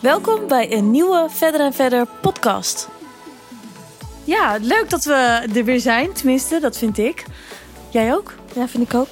Welkom 0.00 0.46
bij 0.48 0.72
een 0.72 0.90
nieuwe 0.90 1.26
Verder 1.28 1.60
en 1.60 1.72
Verder 1.72 2.06
podcast. 2.20 2.88
Ja, 4.24 4.58
leuk 4.60 4.90
dat 4.90 5.04
we 5.04 5.48
er 5.54 5.64
weer 5.64 5.80
zijn. 5.80 6.12
Tenminste, 6.12 6.60
dat 6.60 6.78
vind 6.78 6.98
ik. 6.98 7.24
Jij 7.88 8.14
ook? 8.14 8.34
Ja, 8.54 8.68
vind 8.68 8.84
ik 8.84 8.94
ook. 8.94 9.08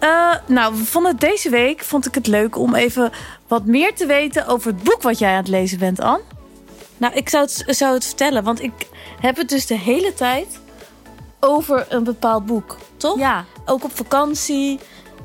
Uh, 0.00 0.34
nou, 0.46 0.74
we 0.76 0.84
vonden 0.84 1.10
het 1.10 1.20
deze 1.20 1.50
week 1.50 1.84
vond 1.84 2.06
ik 2.06 2.14
het 2.14 2.26
leuk 2.26 2.58
om 2.58 2.74
even 2.74 3.12
wat 3.46 3.64
meer 3.64 3.94
te 3.94 4.06
weten 4.06 4.46
over 4.46 4.72
het 4.72 4.82
boek 4.82 5.02
wat 5.02 5.18
jij 5.18 5.30
aan 5.30 5.36
het 5.36 5.48
lezen 5.48 5.78
bent, 5.78 6.00
Anne. 6.00 6.22
Nou, 6.96 7.14
ik 7.14 7.28
zou 7.28 7.44
het, 7.44 7.76
zou 7.76 7.94
het 7.94 8.04
vertellen, 8.04 8.44
want 8.44 8.62
ik 8.62 8.88
heb 9.20 9.36
het 9.36 9.48
dus 9.48 9.66
de 9.66 9.78
hele 9.78 10.14
tijd 10.14 10.60
over 11.40 11.86
een 11.88 12.04
bepaald 12.04 12.46
boek, 12.46 12.76
toch? 12.96 13.18
Ja. 13.18 13.44
Ook 13.64 13.84
op 13.84 13.96
vakantie. 13.96 14.80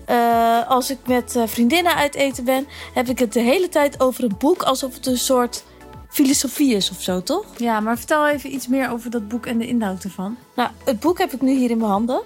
Uh, 0.10 0.70
als 0.70 0.90
ik 0.90 0.98
met 1.08 1.36
uh, 1.36 1.44
vriendinnen 1.48 1.96
uit 1.96 2.16
eten 2.16 2.44
ben, 2.44 2.68
heb 2.94 3.08
ik 3.08 3.20
het 3.20 3.34
de 3.34 3.40
hele 3.40 3.70
tijd 3.70 4.00
over 4.00 4.24
een 4.24 4.36
boek 4.38 4.64
alsof 4.64 4.94
het 4.94 5.06
een 5.06 5.18
soort 5.18 5.64
filosofie 6.10 6.76
is 6.76 6.90
of 6.90 7.02
zo, 7.02 7.24
toch? 7.24 7.46
Ja, 7.58 7.80
maar 7.80 7.98
vertel 7.98 8.28
even 8.28 8.54
iets 8.54 8.68
meer 8.68 8.90
over 8.90 9.10
dat 9.10 9.28
boek 9.28 9.46
en 9.46 9.58
de 9.58 9.68
inhoud 9.68 10.04
ervan. 10.04 10.38
Nou, 10.56 10.70
het 10.84 11.00
boek 11.00 11.18
heb 11.18 11.34
ik 11.34 11.42
nu 11.42 11.58
hier 11.58 11.70
in 11.70 11.78
mijn 11.78 11.90
handen. 11.90 12.22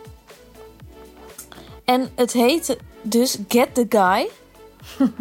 En 1.85 2.11
het 2.15 2.31
heet 2.31 2.77
dus 3.01 3.37
Get 3.47 3.75
the 3.75 3.85
Guy. 3.89 4.29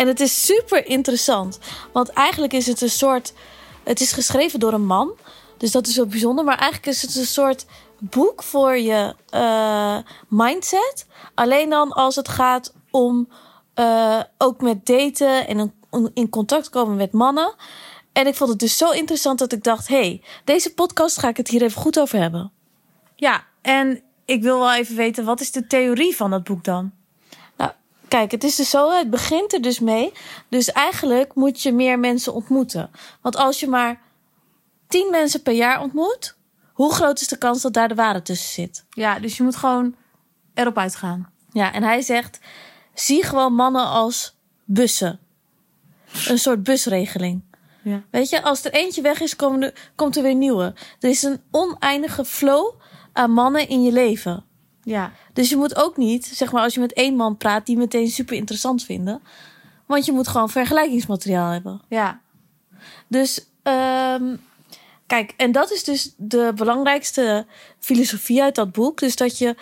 en 0.00 0.06
het 0.06 0.20
is 0.20 0.44
super 0.46 0.86
interessant. 0.86 1.58
Want 1.92 2.08
eigenlijk 2.08 2.52
is 2.52 2.66
het 2.66 2.80
een 2.80 2.90
soort. 2.90 3.32
Het 3.84 4.00
is 4.00 4.12
geschreven 4.12 4.60
door 4.60 4.72
een 4.72 4.86
man. 4.86 5.12
Dus 5.56 5.70
dat 5.70 5.86
is 5.86 5.96
wel 5.96 6.06
bijzonder. 6.06 6.44
Maar 6.44 6.58
eigenlijk 6.58 6.86
is 6.86 7.02
het 7.02 7.16
een 7.16 7.26
soort 7.26 7.66
boek 7.98 8.42
voor 8.42 8.78
je 8.78 9.14
uh, 9.34 9.98
mindset. 10.28 11.06
Alleen 11.34 11.70
dan 11.70 11.92
als 11.92 12.16
het 12.16 12.28
gaat 12.28 12.74
om 12.90 13.28
uh, 13.74 14.20
ook 14.38 14.60
met 14.60 14.86
daten 14.86 15.46
en 15.46 15.74
in 16.14 16.28
contact 16.28 16.68
komen 16.68 16.96
met 16.96 17.12
mannen. 17.12 17.54
En 18.12 18.26
ik 18.26 18.34
vond 18.34 18.50
het 18.50 18.58
dus 18.58 18.76
zo 18.76 18.90
interessant 18.90 19.38
dat 19.38 19.52
ik 19.52 19.64
dacht: 19.64 19.88
hey, 19.88 20.22
deze 20.44 20.74
podcast 20.74 21.18
ga 21.18 21.28
ik 21.28 21.36
het 21.36 21.48
hier 21.48 21.62
even 21.62 21.80
goed 21.80 22.00
over 22.00 22.18
hebben. 22.18 22.52
Ja, 23.16 23.44
en 23.62 24.02
ik 24.24 24.42
wil 24.42 24.58
wel 24.58 24.74
even 24.74 24.96
weten, 24.96 25.24
wat 25.24 25.40
is 25.40 25.52
de 25.52 25.66
theorie 25.66 26.16
van 26.16 26.30
dat 26.30 26.44
boek 26.44 26.64
dan? 26.64 26.92
Nou, 27.56 27.70
kijk, 28.08 28.30
het 28.30 28.44
is 28.44 28.56
dus 28.56 28.70
zo, 28.70 28.90
het 28.90 29.10
begint 29.10 29.52
er 29.52 29.62
dus 29.62 29.80
mee. 29.80 30.12
Dus 30.48 30.72
eigenlijk 30.72 31.34
moet 31.34 31.62
je 31.62 31.72
meer 31.72 31.98
mensen 31.98 32.34
ontmoeten. 32.34 32.90
Want 33.20 33.36
als 33.36 33.60
je 33.60 33.68
maar 33.68 34.00
tien 34.88 35.10
mensen 35.10 35.42
per 35.42 35.52
jaar 35.52 35.80
ontmoet, 35.80 36.35
hoe 36.76 36.92
groot 36.92 37.20
is 37.20 37.28
de 37.28 37.38
kans 37.38 37.62
dat 37.62 37.72
daar 37.72 37.88
de 37.88 37.94
waarde 37.94 38.22
tussen 38.22 38.52
zit? 38.52 38.84
Ja, 38.90 39.18
dus 39.18 39.36
je 39.36 39.42
moet 39.42 39.56
gewoon 39.56 39.94
erop 40.54 40.78
uitgaan. 40.78 41.30
Ja, 41.52 41.72
en 41.72 41.82
hij 41.82 42.00
zegt: 42.00 42.38
zie 42.94 43.24
gewoon 43.24 43.54
mannen 43.54 43.86
als 43.86 44.36
bussen. 44.64 45.18
Een 46.28 46.38
soort 46.38 46.62
busregeling. 46.62 47.42
Ja. 47.82 48.02
Weet 48.10 48.28
je, 48.28 48.42
als 48.42 48.64
er 48.64 48.72
eentje 48.72 49.02
weg 49.02 49.20
is, 49.20 49.36
komen 49.36 49.62
er, 49.62 49.90
komt 49.94 50.16
er 50.16 50.22
weer 50.22 50.34
nieuwe. 50.34 50.74
Er 51.00 51.08
is 51.08 51.22
een 51.22 51.40
oneindige 51.50 52.24
flow 52.24 52.74
aan 53.12 53.30
mannen 53.30 53.68
in 53.68 53.82
je 53.82 53.92
leven. 53.92 54.44
Ja. 54.82 55.12
Dus 55.32 55.48
je 55.48 55.56
moet 55.56 55.76
ook 55.76 55.96
niet, 55.96 56.26
zeg 56.26 56.52
maar, 56.52 56.62
als 56.62 56.74
je 56.74 56.80
met 56.80 56.92
één 56.92 57.16
man 57.16 57.36
praat, 57.36 57.66
die 57.66 57.76
meteen 57.76 58.08
super 58.08 58.36
interessant 58.36 58.84
vinden. 58.84 59.22
Want 59.86 60.04
je 60.04 60.12
moet 60.12 60.28
gewoon 60.28 60.50
vergelijkingsmateriaal 60.50 61.50
hebben. 61.50 61.80
Ja. 61.88 62.20
Dus, 63.08 63.46
um, 63.62 64.40
kijk, 65.06 65.34
en 65.36 65.52
dat 65.52 65.70
is 65.70 65.84
dus 65.84 66.14
de 66.16 66.52
belangrijkste 66.54 67.46
filosofie 67.78 68.42
uit 68.42 68.54
dat 68.54 68.72
boek. 68.72 68.98
Dus 68.98 69.16
dat 69.16 69.38
je 69.38 69.54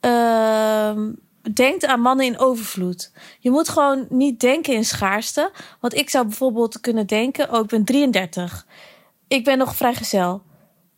uh, 0.00 1.06
denkt 1.54 1.86
aan 1.86 2.00
mannen 2.00 2.26
in 2.26 2.38
overvloed. 2.38 3.12
Je 3.38 3.50
moet 3.50 3.68
gewoon 3.68 4.06
niet 4.08 4.40
denken 4.40 4.74
in 4.74 4.84
schaarste. 4.84 5.50
Want 5.80 5.94
ik 5.94 6.10
zou 6.10 6.26
bijvoorbeeld 6.26 6.80
kunnen 6.80 7.06
denken: 7.06 7.52
oh, 7.52 7.60
ik 7.60 7.66
ben 7.66 7.84
33. 7.84 8.66
Ik 9.28 9.44
ben 9.44 9.58
nog 9.58 9.76
vrijgezel. 9.76 10.42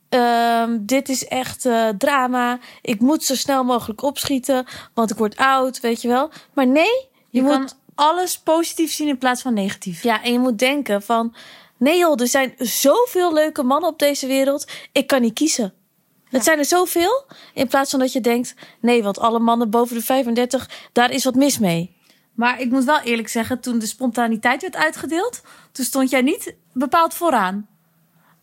Um, 0.09 0.85
dit 0.85 1.09
is 1.09 1.27
echt 1.27 1.65
uh, 1.65 1.89
drama. 1.89 2.59
Ik 2.81 2.99
moet 2.99 3.23
zo 3.23 3.35
snel 3.35 3.63
mogelijk 3.63 4.01
opschieten, 4.01 4.65
want 4.93 5.11
ik 5.11 5.17
word 5.17 5.37
oud, 5.37 5.79
weet 5.79 6.01
je 6.01 6.07
wel. 6.07 6.29
Maar 6.53 6.67
nee, 6.67 7.07
je, 7.09 7.09
je 7.29 7.41
moet 7.41 7.51
kan 7.51 7.69
alles 7.95 8.39
positief 8.39 8.93
zien 8.93 9.07
in 9.07 9.17
plaats 9.17 9.41
van 9.41 9.53
negatief. 9.53 10.03
Ja, 10.03 10.23
en 10.23 10.31
je 10.31 10.39
moet 10.39 10.59
denken 10.59 11.01
van... 11.01 11.35
Nee 11.77 11.97
joh, 11.97 12.21
er 12.21 12.27
zijn 12.27 12.53
zoveel 12.57 13.33
leuke 13.33 13.63
mannen 13.63 13.89
op 13.89 13.99
deze 13.99 14.27
wereld. 14.27 14.71
Ik 14.91 15.07
kan 15.07 15.21
niet 15.21 15.33
kiezen. 15.33 15.63
Ja. 15.63 16.37
Het 16.37 16.43
zijn 16.43 16.59
er 16.59 16.65
zoveel. 16.65 17.25
In 17.53 17.67
plaats 17.67 17.89
van 17.89 17.99
dat 17.99 18.13
je 18.13 18.21
denkt... 18.21 18.55
Nee, 18.79 19.03
want 19.03 19.19
alle 19.19 19.39
mannen 19.39 19.69
boven 19.69 19.95
de 19.95 20.03
35, 20.03 20.69
daar 20.91 21.11
is 21.11 21.23
wat 21.23 21.35
mis 21.35 21.59
mee. 21.59 21.95
Maar 22.33 22.59
ik 22.59 22.69
moet 22.69 22.83
wel 22.83 22.99
eerlijk 22.99 23.27
zeggen, 23.27 23.59
toen 23.59 23.79
de 23.79 23.85
spontaniteit 23.85 24.61
werd 24.61 24.75
uitgedeeld... 24.75 25.41
toen 25.71 25.85
stond 25.85 26.09
jij 26.09 26.21
niet 26.21 26.55
bepaald 26.73 27.13
vooraan. 27.13 27.67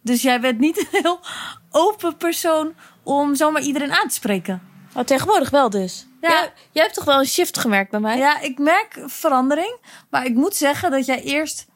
Dus 0.02 0.22
jij 0.22 0.40
bent 0.40 0.58
niet 0.58 0.78
een 0.80 1.02
heel 1.02 1.20
open 1.70 2.16
persoon 2.16 2.74
om 3.02 3.34
zomaar 3.34 3.62
iedereen 3.62 3.92
aan 3.92 4.08
te 4.08 4.14
spreken. 4.14 4.62
Oh, 4.94 5.02
tegenwoordig 5.02 5.50
wel 5.50 5.70
dus. 5.70 6.06
Ja. 6.20 6.28
Jij, 6.28 6.52
jij 6.70 6.82
hebt 6.82 6.94
toch 6.94 7.04
wel 7.04 7.18
een 7.18 7.26
shift 7.26 7.58
gemerkt 7.58 7.90
bij 7.90 8.00
mij? 8.00 8.18
Ja, 8.18 8.40
ik 8.40 8.58
merk 8.58 9.02
verandering. 9.06 9.76
Maar 10.10 10.24
ik 10.24 10.34
moet 10.34 10.54
zeggen 10.54 10.90
dat 10.90 11.06
jij 11.06 11.22
eerst 11.22 11.66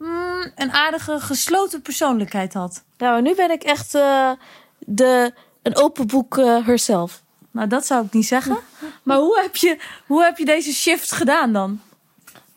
mm, 0.00 0.52
een 0.54 0.72
aardige 0.72 1.20
gesloten 1.20 1.82
persoonlijkheid 1.82 2.54
had. 2.54 2.84
Nou, 2.96 3.12
maar 3.12 3.22
nu 3.22 3.34
ben 3.34 3.50
ik 3.50 3.62
echt 3.62 3.94
uh, 3.94 4.30
de, 4.78 5.32
een 5.62 5.76
open 5.76 6.06
boek 6.06 6.36
uh, 6.36 6.66
herself. 6.66 7.22
Nou, 7.50 7.68
dat 7.68 7.86
zou 7.86 8.04
ik 8.04 8.12
niet 8.12 8.26
zeggen. 8.26 8.58
maar 9.02 9.18
hoe 9.18 9.40
heb, 9.40 9.56
je, 9.56 9.78
hoe 10.06 10.22
heb 10.22 10.38
je 10.38 10.44
deze 10.44 10.72
shift 10.72 11.12
gedaan 11.12 11.52
dan? 11.52 11.80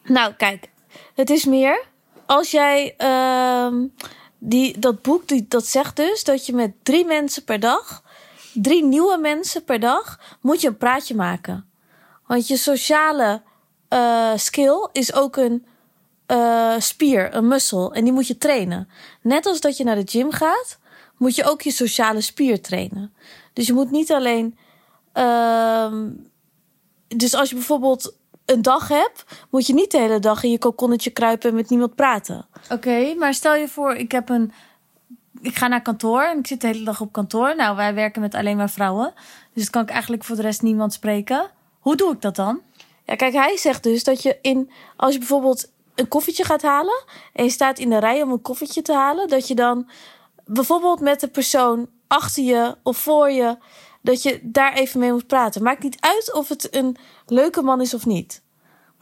Nou, 0.03 0.33
kijk. 0.33 0.69
Het 1.15 1.29
is 1.29 1.45
meer 1.45 1.85
als 2.25 2.51
jij... 2.51 2.95
Uh, 2.97 3.87
die, 4.45 4.79
dat 4.79 5.01
boek 5.01 5.27
die, 5.27 5.45
dat 5.47 5.65
zegt 5.65 5.95
dus 5.95 6.23
dat 6.23 6.45
je 6.45 6.53
met 6.53 6.71
drie 6.83 7.05
mensen 7.05 7.43
per 7.43 7.59
dag, 7.59 8.03
drie 8.53 8.83
nieuwe 8.83 9.17
mensen 9.17 9.63
per 9.63 9.79
dag, 9.79 10.19
moet 10.41 10.61
je 10.61 10.67
een 10.67 10.77
praatje 10.77 11.15
maken. 11.15 11.69
Want 12.27 12.47
je 12.47 12.57
sociale 12.57 13.41
uh, 13.89 14.31
skill 14.35 14.87
is 14.91 15.13
ook 15.13 15.35
een 15.35 15.65
uh, 16.27 16.79
spier, 16.79 17.35
een 17.35 17.47
muscle. 17.47 17.93
En 17.93 18.03
die 18.03 18.13
moet 18.13 18.27
je 18.27 18.37
trainen. 18.37 18.89
Net 19.21 19.45
als 19.45 19.59
dat 19.59 19.77
je 19.77 19.83
naar 19.83 19.95
de 19.95 20.11
gym 20.11 20.31
gaat, 20.31 20.79
moet 21.17 21.35
je 21.35 21.43
ook 21.43 21.61
je 21.61 21.71
sociale 21.71 22.21
spier 22.21 22.61
trainen. 22.61 23.13
Dus 23.53 23.67
je 23.67 23.73
moet 23.73 23.91
niet 23.91 24.11
alleen. 24.11 24.57
Uh, 25.13 25.93
dus 27.07 27.33
als 27.33 27.49
je 27.49 27.55
bijvoorbeeld 27.55 28.15
een 28.45 28.61
dag 28.61 28.87
hebt, 28.87 29.25
moet 29.49 29.67
je 29.67 29.73
niet 29.73 29.91
de 29.91 29.97
hele 29.97 30.19
dag 30.19 30.43
in 30.43 30.51
je 30.51 30.57
kokonnetje 30.57 31.09
kruipen 31.09 31.49
en 31.49 31.55
met 31.55 31.69
niemand 31.69 31.95
praten. 31.95 32.45
Oké, 32.63 32.73
okay, 32.73 33.13
maar 33.13 33.33
stel 33.33 33.55
je 33.55 33.67
voor, 33.67 33.95
ik 33.95 34.11
heb 34.11 34.29
een. 34.29 34.51
Ik 35.41 35.55
ga 35.55 35.67
naar 35.67 35.81
kantoor 35.81 36.21
en 36.21 36.37
ik 36.37 36.47
zit 36.47 36.61
de 36.61 36.67
hele 36.67 36.83
dag 36.83 37.01
op 37.01 37.11
kantoor. 37.11 37.55
Nou, 37.55 37.75
wij 37.75 37.93
werken 37.93 38.21
met 38.21 38.35
alleen 38.35 38.57
maar 38.57 38.69
vrouwen. 38.69 39.13
Dus 39.53 39.63
dan 39.63 39.71
kan 39.71 39.81
ik 39.81 39.89
eigenlijk 39.89 40.23
voor 40.23 40.35
de 40.35 40.41
rest 40.41 40.61
niemand 40.61 40.93
spreken. 40.93 41.51
Hoe 41.79 41.95
doe 41.95 42.13
ik 42.13 42.21
dat 42.21 42.35
dan? 42.35 42.61
Ja, 43.05 43.15
kijk, 43.15 43.33
hij 43.33 43.57
zegt 43.57 43.83
dus 43.83 44.03
dat 44.03 44.23
je 44.23 44.37
in. 44.41 44.71
Als 44.95 45.13
je 45.13 45.19
bijvoorbeeld 45.19 45.71
een 45.95 46.07
koffietje 46.07 46.43
gaat 46.43 46.61
halen. 46.61 47.03
en 47.33 47.43
je 47.43 47.49
staat 47.49 47.79
in 47.79 47.89
de 47.89 47.99
rij 47.99 48.21
om 48.21 48.31
een 48.31 48.41
koffietje 48.41 48.81
te 48.81 48.93
halen. 48.93 49.27
dat 49.27 49.47
je 49.47 49.55
dan 49.55 49.89
bijvoorbeeld 50.45 50.99
met 50.99 51.19
de 51.19 51.27
persoon 51.27 51.89
achter 52.07 52.43
je 52.43 52.77
of 52.83 52.97
voor 52.97 53.31
je. 53.31 53.57
dat 54.01 54.23
je 54.23 54.39
daar 54.43 54.73
even 54.73 54.99
mee 54.99 55.11
moet 55.11 55.27
praten. 55.27 55.63
Maakt 55.63 55.83
niet 55.83 55.97
uit 55.99 56.33
of 56.33 56.49
het 56.49 56.75
een 56.75 56.97
leuke 57.25 57.61
man 57.61 57.81
is 57.81 57.93
of 57.93 58.05
niet. 58.05 58.41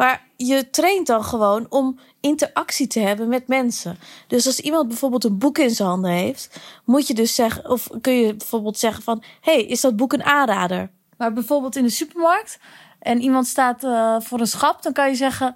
Maar 0.02 0.28
je 0.35 0.69
traint 0.69 1.07
dan 1.07 1.24
gewoon 1.24 1.66
om 1.69 2.00
interactie 2.19 2.88
te 2.88 3.00
hebben 3.00 3.28
met 3.28 3.47
mensen. 3.47 3.97
Dus 4.28 4.46
als 4.46 4.59
iemand 4.59 4.88
bijvoorbeeld 4.88 5.23
een 5.23 5.38
boek 5.38 5.58
in 5.58 5.69
zijn 5.69 5.88
handen 5.88 6.12
heeft, 6.12 6.59
moet 6.85 7.08
je 7.08 7.13
dus 7.13 7.35
zeggen, 7.35 7.69
of 7.69 7.90
kun 8.02 8.13
je 8.13 8.35
bijvoorbeeld 8.35 8.78
zeggen 8.78 9.03
van, 9.03 9.23
hey, 9.41 9.63
is 9.63 9.81
dat 9.81 9.96
boek 9.96 10.13
een 10.13 10.23
aanrader? 10.23 10.91
Maar 11.18 11.34
bijvoorbeeld 11.34 11.75
in 11.75 11.84
de 11.84 11.90
supermarkt 11.90 12.59
en 13.00 13.22
iemand 13.22 13.47
staat 13.47 13.84
uh, 13.84 14.16
voor 14.19 14.40
een 14.40 14.47
schap, 14.47 14.82
dan 14.84 14.94
kan 14.94 15.09
je 15.09 15.16
zeggen, 15.16 15.55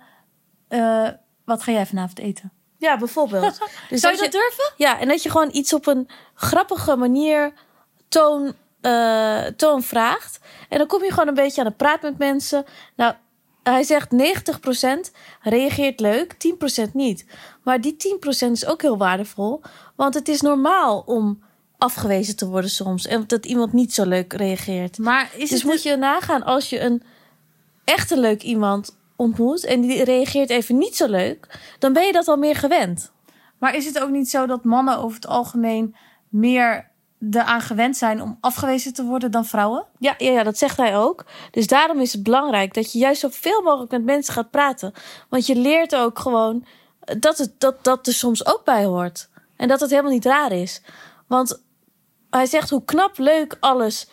uh, 0.69 1.09
wat 1.45 1.63
ga 1.63 1.71
jij 1.71 1.86
vanavond 1.86 2.19
eten? 2.19 2.51
Ja, 2.77 2.97
bijvoorbeeld. 2.97 3.59
dus 3.89 4.01
Zou 4.01 4.13
je 4.13 4.21
dat 4.21 4.31
durven? 4.31 4.74
Ja, 4.77 5.00
en 5.00 5.07
dat 5.07 5.24
je 5.24 5.30
gewoon 5.30 5.50
iets 5.51 5.74
op 5.74 5.88
een 5.88 6.09
grappige 6.33 6.95
manier 6.95 7.53
toon, 8.07 8.53
uh, 8.81 9.44
toon 9.44 9.83
vraagt. 9.83 10.39
En 10.69 10.77
dan 10.77 10.88
kom 10.88 11.03
je 11.03 11.09
gewoon 11.09 11.27
een 11.27 11.33
beetje 11.33 11.62
aan 11.62 11.68
de 11.68 11.74
praat 11.74 12.01
met 12.01 12.18
mensen. 12.18 12.65
Nou, 12.95 13.13
hij 13.63 13.83
zegt 13.83 14.12
90% 15.09 15.12
reageert 15.42 16.00
leuk, 16.00 16.33
10% 16.88 16.92
niet. 16.94 17.25
Maar 17.63 17.81
die 17.81 17.95
10% 18.48 18.51
is 18.51 18.65
ook 18.65 18.81
heel 18.81 18.98
waardevol. 18.98 19.62
Want 19.95 20.13
het 20.13 20.27
is 20.27 20.41
normaal 20.41 21.03
om 21.06 21.44
afgewezen 21.77 22.36
te 22.36 22.48
worden 22.48 22.69
soms. 22.69 23.07
En 23.07 23.24
dat 23.27 23.45
iemand 23.45 23.74
niet 23.74 23.94
zo 23.94 24.06
leuk 24.06 24.33
reageert. 24.33 24.98
Maar 24.98 25.31
is 25.36 25.50
dus 25.50 25.63
moet 25.63 25.83
je 25.83 25.95
nagaan 25.95 26.44
als 26.44 26.69
je 26.69 26.80
een 26.80 27.03
echt 27.83 28.12
een 28.12 28.19
leuk 28.19 28.41
iemand 28.44 28.98
ontmoet... 29.15 29.65
en 29.65 29.81
die 29.81 30.03
reageert 30.03 30.50
even 30.50 30.77
niet 30.77 30.95
zo 30.95 31.07
leuk... 31.07 31.59
dan 31.79 31.94
ben 31.94 32.06
je 32.06 32.12
dat 32.12 32.27
al 32.27 32.38
meer 32.38 32.56
gewend. 32.56 33.12
Maar 33.59 33.75
is 33.75 33.85
het 33.85 34.00
ook 34.00 34.09
niet 34.09 34.29
zo 34.29 34.45
dat 34.45 34.63
mannen 34.63 34.97
over 34.97 35.15
het 35.15 35.27
algemeen 35.27 35.95
meer 36.29 36.91
eraan 37.31 37.62
gewend 37.62 37.97
zijn 37.97 38.21
om 38.21 38.38
afgewezen 38.41 38.94
te 38.94 39.03
worden 39.03 39.31
dan 39.31 39.45
vrouwen. 39.45 39.85
Ja, 40.00 40.15
ja, 40.17 40.31
ja, 40.31 40.44
dat 40.44 40.57
zegt 40.57 40.77
hij 40.77 40.97
ook. 40.97 41.25
Dus 41.51 41.67
daarom 41.67 42.00
is 42.00 42.13
het 42.13 42.23
belangrijk 42.23 42.73
dat 42.73 42.91
je 42.91 43.00
juist 43.00 43.19
zoveel 43.19 43.62
mogelijk 43.62 43.91
met 43.91 44.03
mensen 44.03 44.33
gaat 44.33 44.51
praten. 44.51 44.94
Want 45.29 45.45
je 45.45 45.56
leert 45.56 45.95
ook 45.95 46.19
gewoon 46.19 46.65
dat 47.19 47.38
het, 47.38 47.59
dat, 47.59 47.83
dat 47.83 48.07
er 48.07 48.13
soms 48.13 48.45
ook 48.45 48.63
bij 48.63 48.85
hoort. 48.85 49.29
En 49.56 49.67
dat 49.67 49.79
het 49.79 49.89
helemaal 49.89 50.12
niet 50.12 50.25
raar 50.25 50.51
is. 50.51 50.81
Want 51.27 51.63
hij 52.29 52.45
zegt 52.45 52.69
hoe 52.69 52.85
knap, 52.85 53.17
leuk, 53.17 53.57
alles, 53.59 54.09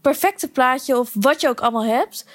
perfecte 0.00 0.48
plaatje 0.48 0.98
of 0.98 1.10
wat 1.14 1.40
je 1.40 1.48
ook 1.48 1.60
allemaal 1.60 1.84
hebt. 1.84 2.26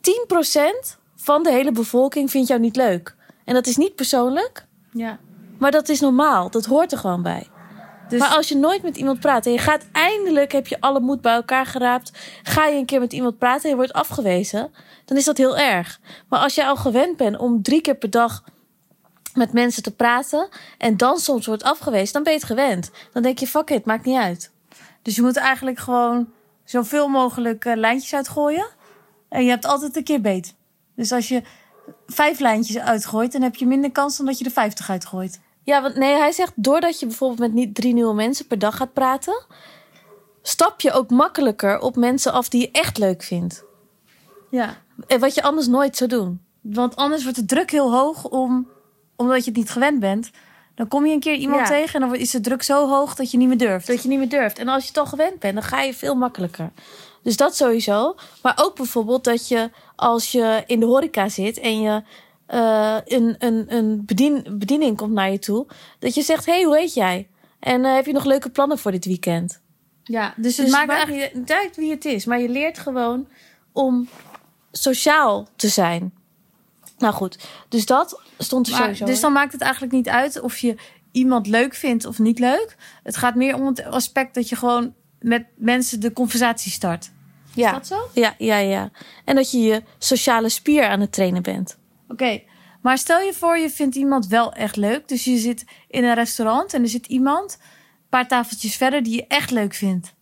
10% 0.00 0.96
van 1.26 1.42
de 1.42 1.50
hele 1.52 1.72
bevolking 1.72 2.30
vindt 2.30 2.48
jou 2.48 2.60
niet 2.60 2.76
leuk. 2.76 3.14
En 3.44 3.54
dat 3.54 3.66
is 3.66 3.76
niet 3.76 3.94
persoonlijk, 3.94 4.66
Ja. 4.92 5.18
maar 5.58 5.70
dat 5.70 5.88
is 5.88 6.00
normaal. 6.00 6.50
Dat 6.50 6.64
hoort 6.64 6.92
er 6.92 6.98
gewoon 6.98 7.22
bij. 7.22 7.46
Dus 8.08 8.18
Maar 8.20 8.28
als 8.28 8.48
je 8.48 8.56
nooit 8.56 8.82
met 8.82 8.96
iemand 8.96 9.20
praat 9.20 9.46
en 9.46 9.52
je 9.52 9.58
gaat 9.58 9.84
eindelijk, 9.92 10.52
heb 10.52 10.66
je 10.66 10.80
alle 10.80 11.00
moed 11.00 11.20
bij 11.20 11.34
elkaar 11.34 11.66
geraapt, 11.66 12.12
ga 12.42 12.66
je 12.66 12.78
een 12.78 12.84
keer 12.86 13.00
met 13.00 13.12
iemand 13.12 13.38
praten 13.38 13.62
en 13.62 13.68
je 13.70 13.76
wordt 13.76 13.92
afgewezen, 13.92 14.70
dan 15.04 15.16
is 15.16 15.24
dat 15.24 15.36
heel 15.36 15.56
erg. 15.56 16.00
Maar 16.28 16.40
als 16.40 16.54
jij 16.54 16.66
al 16.66 16.76
gewend 16.76 17.16
bent 17.16 17.36
om 17.38 17.62
drie 17.62 17.80
keer 17.80 17.94
per 17.96 18.10
dag 18.10 18.44
met 19.34 19.52
mensen 19.52 19.82
te 19.82 19.94
praten 19.94 20.48
en 20.78 20.96
dan 20.96 21.18
soms 21.18 21.46
wordt 21.46 21.62
afgewezen, 21.62 22.12
dan 22.12 22.22
ben 22.22 22.32
je 22.32 22.38
het 22.38 22.48
gewend. 22.48 22.90
Dan 23.12 23.22
denk 23.22 23.38
je, 23.38 23.46
fuck 23.46 23.70
it, 23.70 23.84
maakt 23.84 24.04
niet 24.04 24.18
uit. 24.18 24.50
Dus 25.02 25.16
je 25.16 25.22
moet 25.22 25.36
eigenlijk 25.36 25.78
gewoon 25.78 26.28
zoveel 26.64 27.08
mogelijk 27.08 27.64
eh, 27.64 27.76
lijntjes 27.76 28.14
uitgooien. 28.14 28.66
En 29.28 29.44
je 29.44 29.50
hebt 29.50 29.64
altijd 29.66 29.96
een 29.96 30.04
keer 30.04 30.20
beet. 30.20 30.54
Dus 30.96 31.12
als 31.12 31.28
je 31.28 31.42
vijf 32.06 32.38
lijntjes 32.38 32.78
uitgooit, 32.78 33.32
dan 33.32 33.42
heb 33.42 33.54
je 33.54 33.66
minder 33.66 33.92
kans 33.92 34.16
dan 34.16 34.26
dat 34.26 34.38
je 34.38 34.44
er 34.44 34.50
vijftig 34.50 34.90
uitgooit. 34.90 35.40
Ja, 35.62 35.82
want 35.82 35.96
nee, 35.96 36.16
hij 36.16 36.32
zegt 36.32 36.52
doordat 36.54 37.00
je 37.00 37.06
bijvoorbeeld 37.06 37.40
met 37.40 37.52
niet 37.52 37.74
drie 37.74 37.94
nieuwe 37.94 38.14
mensen 38.14 38.46
per 38.46 38.58
dag 38.58 38.76
gaat 38.76 38.92
praten, 38.92 39.44
stap 40.42 40.80
je 40.80 40.92
ook 40.92 41.10
makkelijker 41.10 41.78
op 41.78 41.96
mensen 41.96 42.32
af 42.32 42.48
die 42.48 42.60
je 42.60 42.70
echt 42.70 42.98
leuk 42.98 43.22
vindt. 43.22 43.64
Ja. 44.50 44.76
En 45.06 45.20
wat 45.20 45.34
je 45.34 45.42
anders 45.42 45.66
nooit 45.66 45.96
zou 45.96 46.10
doen. 46.10 46.40
Want 46.60 46.96
anders 46.96 47.22
wordt 47.22 47.38
de 47.38 47.44
druk 47.44 47.70
heel 47.70 47.92
hoog 47.92 48.24
om, 48.24 48.68
omdat 49.16 49.38
je 49.44 49.50
het 49.50 49.58
niet 49.58 49.70
gewend 49.70 50.00
bent. 50.00 50.30
Dan 50.74 50.88
kom 50.88 51.06
je 51.06 51.12
een 51.12 51.20
keer 51.20 51.34
iemand 51.34 51.60
Ja. 51.60 51.74
tegen 51.74 52.00
en 52.00 52.08
dan 52.08 52.18
is 52.18 52.30
de 52.30 52.40
druk 52.40 52.62
zo 52.62 52.88
hoog 52.88 53.14
dat 53.14 53.30
je 53.30 53.36
niet 53.36 53.48
meer 53.48 53.58
durft. 53.58 53.86
Dat 53.86 54.02
je 54.02 54.08
niet 54.08 54.18
meer 54.18 54.28
durft. 54.28 54.58
En 54.58 54.68
als 54.68 54.82
je 54.82 54.88
het 54.88 54.98
al 54.98 55.06
gewend 55.06 55.38
bent, 55.38 55.54
dan 55.54 55.62
ga 55.62 55.80
je 55.80 55.94
veel 55.94 56.14
makkelijker. 56.14 56.70
Dus 57.26 57.36
dat 57.36 57.56
sowieso. 57.56 58.14
Maar 58.42 58.58
ook 58.62 58.76
bijvoorbeeld 58.76 59.24
dat 59.24 59.48
je 59.48 59.70
als 59.96 60.32
je 60.32 60.62
in 60.66 60.80
de 60.80 60.86
horeca 60.86 61.28
zit 61.28 61.58
en 61.58 61.80
je 61.80 62.02
eh, 62.46 62.96
een, 63.04 63.34
een, 63.38 63.64
een 63.68 64.04
bedien, 64.04 64.46
bediening 64.58 64.96
komt 64.96 65.12
naar 65.12 65.30
je 65.30 65.38
toe, 65.38 65.66
dat 65.98 66.14
je 66.14 66.22
zegt: 66.22 66.46
hey, 66.46 66.62
hoe 66.62 66.76
heet 66.76 66.94
jij? 66.94 67.28
En 67.60 67.84
eh, 67.84 67.94
heb 67.94 68.06
je 68.06 68.12
nog 68.12 68.24
leuke 68.24 68.50
plannen 68.50 68.78
voor 68.78 68.90
dit 68.90 69.04
weekend? 69.04 69.60
Ja, 70.02 70.34
dus 70.36 70.56
het 70.56 70.66
Dus 70.66 70.74
maakt 70.74 70.86
maakt 70.86 70.98
eigenlijk... 70.98 71.34
niet 71.34 71.52
uit 71.52 71.76
wie 71.76 71.90
het 71.90 72.04
is, 72.04 72.24
maar 72.24 72.40
je 72.40 72.48
leert 72.48 72.78
gewoon 72.78 73.28
om 73.72 74.08
sociaal 74.72 75.48
te 75.56 75.68
zijn. 75.68 76.14
Nou 76.98 77.14
goed, 77.14 77.38
dus 77.68 77.86
dat 77.86 78.22
stond 78.38 78.66
er 78.66 78.72
Maar, 78.72 78.82
sowieso. 78.82 79.04
dus 79.04 79.20
dan 79.20 79.32
maakt 79.32 79.52
het 79.52 79.60
eigenlijk 79.62 79.92
niet 79.92 80.08
uit 80.08 80.40
of 80.40 80.58
je 80.58 80.76
iemand 81.12 81.46
leuk 81.46 81.74
vindt 81.74 82.04
of 82.04 82.18
niet 82.18 82.38
leuk. 82.38 82.76
Het 83.02 83.16
gaat 83.16 83.34
meer 83.34 83.54
om 83.54 83.66
het 83.66 83.84
aspect 83.84 84.34
dat 84.34 84.48
je 84.48 84.56
gewoon 84.56 84.94
met 85.20 85.46
mensen 85.56 86.00
de 86.00 86.12
conversatie 86.12 86.72
start. 86.72 87.10
Ja. 87.56 87.80
Is 87.80 87.88
dat 87.88 87.98
zo? 87.98 88.20
ja, 88.20 88.34
ja, 88.38 88.56
ja. 88.56 88.90
En 89.24 89.34
dat 89.34 89.50
je 89.50 89.58
je 89.58 89.82
sociale 89.98 90.48
spier 90.48 90.88
aan 90.88 91.00
het 91.00 91.12
trainen 91.12 91.42
bent. 91.42 91.78
Oké, 92.08 92.42
maar 92.82 92.98
stel 92.98 93.20
je 93.20 93.32
voor 93.32 93.58
je 93.58 93.70
vindt 93.70 93.96
iemand 93.96 94.26
wel 94.26 94.52
echt 94.52 94.76
leuk. 94.76 95.08
Dus 95.08 95.24
je 95.24 95.36
zit 95.36 95.64
in 95.88 96.04
een 96.04 96.14
restaurant 96.14 96.74
en 96.74 96.82
er 96.82 96.88
zit 96.88 97.06
iemand 97.06 97.58
een 97.60 98.08
paar 98.08 98.28
tafeltjes 98.28 98.76
verder 98.76 99.02
die 99.02 99.14
je 99.14 99.26
echt 99.26 99.50
leuk 99.50 99.74
vindt. 99.74 100.14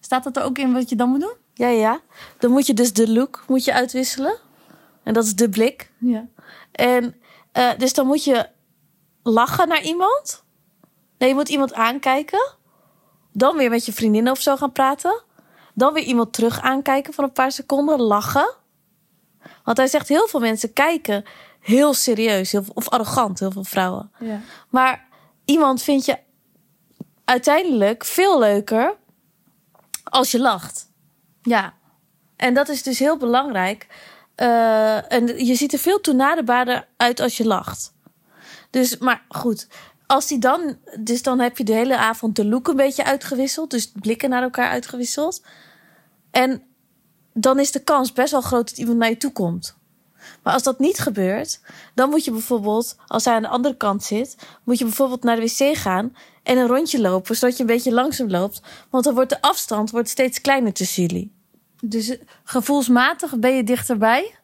Staat 0.00 0.24
dat 0.24 0.36
er 0.36 0.42
ook 0.42 0.58
in 0.58 0.72
wat 0.72 0.88
je 0.88 0.96
dan 0.96 1.08
moet 1.08 1.20
doen? 1.20 1.34
Ja, 1.54 1.68
ja. 1.68 2.00
Dan 2.38 2.50
moet 2.50 2.66
je 2.66 2.74
dus 2.74 2.92
de 2.92 3.12
look 3.12 3.44
moet 3.46 3.64
je 3.64 3.72
uitwisselen. 3.72 4.38
En 5.02 5.14
dat 5.14 5.24
is 5.24 5.34
de 5.34 5.48
blik. 5.48 5.90
Ja. 5.98 6.28
En 6.72 7.14
eh, 7.52 7.70
dus 7.78 7.92
dan 7.92 8.06
moet 8.06 8.24
je 8.24 8.48
lachen 9.22 9.68
naar 9.68 9.82
iemand. 9.82 10.44
Nee, 11.18 11.28
je 11.28 11.34
moet 11.34 11.48
iemand 11.48 11.72
aankijken. 11.72 12.54
Dan 13.32 13.56
weer 13.56 13.70
met 13.70 13.86
je 13.86 13.92
vriendinnen 13.92 14.32
of 14.32 14.40
zo 14.40 14.56
gaan 14.56 14.72
praten. 14.72 15.22
Dan 15.74 15.92
weer 15.92 16.02
iemand 16.02 16.32
terug 16.32 16.60
aankijken 16.60 17.12
van 17.12 17.24
een 17.24 17.32
paar 17.32 17.52
seconden. 17.52 18.00
Lachen. 18.00 18.54
Want 19.64 19.76
hij 19.76 19.86
zegt 19.86 20.08
heel 20.08 20.28
veel 20.28 20.40
mensen 20.40 20.72
kijken 20.72 21.24
heel 21.60 21.94
serieus. 21.94 22.52
Heel, 22.52 22.64
of 22.74 22.88
arrogant, 22.88 23.38
heel 23.38 23.50
veel 23.50 23.64
vrouwen. 23.64 24.12
ja. 24.18 24.40
Maar 24.68 25.08
iemand 25.44 25.82
vind 25.82 26.04
je 26.04 26.18
uiteindelijk 27.24 28.04
veel 28.04 28.38
leuker 28.38 28.96
als 30.04 30.30
je 30.30 30.40
lacht. 30.40 30.90
Ja. 31.42 31.74
En 32.36 32.54
dat 32.54 32.68
is 32.68 32.82
dus 32.82 32.98
heel 32.98 33.16
belangrijk. 33.16 33.86
Eh, 34.34 35.12
en 35.12 35.46
je 35.46 35.54
ziet 35.54 35.72
er 35.72 35.78
veel 35.78 36.00
toenaderbaarder 36.00 36.88
uit 36.96 37.20
als 37.20 37.36
je 37.36 37.46
lacht. 37.46 37.94
Dus, 38.70 38.98
maar 38.98 39.22
goed. 39.28 39.68
Als 40.10 40.26
die 40.26 40.38
dan, 40.38 40.76
dus 41.00 41.22
dan 41.22 41.38
heb 41.40 41.58
je 41.58 41.64
de 41.64 41.72
hele 41.72 41.96
avond 41.96 42.36
de 42.36 42.44
look 42.44 42.68
een 42.68 42.76
beetje 42.76 43.04
uitgewisseld. 43.04 43.70
Dus 43.70 43.92
blikken 44.00 44.30
naar 44.30 44.42
elkaar 44.42 44.70
uitgewisseld. 44.70 45.42
En 46.30 46.62
dan 47.32 47.58
is 47.58 47.72
de 47.72 47.82
kans 47.82 48.12
best 48.12 48.30
wel 48.30 48.40
groot 48.40 48.68
dat 48.68 48.78
iemand 48.78 48.98
naar 48.98 49.08
je 49.08 49.16
toe 49.16 49.32
komt. 49.32 49.76
Maar 50.42 50.52
als 50.52 50.62
dat 50.62 50.78
niet 50.78 50.98
gebeurt, 50.98 51.60
dan 51.94 52.10
moet 52.10 52.24
je 52.24 52.30
bijvoorbeeld, 52.30 52.96
als 53.06 53.24
hij 53.24 53.34
aan 53.34 53.42
de 53.42 53.48
andere 53.48 53.76
kant 53.76 54.02
zit, 54.02 54.36
moet 54.64 54.78
je 54.78 54.84
bijvoorbeeld 54.84 55.22
naar 55.22 55.36
de 55.36 55.42
wc 55.42 55.76
gaan 55.76 56.16
en 56.42 56.58
een 56.58 56.66
rondje 56.66 57.00
lopen, 57.00 57.36
zodat 57.36 57.56
je 57.56 57.62
een 57.62 57.68
beetje 57.68 57.92
langzaam 57.92 58.30
loopt. 58.30 58.62
Want 58.90 59.04
dan 59.04 59.14
wordt 59.14 59.30
de 59.30 59.40
afstand 59.42 59.90
wordt 59.90 60.08
steeds 60.08 60.40
kleiner 60.40 60.72
tussen 60.72 61.02
jullie. 61.02 61.32
Dus 61.82 62.16
gevoelsmatig 62.44 63.38
ben 63.38 63.56
je 63.56 63.64
dichterbij 63.64 64.34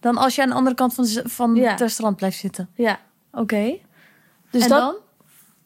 dan 0.00 0.16
als 0.16 0.34
je 0.34 0.42
aan 0.42 0.48
de 0.48 0.54
andere 0.54 0.76
kant 0.76 0.94
van, 0.94 1.06
van 1.24 1.54
Ja. 1.54 1.70
het 1.70 1.80
restaurant 1.80 2.16
blijft 2.16 2.38
zitten. 2.38 2.70
Ja. 2.74 3.00
Oké. 3.32 3.78
Dus 4.50 4.62
en 4.62 4.68
dan? 4.68 4.94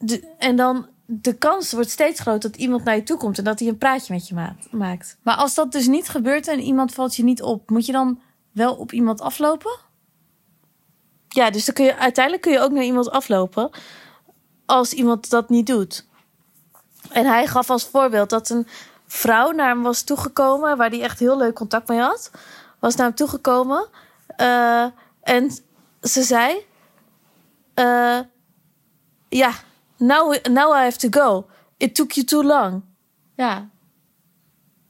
De, 0.05 0.35
en 0.39 0.57
dan 0.57 0.87
de 1.07 1.35
kans 1.35 1.73
wordt 1.73 1.91
steeds 1.91 2.21
groter 2.21 2.51
dat 2.51 2.61
iemand 2.61 2.85
naar 2.85 2.97
je 2.97 3.03
toe 3.03 3.17
komt 3.17 3.39
en 3.39 3.45
dat 3.45 3.59
hij 3.59 3.69
een 3.69 3.79
praatje 3.79 4.15
met 4.15 4.29
je 4.29 4.35
maakt. 4.35 4.73
maakt. 4.73 5.17
Maar 5.23 5.37
als 5.37 5.55
dat 5.55 5.73
dus 5.73 5.87
niet 5.87 6.09
gebeurt 6.09 6.49
en 6.49 6.61
iemand 6.61 6.95
valt 6.95 7.17
je 7.17 7.25
niet 7.25 7.43
op, 7.43 7.71
moet 7.71 7.87
je 7.87 7.93
dan 7.93 8.21
wel 8.53 8.75
op 8.75 8.93
iemand 8.93 9.21
aflopen? 9.21 9.79
Ja, 11.29 11.51
dus 11.51 11.65
dan 11.65 11.75
kun 11.75 11.85
je, 11.85 11.97
uiteindelijk 11.97 12.43
kun 12.45 12.53
je 12.53 12.61
ook 12.61 12.71
naar 12.71 12.85
iemand 12.85 13.11
aflopen 13.11 13.71
als 14.67 14.93
iemand 14.93 15.31
dat 15.31 15.49
niet 15.49 15.67
doet. 15.67 16.07
En 17.11 17.27
hij 17.27 17.47
gaf 17.47 17.71
als 17.71 17.85
voorbeeld 17.85 18.31
dat 18.31 18.51
een 18.51 18.67
vrouw 19.07 19.51
naar 19.51 19.69
hem 19.69 19.83
was 19.83 20.03
toegekomen, 20.03 20.77
waar 20.77 20.91
hij 20.91 21.03
echt 21.03 21.19
heel 21.19 21.37
leuk 21.37 21.55
contact 21.55 21.89
mee 21.89 21.99
had, 22.01 22.31
was 22.79 22.95
naar 22.95 23.07
hem 23.07 23.15
toegekomen. 23.17 23.89
eh, 24.27 24.87
en 25.23 25.51
ze 26.01 26.23
zei: 26.23 26.67
eh, 27.75 28.19
Ja, 29.29 29.53
now, 29.97 30.37
now 30.51 30.77
I 30.77 30.83
have 30.83 30.99
to 30.99 31.09
go. 31.11 31.47
It 31.77 31.95
took 31.95 32.13
you 32.13 32.27
too 32.27 32.43
long. 32.43 32.83
Ja. 33.37 33.69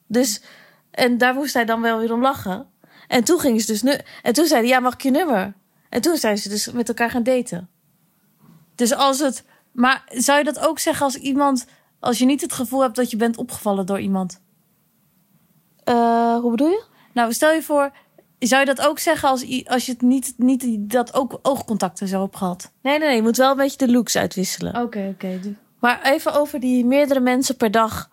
Dus, 0.07 0.43
en 0.91 1.19
daar 1.19 1.35
moest 1.35 1.55
hij 1.55 1.65
dan 1.65 1.81
wel 1.81 1.99
weer 1.99 2.13
om 2.13 2.23
lachen. 2.23 2.69
En 3.09 3.25
toen 3.25 3.41
ging 3.41 3.61
ze 3.61 3.67
dus 3.67 3.83
nu. 3.83 3.99
En 4.23 4.33
toen 4.33 4.47
zei 4.47 4.61
hij: 4.61 4.69
Ja, 4.69 4.81
mag 4.81 4.95
ik 4.95 5.03
je 5.03 5.11
nummer? 5.11 5.55
En 5.89 6.01
toen 6.01 6.17
zijn 6.17 6.39
ze 6.39 6.49
dus 6.49 6.71
met 6.71 6.89
elkaar 6.89 7.11
gaan 7.11 7.23
daten. 7.23 7.69
Dus 8.75 8.95
als 8.95 9.19
het. 9.19 9.45
Maar 9.73 10.05
zou 10.09 10.39
je 10.39 10.45
dat 10.45 10.59
ook 10.59 10.79
zeggen 10.79 11.05
als 11.05 11.17
iemand. 11.17 11.67
Als 12.01 12.19
je 12.19 12.25
niet 12.25 12.41
het 12.41 12.53
gevoel 12.53 12.83
hebt 12.83 12.97
dat 12.97 13.11
je 13.11 13.17
bent 13.17 13.37
opgevallen 13.37 13.87
door 13.87 14.01
iemand? 14.01 14.41
Eh, 15.85 16.37
hoe 16.37 16.51
bedoel 16.51 16.69
je? 16.69 16.85
Nou, 17.13 17.33
stel 17.33 17.53
je 17.53 17.63
voor. 17.63 17.93
Zou 18.39 18.61
je 18.61 18.75
dat 18.75 18.87
ook 18.87 18.99
zeggen 18.99 19.29
als, 19.29 19.65
als 19.65 19.87
je 19.87 19.93
het 19.93 20.03
niet, 20.03 20.35
niet 20.37 20.91
dat 20.91 21.15
ook 21.15 21.39
oogcontact 21.43 22.01
en 22.01 22.09
zo 22.09 22.23
hebt 22.23 22.37
gehad? 22.37 22.73
Nee, 22.83 22.99
nee, 22.99 23.09
nee. 23.09 23.17
Je 23.17 23.23
moet 23.23 23.37
wel 23.37 23.51
een 23.51 23.57
beetje 23.57 23.87
de 23.87 23.93
looks 23.93 24.17
uitwisselen. 24.17 24.83
Oké, 24.83 25.09
oké. 25.13 25.41
Maar 25.81 26.03
even 26.03 26.33
over 26.33 26.61
die 26.61 26.85
meerdere 26.85 27.21
mensen 27.21 27.57
per 27.57 27.71
dag 27.71 28.11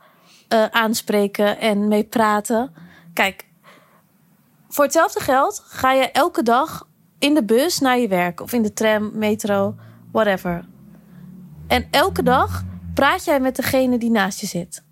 eh, 0.47 0.65
aanspreken 0.65 1.59
en 1.59 1.87
mee 1.87 2.03
praten. 2.03 2.73
Kijk, 3.13 3.45
voor 4.67 4.83
hetzelfde 4.83 5.19
geld 5.19 5.63
ga 5.65 5.91
je 5.91 6.11
elke 6.11 6.43
dag 6.43 6.87
in 7.19 7.33
de 7.33 7.43
bus 7.43 7.79
naar 7.79 7.97
je 7.97 8.07
werk. 8.07 8.41
Of 8.41 8.53
in 8.53 8.61
de 8.61 8.73
tram, 8.73 9.11
metro, 9.13 9.75
whatever. 10.11 10.65
En 11.67 11.87
elke 11.91 12.23
dag 12.23 12.63
praat 12.93 13.25
jij 13.25 13.39
met 13.39 13.55
degene 13.55 13.97
die 13.97 14.11
naast 14.11 14.39
je 14.39 14.47
zit. 14.47 14.83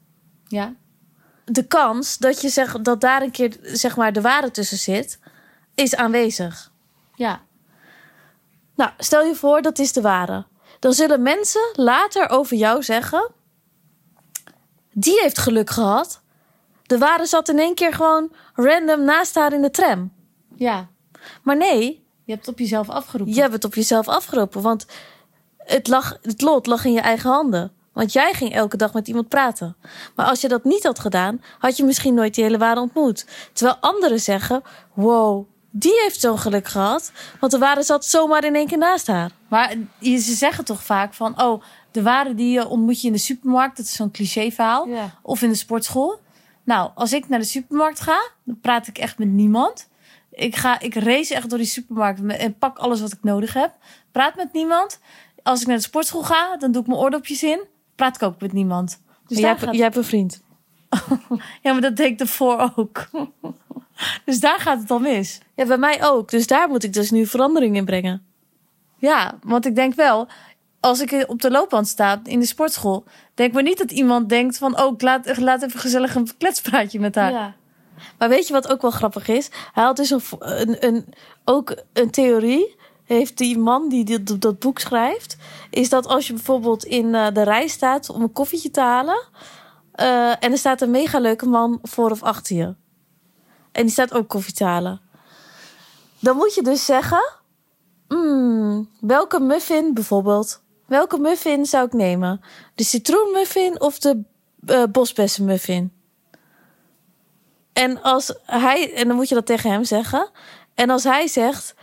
Ja. 0.48 0.74
De 1.52 1.68
kans 1.68 2.18
dat, 2.18 2.42
je 2.42 2.50
zeg, 2.50 2.82
dat 2.82 3.02
daar 3.02 3.22
een 3.22 3.32
keer 3.32 3.58
zeg 3.62 3.96
maar, 3.96 4.14
de 4.14 4.22
ware 4.22 4.52
tussen 4.52 4.78
zit, 4.78 5.20
is 5.76 5.96
aanwezig. 5.96 6.72
Ja. 7.16 7.42
Nou, 8.76 8.92
stel 8.98 9.24
je 9.24 9.36
voor 9.36 9.62
dat 9.62 9.80
is 9.80 9.94
de 9.94 10.02
ware. 10.02 10.46
Dan 10.80 10.94
zullen 10.94 11.22
mensen 11.22 11.70
later 11.74 12.30
over 12.30 12.58
jou 12.58 12.84
zeggen: 12.84 13.32
die 14.92 15.20
heeft 15.22 15.38
geluk 15.38 15.70
gehad. 15.70 16.22
De 16.84 16.98
ware 16.98 17.26
zat 17.26 17.50
in 17.50 17.60
één 17.60 17.76
keer 17.76 17.94
gewoon 17.94 18.32
random 18.54 19.04
naast 19.04 19.36
haar 19.36 19.54
in 19.54 19.62
de 19.62 19.72
tram. 19.72 20.12
Ja. 20.56 20.90
Maar 21.44 21.58
nee, 21.58 22.06
Je 22.24 22.32
hebt 22.32 22.46
het 22.46 22.54
op 22.56 22.60
jezelf 22.60 22.90
afgeroepen. 22.90 23.36
je 23.36 23.42
hebt 23.42 23.54
het 23.54 23.66
op 23.66 23.76
jezelf 23.76 24.08
afgeroepen. 24.08 24.62
Want 24.62 24.86
het, 25.58 25.88
lag, 25.88 26.18
het 26.22 26.42
lot 26.42 26.66
lag 26.66 26.86
in 26.86 26.94
je 26.94 27.00
eigen 27.02 27.30
handen. 27.30 27.72
Want 28.00 28.14
jij 28.14 28.34
ging 28.34 28.54
elke 28.54 28.78
dag 28.78 28.94
met 28.94 29.08
iemand 29.08 29.28
praten. 29.28 29.76
Maar 30.16 30.26
als 30.26 30.42
je 30.42 30.48
dat 30.48 30.64
niet 30.64 30.84
had 30.84 31.00
gedaan, 31.00 31.42
had 31.60 31.78
je 31.78 31.84
misschien 31.84 32.14
nooit 32.14 32.36
die 32.36 32.44
hele 32.44 32.58
ware 32.58 32.80
ontmoet. 32.80 33.26
Terwijl 33.54 33.78
anderen 33.80 34.20
zeggen: 34.20 34.62
wow, 34.94 35.48
die 35.72 36.00
heeft 36.02 36.20
zo'n 36.20 36.40
geluk 36.40 36.68
gehad. 36.68 37.12
Want 37.40 37.52
de 37.52 37.58
ware 37.58 37.84
zat 37.84 38.06
zomaar 38.06 38.44
in 38.44 38.56
één 38.56 38.68
keer 38.68 38.78
naast 38.78 39.08
haar. 39.08 39.32
Maar 39.48 39.76
je- 40.00 40.18
ze 40.18 40.34
zeggen 40.34 40.66
toch 40.66 40.84
vaak 40.84 41.14
van... 41.14 41.42
oh, 41.42 41.64
de 41.92 42.02
ware 42.02 42.36
die 42.36 42.52
je 42.52 42.68
ontmoet 42.68 43.02
je 43.02 43.08
in 43.08 43.14
de 43.14 43.20
supermarkt. 43.20 43.78
Dat 43.78 43.86
is 43.86 43.94
zo'n 43.96 44.12
cliché 44.12 44.52
verhaal. 44.52 44.88
Ja. 44.88 45.20
Of 45.22 45.42
in 45.42 45.50
de 45.50 45.56
sportschool. 45.56 46.20
Nou, 46.64 46.90
als 46.96 47.14
ik 47.14 47.30
naar 47.30 47.40
de 47.40 47.46
supermarkt 47.46 48.00
ga... 48.00 48.30
dan 48.44 48.60
praat 48.62 48.88
ik 48.88 48.98
echt 48.98 49.18
met 49.18 49.28
niemand. 49.28 49.88
Ik, 50.32 50.56
ga, 50.56 50.80
ik 50.80 50.96
race 50.96 51.36
echt 51.36 51.50
door 51.50 51.58
die 51.58 51.68
supermarkt... 51.68 52.22
en 52.26 52.58
pak 52.58 52.78
alles 52.78 53.02
wat 53.02 53.12
ik 53.12 53.24
nodig 53.24 53.54
heb. 53.54 53.72
Praat 54.12 54.36
met 54.36 54.54
niemand. 54.54 55.00
Als 55.44 55.62
ik 55.62 55.68
naar 55.68 55.78
de 55.78 55.84
sportschool 55.84 56.24
ga, 56.24 56.58
dan 56.58 56.72
doe 56.72 56.82
ik 56.82 56.88
mijn 56.88 57.00
oordopjes 57.00 57.44
in. 57.44 57.62
Praat 58.00 58.16
ik 58.16 58.24
ook 58.24 58.42
met 58.42 58.54
niemand. 58.54 59.02
Dus 59.28 59.38
jij, 59.38 59.48
hebt, 59.48 59.64
gaat- 59.64 59.74
jij 59.74 59.84
hebt 59.84 59.96
een 59.96 60.04
vriend. 60.04 60.42
Ja, 61.62 61.72
maar 61.72 61.82
dat 61.82 61.96
deed 61.96 62.12
ik 62.12 62.20
ervoor 62.20 62.72
ook. 62.76 63.10
dus 64.26 64.40
daar 64.40 64.60
gaat 64.60 64.80
het 64.82 64.92
al 64.92 65.00
mis. 65.00 65.40
Ja, 65.56 65.66
bij 65.66 65.78
mij 65.78 66.04
ook. 66.06 66.30
Dus 66.30 66.48
daar 66.48 66.70
moet 66.70 66.84
ik 66.84 66.94
dus 66.94 67.12
nu 67.12 67.26
verandering 67.26 67.76
in 67.76 67.86
brengen. 67.86 68.26
Ja, 68.98 69.38
want 69.44 69.66
ik 69.66 69.76
denk 69.76 69.94
wel, 69.96 70.28
als 70.80 71.00
ik 71.02 71.26
op 71.28 71.42
de 71.42 71.52
loopband 71.52 71.88
sta 71.88 72.22
in 72.24 72.40
de 72.40 72.46
sportschool, 72.46 73.04
denk 73.34 73.54
maar 73.54 73.64
niet 73.64 73.78
dat 73.78 73.92
iemand 73.92 74.30
denkt 74.30 74.58
van, 74.58 74.80
oh, 74.82 74.94
laat, 74.98 75.38
laat 75.38 75.62
even 75.62 75.80
gezellig 75.80 76.16
een 76.16 76.30
kletspraatje 76.38 77.00
met 77.00 77.16
haar. 77.16 77.32
Ja. 77.32 77.56
Maar 78.18 78.30
weet 78.30 78.48
je 78.48 78.54
wat 78.54 78.72
ook 78.72 78.82
wel 78.82 78.92
grappig 78.92 79.28
is? 79.28 79.50
Hij 79.74 79.84
had 79.84 79.96
dus 79.96 80.10
een, 80.10 80.22
een, 80.40 80.86
een, 80.88 81.06
ook 81.46 81.76
een 81.94 82.10
theorie. 82.12 82.76
Heeft 83.10 83.38
die 83.38 83.58
man 83.58 83.90
die 83.90 84.06
dit, 84.06 84.42
dat 84.42 84.60
boek 84.60 84.80
schrijft. 84.80 85.38
Is 85.70 85.90
dat 85.90 86.08
als 86.08 86.28
je 86.28 86.34
bijvoorbeeld 86.34 86.84
in 86.86 87.16
eh, 87.16 87.28
de 87.34 87.42
rij 87.44 87.68
staat 87.68 88.10
om 88.10 88.22
een 88.22 88.32
koffietje 88.32 88.72
te 88.72 88.82
halen. 88.82 89.28
eh, 89.92 90.30
en 90.44 90.52
er 90.52 90.58
staat 90.58 90.82
een 90.82 90.92
mega 90.92 91.20
leuke 91.20 91.46
man 91.46 91.80
voor 91.82 92.12
of 92.12 92.24
achter 92.24 92.56
je. 92.56 92.76
En 93.72 93.82
die 93.84 93.92
staat 93.92 94.14
ook 94.14 94.28
koffie 94.28 94.54
te 94.54 94.64
halen. 94.64 95.02
Dan 96.20 96.36
moet 96.36 96.56
je 96.56 96.62
dus 96.62 96.86
zeggen. 96.86 97.34
"Hmm, 98.08 98.90
welke 99.00 99.40
muffin 99.40 99.94
bijvoorbeeld? 99.94 100.62
Welke 100.86 101.18
muffin 101.20 101.66
zou 101.66 101.86
ik 101.86 101.94
nemen? 101.94 102.42
De 102.76 102.84
citroenmuffin 102.84 103.82
of 103.82 104.00
de 104.00 104.22
eh 104.66 104.84
bosbessenmuffin? 104.92 105.92
En 107.74 108.02
als 108.02 108.34
hij, 108.46 108.94
en 108.94 109.08
dan 109.08 109.16
moet 109.16 109.30
je 109.30 109.36
dat 109.36 109.46
tegen 109.46 109.72
hem 109.72 109.84
zeggen. 109.84 110.30
En 110.76 110.90
als 110.90 111.04
hij 111.04 111.28
zegt 111.28 111.76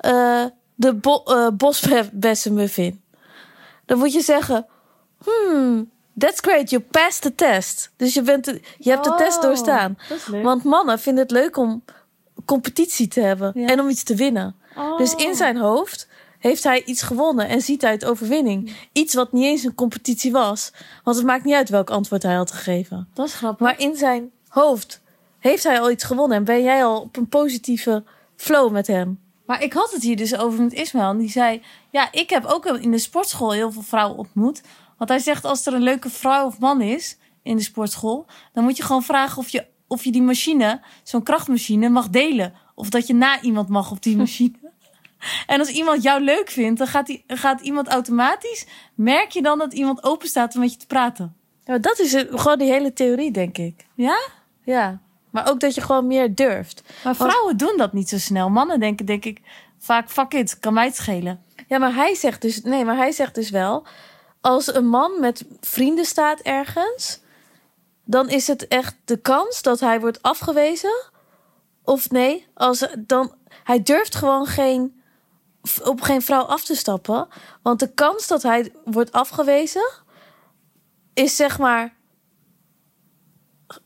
eh, 0.00 0.44
de 0.74 0.94
bo, 0.94 1.22
bosbessenmuffin, 1.56 3.02
dan 3.86 3.98
moet 3.98 4.12
je 4.12 4.20
zeggen: 4.20 4.66
Hmm, 5.24 5.90
that's 6.18 6.40
great, 6.40 6.70
you 6.70 6.82
passed 6.82 7.22
the 7.22 7.34
test. 7.34 7.90
Dus 7.96 8.14
je, 8.14 8.22
bent 8.22 8.44
de- 8.44 8.60
je 8.78 8.90
hebt 8.90 9.04
de 9.04 9.14
test 9.14 9.36
Oh, 9.36 9.42
doorstaan. 9.42 9.98
Want 10.42 10.64
mannen 10.64 10.98
vinden 10.98 11.22
het 11.22 11.32
leuk 11.32 11.56
om 11.56 11.84
competitie 12.44 13.08
te 13.08 13.20
hebben 13.20 13.52
Ja. 13.54 13.66
en 13.66 13.80
om 13.80 13.88
iets 13.88 14.02
te 14.02 14.14
winnen. 14.14 14.54
Oh. 14.76 14.98
Dus 14.98 15.14
in 15.14 15.34
zijn 15.34 15.56
hoofd 15.56 16.08
heeft 16.38 16.64
hij 16.64 16.84
iets 16.84 17.02
gewonnen 17.02 17.48
en 17.48 17.60
ziet 17.60 17.82
hij 17.82 17.90
het 17.90 18.04
overwinning. 18.04 18.76
Iets 18.92 19.14
wat 19.14 19.32
niet 19.32 19.44
eens 19.44 19.62
een 19.64 19.74
competitie 19.74 20.32
was. 20.32 20.72
Want 21.04 21.16
het 21.16 21.26
maakt 21.26 21.44
niet 21.44 21.54
uit 21.54 21.68
welk 21.68 21.90
antwoord 21.90 22.22
hij 22.22 22.34
had 22.34 22.52
gegeven. 22.52 23.08
Dat 23.14 23.26
is 23.26 23.34
grappig. 23.34 23.60
Maar 23.66 23.78
in 23.78 23.96
zijn 23.96 24.30
hoofd 24.48 25.00
heeft 25.38 25.62
hij 25.64 25.80
al 25.80 25.90
iets 25.90 26.04
gewonnen. 26.04 26.36
En 26.36 26.44
ben 26.44 26.62
jij 26.62 26.84
al 26.84 27.00
op 27.00 27.16
een 27.16 27.28
positieve 27.28 28.04
flow 28.36 28.70
met 28.72 28.86
hem. 28.86 29.20
Maar 29.50 29.62
ik 29.62 29.72
had 29.72 29.90
het 29.90 30.02
hier 30.02 30.16
dus 30.16 30.36
over 30.36 30.62
met 30.62 30.72
Ismael. 30.72 31.10
En 31.10 31.18
die 31.18 31.30
zei, 31.30 31.62
ja, 31.90 32.08
ik 32.12 32.30
heb 32.30 32.44
ook 32.44 32.66
in 32.66 32.90
de 32.90 32.98
sportschool 32.98 33.52
heel 33.52 33.72
veel 33.72 33.82
vrouwen 33.82 34.18
ontmoet. 34.18 34.62
Want 34.96 35.10
hij 35.10 35.18
zegt, 35.18 35.44
als 35.44 35.66
er 35.66 35.74
een 35.74 35.82
leuke 35.82 36.10
vrouw 36.10 36.46
of 36.46 36.58
man 36.58 36.80
is 36.80 37.18
in 37.42 37.56
de 37.56 37.62
sportschool... 37.62 38.26
dan 38.52 38.64
moet 38.64 38.76
je 38.76 38.82
gewoon 38.82 39.02
vragen 39.02 39.38
of 39.38 39.48
je, 39.48 39.66
of 39.86 40.04
je 40.04 40.12
die 40.12 40.22
machine, 40.22 40.80
zo'n 41.02 41.22
krachtmachine, 41.22 41.88
mag 41.88 42.08
delen. 42.08 42.54
Of 42.74 42.88
dat 42.88 43.06
je 43.06 43.14
na 43.14 43.40
iemand 43.40 43.68
mag 43.68 43.90
op 43.90 44.02
die 44.02 44.16
machine. 44.16 44.54
En 45.46 45.58
als 45.58 45.68
iemand 45.68 46.02
jou 46.02 46.20
leuk 46.20 46.50
vindt, 46.50 46.78
dan 46.78 46.86
gaat, 46.86 47.06
die, 47.06 47.24
gaat 47.26 47.60
iemand 47.60 47.88
automatisch... 47.88 48.66
merk 48.94 49.30
je 49.30 49.42
dan 49.42 49.58
dat 49.58 49.72
iemand 49.72 50.02
open 50.02 50.28
staat 50.28 50.54
om 50.54 50.60
met 50.60 50.72
je 50.72 50.78
te 50.78 50.86
praten. 50.86 51.36
Ja, 51.64 51.78
dat 51.78 51.98
is 51.98 52.24
gewoon 52.30 52.58
die 52.58 52.70
hele 52.70 52.92
theorie, 52.92 53.30
denk 53.30 53.58
ik. 53.58 53.86
Ja? 53.94 54.18
Ja. 54.64 55.00
Maar 55.30 55.50
ook 55.50 55.60
dat 55.60 55.74
je 55.74 55.80
gewoon 55.80 56.06
meer 56.06 56.34
durft. 56.34 56.82
Maar 57.04 57.16
vrouwen 57.16 57.56
doen 57.56 57.74
dat 57.76 57.92
niet 57.92 58.08
zo 58.08 58.18
snel. 58.18 58.48
Mannen 58.48 58.80
denken, 58.80 59.06
denk 59.06 59.24
ik, 59.24 59.40
vaak, 59.78 60.10
fuck 60.10 60.32
it, 60.32 60.58
kan 60.58 60.74
mij 60.74 60.84
het 60.86 60.96
schelen. 60.96 61.44
Ja, 61.68 61.78
maar 61.78 61.94
hij 61.94 62.14
zegt 62.14 62.42
dus, 62.42 62.62
nee, 62.62 62.84
maar 62.84 62.96
hij 62.96 63.12
zegt 63.12 63.34
dus 63.34 63.50
wel, 63.50 63.86
als 64.40 64.74
een 64.74 64.86
man 64.86 65.20
met 65.20 65.44
vrienden 65.60 66.04
staat 66.04 66.40
ergens, 66.40 67.20
dan 68.04 68.28
is 68.28 68.46
het 68.46 68.68
echt 68.68 68.96
de 69.04 69.16
kans 69.16 69.62
dat 69.62 69.80
hij 69.80 70.00
wordt 70.00 70.22
afgewezen. 70.22 71.10
Of 71.84 72.10
nee, 72.10 72.46
als 72.54 72.86
dan 72.98 73.34
hij 73.64 73.82
durft 73.82 74.14
gewoon 74.14 74.46
geen 74.46 75.02
op 75.84 76.00
geen 76.00 76.22
vrouw 76.22 76.42
af 76.42 76.64
te 76.64 76.74
stappen, 76.74 77.28
want 77.62 77.80
de 77.80 77.92
kans 77.94 78.26
dat 78.26 78.42
hij 78.42 78.72
wordt 78.84 79.12
afgewezen 79.12 79.90
is 81.14 81.36
zeg 81.36 81.58
maar 81.58 81.94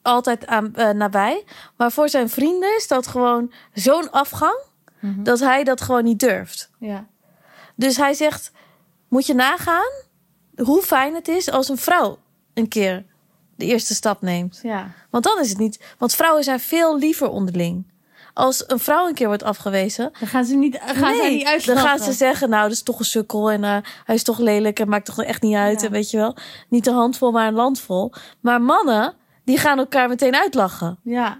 altijd 0.03 0.47
aan, 0.47 0.75
eh, 0.75 0.91
nabij. 0.91 1.45
Maar 1.77 1.93
voor 1.93 2.09
zijn 2.09 2.29
vrienden 2.29 2.77
is 2.77 2.89
dat 2.89 3.07
gewoon 3.07 3.53
zo'n 3.73 4.11
afgang 4.11 4.63
dat 5.01 5.41
hij 5.41 5.65
dat 5.65 5.81
gewoon 5.81 6.05
niet 6.05 6.21
durft. 6.21 6.71
Ja. 6.79 7.07
Dus 7.75 7.97
hij 7.97 8.15
zegt: 8.15 8.51
Moet 9.09 9.27
je 9.27 9.35
nagaan 9.35 9.91
hoe 10.57 10.83
fijn 10.83 11.15
het 11.15 11.29
is 11.29 11.51
als 11.51 11.69
een 11.69 11.79
vrouw 11.79 12.19
een 12.55 12.69
keer 12.69 13.05
de 13.57 13.65
eerste 13.65 13.95
stap 13.95 14.23
neemt. 14.23 14.61
Ja. 14.63 14.91
Want 15.11 15.25
dan 15.25 15.41
is 15.41 15.49
het 15.49 15.59
niet. 15.59 15.95
Want 15.99 16.15
vrouwen 16.15 16.45
zijn 16.45 16.61
veel 16.61 16.99
liever 16.99 17.29
onderling. 17.29 17.93
Als 18.35 18.65
een 18.67 18.79
vrouw 18.79 19.09
een 19.09 19.15
keer 19.15 19.27
wordt 19.27 19.43
afgewezen. 19.43 20.13
Dan 20.19 20.29
gaan 20.29 20.45
ze 20.45 20.55
niet, 20.55 20.79
gaan 20.81 21.15
ze 21.15 21.23
niet 21.29 21.67
dan 21.67 21.77
gaan 21.77 21.99
ze 21.99 22.13
zeggen: 22.13 22.49
Nou, 22.49 22.63
dat 22.63 22.73
is 22.73 22.83
toch 22.83 22.99
een 22.99 23.05
sukkel. 23.05 23.51
En 23.51 23.65
eh, 23.65 23.77
hij 24.05 24.15
is 24.15 24.23
toch 24.23 24.39
lelijk. 24.39 24.81
En 24.81 24.89
maakt 24.89 25.05
toch 25.05 25.23
echt 25.23 25.43
niet 25.43 25.55
uit. 25.55 25.81
Ja. 25.81 25.87
En 25.87 25.93
weet 25.93 26.11
je 26.11 26.17
wel. 26.17 26.37
Niet 26.69 26.87
een 26.87 26.95
handvol, 26.95 27.31
maar 27.31 27.47
een 27.47 27.55
landvol. 27.55 28.13
Maar 28.41 28.63
mannen, 28.63 29.15
die 29.45 29.59
gaan 29.59 29.79
elkaar 29.79 30.09
meteen 30.09 30.35
uitlachen. 30.37 30.99
Ja. 31.03 31.39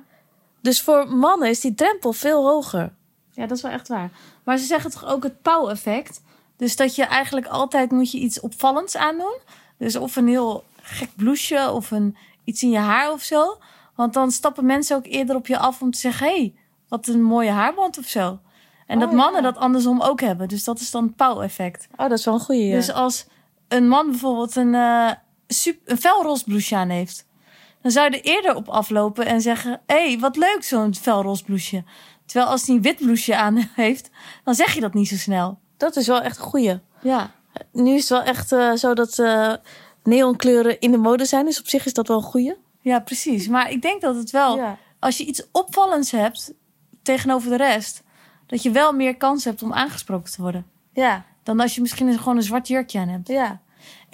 Dus 0.61 0.83
voor 0.83 1.09
mannen 1.09 1.49
is 1.49 1.61
die 1.61 1.75
drempel 1.75 2.13
veel 2.13 2.47
hoger. 2.49 2.93
ja, 3.31 3.47
dat 3.47 3.57
is 3.57 3.63
wel 3.63 3.73
echt 3.73 3.89
waar. 3.89 4.11
Maar 4.45 4.59
ze 4.59 4.65
zeggen 4.65 4.91
toch 4.91 5.07
ook 5.07 5.23
het 5.23 5.43
pauw-effect. 5.43 6.23
Dus 6.57 6.77
dat 6.77 6.95
je 6.95 7.05
eigenlijk 7.05 7.47
altijd 7.47 7.91
moet 7.91 8.11
je 8.11 8.19
iets 8.19 8.41
opvallends 8.41 8.97
aandoen. 8.97 9.39
Dus 9.79 9.97
of 9.97 10.17
een 10.17 10.29
heel 10.29 10.65
gek 10.83 11.11
blouseje 11.17 11.71
of 11.71 11.91
een, 11.91 12.17
iets 12.45 12.63
in 12.63 12.71
je 12.71 12.79
haar 12.79 13.13
of 13.13 13.23
zo. 13.23 13.59
Want 13.95 14.15
dan 14.15 14.31
stappen 14.31 14.67
mensen 14.67 14.97
ook 14.97 15.07
eerder 15.07 15.37
op 15.37 15.47
je 15.47 15.59
af 15.59 15.83
om 15.83 15.91
te 15.91 15.99
zeggen... 15.99 16.27
hey, 16.27 16.55
wat 16.89 17.07
een 17.07 17.23
mooie 17.23 17.51
haarband 17.51 17.99
of 17.99 18.07
zo. 18.07 18.39
En 18.87 18.95
Oh, 18.97 19.01
dat 19.01 19.11
ja. 19.11 19.17
mannen 19.17 19.43
dat 19.43 19.57
andersom 19.57 20.01
ook 20.01 20.21
hebben. 20.21 20.49
Dus 20.49 20.65
dat 20.65 20.81
is 20.81 20.91
dan 20.91 21.05
het 21.05 21.17
pauw-effect. 21.17 21.87
Oh, 21.97 22.09
dat 22.09 22.19
is 22.19 22.25
wel 22.25 22.35
een 22.35 22.41
goeie. 22.41 22.67
Ja. 22.67 22.75
Dus 22.75 22.93
als 22.93 23.27
een 23.69 23.89
man 23.89 24.11
bijvoorbeeld 24.11 24.57
een, 24.57 24.75
een 24.75 25.99
felroze 25.99 26.45
blouseje 26.45 26.81
aan 26.81 26.89
heeft... 26.89 27.27
dan 27.85 27.93
zou 27.93 28.11
je 28.11 28.17
er 28.17 28.25
eerder 28.25 28.55
op 28.55 28.69
aflopen 28.69 29.27
en 29.27 29.41
zeggen... 29.41 29.81
hé, 29.87 30.07
hey, 30.09 30.19
wat 30.19 30.37
leuk 30.37 30.59
zo'n 30.61 30.95
felroze 30.95 31.45
blouseje. 31.45 31.85
Terwijl 32.27 32.51
als 32.51 32.67
hij 32.67 32.77
een 32.77 32.83
wit 32.83 32.97
blouseje 32.97 33.37
aan 33.37 33.71
heeft... 33.75 34.11
dan 34.45 34.55
zeg 34.55 34.75
je 34.75 34.81
dat 34.81 34.95
niet 34.95 35.09
zo 35.09 35.17
snel. 35.17 35.59
dat 35.77 35.97
is 35.97 36.07
wel 36.07 36.21
echt 36.21 36.37
een 36.37 36.43
goeie. 36.43 36.79
Ja. 37.03 37.31
Nu 37.73 37.95
is 37.95 38.01
het 38.01 38.09
wel 38.09 38.23
echt 38.23 38.53
eh, 38.53 38.73
zo 38.73 38.95
dat 38.95 39.19
eh, 39.19 39.53
neonkleuren 40.03 40.81
in 40.81 40.91
de 40.91 40.97
mode 40.97 41.25
zijn. 41.25 41.45
Dus 41.45 41.61
op 41.61 41.69
zich 41.69 41.87
is 41.87 41.93
dat 41.93 42.09
wel 42.09 42.17
een 42.17 42.23
goeie. 42.23 42.55
ja, 42.81 43.01
precies. 43.01 43.49
Maar 43.49 43.71
ik 43.71 43.83
denk 43.83 44.01
dat 44.01 44.17
het 44.17 44.31
wel... 44.31 44.57
Ja. 44.57 44.79
als 44.99 45.17
je 45.17 45.25
iets 45.25 45.43
opvallends 45.53 46.11
hebt 46.11 46.53
tegenover 47.03 47.51
de 47.51 47.57
rest... 47.57 48.03
dat 48.47 48.63
je 48.63 48.71
wel 48.71 48.93
meer 48.93 49.17
kans 49.17 49.45
hebt 49.45 49.63
om 49.63 49.73
aangesproken 49.73 50.33
te 50.33 50.43
worden. 50.43 50.67
Ja, 50.93 51.25
Dan 51.43 51.61
als 51.61 51.75
je 51.75 51.81
misschien 51.81 52.19
gewoon 52.19 52.37
een 52.37 52.43
zwart 52.43 52.69
jurkje 52.69 52.99
aan 52.99 53.09
hebt. 53.09 53.29
ja. 53.29 53.61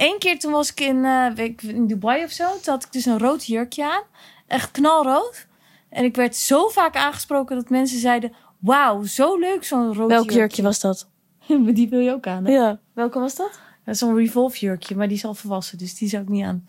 Eén 0.01 0.19
keer 0.19 0.39
toen 0.39 0.53
was 0.53 0.71
ik 0.71 0.81
in, 0.81 1.05
eh, 1.05 1.31
ik, 1.35 1.63
in 1.63 1.87
Dubai 1.87 2.25
of 2.25 2.31
zo. 2.31 2.45
Toen 2.45 2.73
had 2.73 2.85
ik 2.85 2.93
dus 2.93 3.05
een 3.05 3.19
rood 3.19 3.47
jurkje 3.47 3.85
aan. 3.85 4.03
Echt 4.47 4.71
knalrood. 4.71 5.47
En 5.89 6.05
ik 6.05 6.17
werd 6.17 6.37
zo 6.37 6.69
vaak 6.69 6.97
aangesproken 6.97 7.57
dat 7.57 7.71
mensen 7.71 7.99
zeiden... 7.99 8.33
Wauw, 8.59 9.05
zo 9.05 9.39
leuk 9.39 9.65
zo'n 9.65 9.95
rood 9.95 10.09
Welk 10.09 10.31
jurkje 10.31 10.63
was 10.63 10.81
dat? 10.81 11.09
Die 11.75 11.89
wil 11.89 11.99
je 11.99 12.13
ook 12.13 12.27
aan, 12.27 12.45
hè? 12.45 12.53
Ja. 12.53 12.81
Welke 12.93 13.19
was 13.19 13.35
dat? 13.35 13.59
Dat 13.85 13.97
Zo'n 13.97 14.17
revolve 14.17 14.59
jurkje, 14.59 14.97
maar 14.97 15.09
die 15.09 15.17
is 15.17 15.25
al 15.25 15.35
volwassen. 15.35 15.79
Dus 15.79 15.95
die 15.95 16.09
zou 16.09 16.23
ik 16.23 16.29
niet 16.29 16.45
aan. 16.45 16.67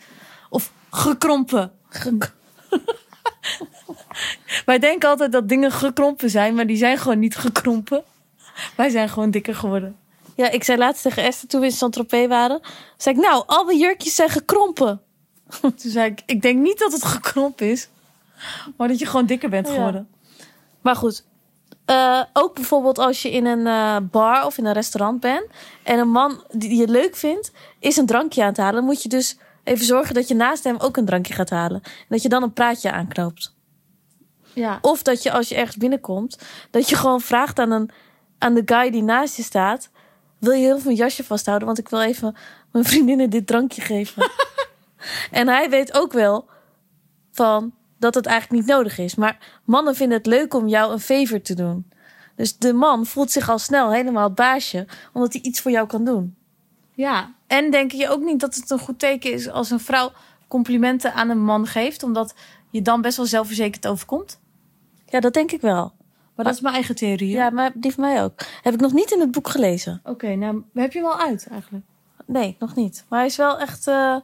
Of 0.49 0.71
gekrompen. 0.89 1.71
Wij 4.65 4.79
denken 4.79 5.09
altijd 5.09 5.31
dat 5.31 5.49
dingen 5.49 5.71
gekrompen 5.71 6.29
zijn, 6.29 6.55
maar 6.55 6.67
die 6.67 6.77
zijn 6.77 6.97
gewoon 6.97 7.19
niet 7.19 7.35
gekrompen. 7.35 8.03
Wij 8.75 8.89
zijn 8.89 9.09
gewoon 9.09 9.31
dikker 9.31 9.55
geworden. 9.55 9.95
Ja, 10.35 10.49
ik 10.49 10.63
zei 10.63 10.77
laatst 10.77 11.01
tegen 11.03 11.23
Esther 11.23 11.47
toen 11.47 11.59
we 11.59 11.65
in 11.65 11.71
Saint-Tropez 11.71 12.27
waren. 12.27 12.61
Zei 12.97 13.15
ik, 13.15 13.21
nou, 13.21 13.43
al 13.45 13.65
mijn 13.65 13.77
jurkjes 13.77 14.15
zijn 14.15 14.29
gekrompen. 14.29 15.01
Toen 15.61 15.73
zei 15.77 16.11
ik, 16.11 16.21
ik 16.25 16.41
denk 16.41 16.59
niet 16.59 16.79
dat 16.79 16.91
het 16.91 17.05
gekrompen 17.05 17.69
is. 17.69 17.89
Maar 18.77 18.87
dat 18.87 18.99
je 18.99 19.05
gewoon 19.05 19.25
dikker 19.25 19.49
bent 19.49 19.67
Ja. 19.67 19.73
geworden. 19.73 20.09
Maar 20.81 20.95
goed, 20.95 21.25
eh, 21.85 22.23
ook 22.33 22.55
bijvoorbeeld 22.55 22.99
als 22.99 23.21
je 23.21 23.31
in 23.31 23.45
een 23.45 23.67
eh, 23.67 23.97
bar 24.11 24.45
of 24.45 24.57
in 24.57 24.65
een 24.65 24.73
restaurant 24.73 25.19
bent 25.19 25.45
en 25.83 25.99
een 25.99 26.09
man 26.11 26.43
die 26.51 26.75
je 26.75 26.87
leuk 26.87 27.15
vindt, 27.15 27.51
is 27.79 27.97
een 27.97 28.05
drankje 28.05 28.41
aan 28.41 28.47
het 28.47 28.57
halen, 28.57 28.83
moet 28.83 29.03
je 29.03 29.09
dus 29.09 29.37
even 29.63 29.85
zorgen 29.85 30.13
dat 30.13 30.27
je 30.27 30.35
naast 30.35 30.63
hem 30.63 30.75
ook 30.79 30.97
een 30.97 31.05
drankje 31.05 31.33
gaat 31.33 31.49
halen. 31.49 31.81
En 31.83 32.05
dat 32.09 32.21
je 32.21 32.29
dan 32.29 32.43
een 32.43 32.53
praatje 32.53 32.91
aanknoopt. 32.91 33.53
Ja. 34.53 34.77
Of 34.81 35.01
dat 35.03 35.23
je 35.23 35.31
als 35.31 35.49
je 35.49 35.55
ergens 35.55 35.77
binnenkomt, 35.77 36.37
dat 36.71 36.89
je 36.89 36.95
gewoon 36.95 37.21
vraagt 37.21 37.59
aan, 37.59 37.71
een, 37.71 37.89
aan 38.37 38.53
de 38.53 38.61
guy 38.65 38.89
die 38.91 39.03
naast 39.03 39.35
je 39.35 39.43
staat: 39.43 39.89
Wil 40.41 40.51
je 40.51 40.65
heel 40.65 40.79
veel 40.79 40.91
jasje 40.91 41.23
vasthouden? 41.23 41.67
Want 41.67 41.79
ik 41.79 41.89
wil 41.89 42.01
even 42.01 42.35
mijn 42.71 42.85
vriendinnen 42.85 43.29
dit 43.29 43.47
drankje 43.47 43.81
geven. 43.81 44.31
en 45.31 45.47
hij 45.47 45.69
weet 45.69 45.93
ook 45.93 46.11
wel 46.13 46.45
van 47.31 47.73
dat 47.99 48.15
het 48.15 48.25
eigenlijk 48.25 48.61
niet 48.61 48.75
nodig 48.75 48.97
is. 48.97 49.15
Maar 49.15 49.61
mannen 49.65 49.95
vinden 49.95 50.17
het 50.17 50.25
leuk 50.27 50.53
om 50.53 50.67
jou 50.67 50.91
een 50.91 50.99
favor 50.99 51.41
te 51.41 51.53
doen. 51.53 51.91
Dus 52.35 52.57
de 52.57 52.73
man 52.73 53.05
voelt 53.05 53.31
zich 53.31 53.49
al 53.49 53.59
snel 53.59 53.91
helemaal 53.91 54.23
het 54.23 54.35
baasje, 54.35 54.87
omdat 55.13 55.33
hij 55.33 55.41
iets 55.41 55.61
voor 55.61 55.71
jou 55.71 55.87
kan 55.87 56.05
doen. 56.05 56.35
Ja, 56.93 57.33
en 57.47 57.71
denk 57.71 57.91
je 57.91 58.09
ook 58.09 58.21
niet 58.21 58.39
dat 58.39 58.55
het 58.55 58.69
een 58.69 58.79
goed 58.79 58.99
teken 58.99 59.33
is 59.33 59.49
als 59.49 59.69
een 59.69 59.79
vrouw 59.79 60.11
complimenten 60.47 61.13
aan 61.13 61.29
een 61.29 61.43
man 61.43 61.67
geeft, 61.67 62.03
omdat 62.03 62.33
je 62.69 62.81
dan 62.81 63.01
best 63.01 63.17
wel 63.17 63.25
zelfverzekerd 63.25 63.87
overkomt? 63.87 64.39
Ja, 65.05 65.19
dat 65.19 65.33
denk 65.33 65.51
ik 65.51 65.61
wel. 65.61 65.93
Maar 66.41 66.49
dat 66.51 66.59
is 66.59 66.65
mijn 66.65 66.75
eigen 66.75 66.95
theorie. 66.95 67.31
Ja, 67.31 67.49
maar 67.49 67.71
die 67.73 67.93
van 67.93 68.03
mij 68.03 68.23
ook. 68.23 68.33
Heb 68.61 68.73
ik 68.73 68.79
nog 68.79 68.93
niet 68.93 69.11
in 69.11 69.19
het 69.19 69.31
boek 69.31 69.47
gelezen. 69.47 70.01
Oké, 70.03 70.35
nou 70.35 70.63
heb 70.73 70.93
je 70.93 70.99
hem 70.99 71.07
al 71.07 71.19
uit 71.19 71.47
eigenlijk? 71.51 71.85
Nee, 72.25 72.55
nog 72.59 72.75
niet. 72.75 73.05
Maar 73.07 73.19
hij 73.19 73.27
is 73.27 73.35
wel 73.35 73.59
echt 73.59 73.87
eh, 73.87 74.15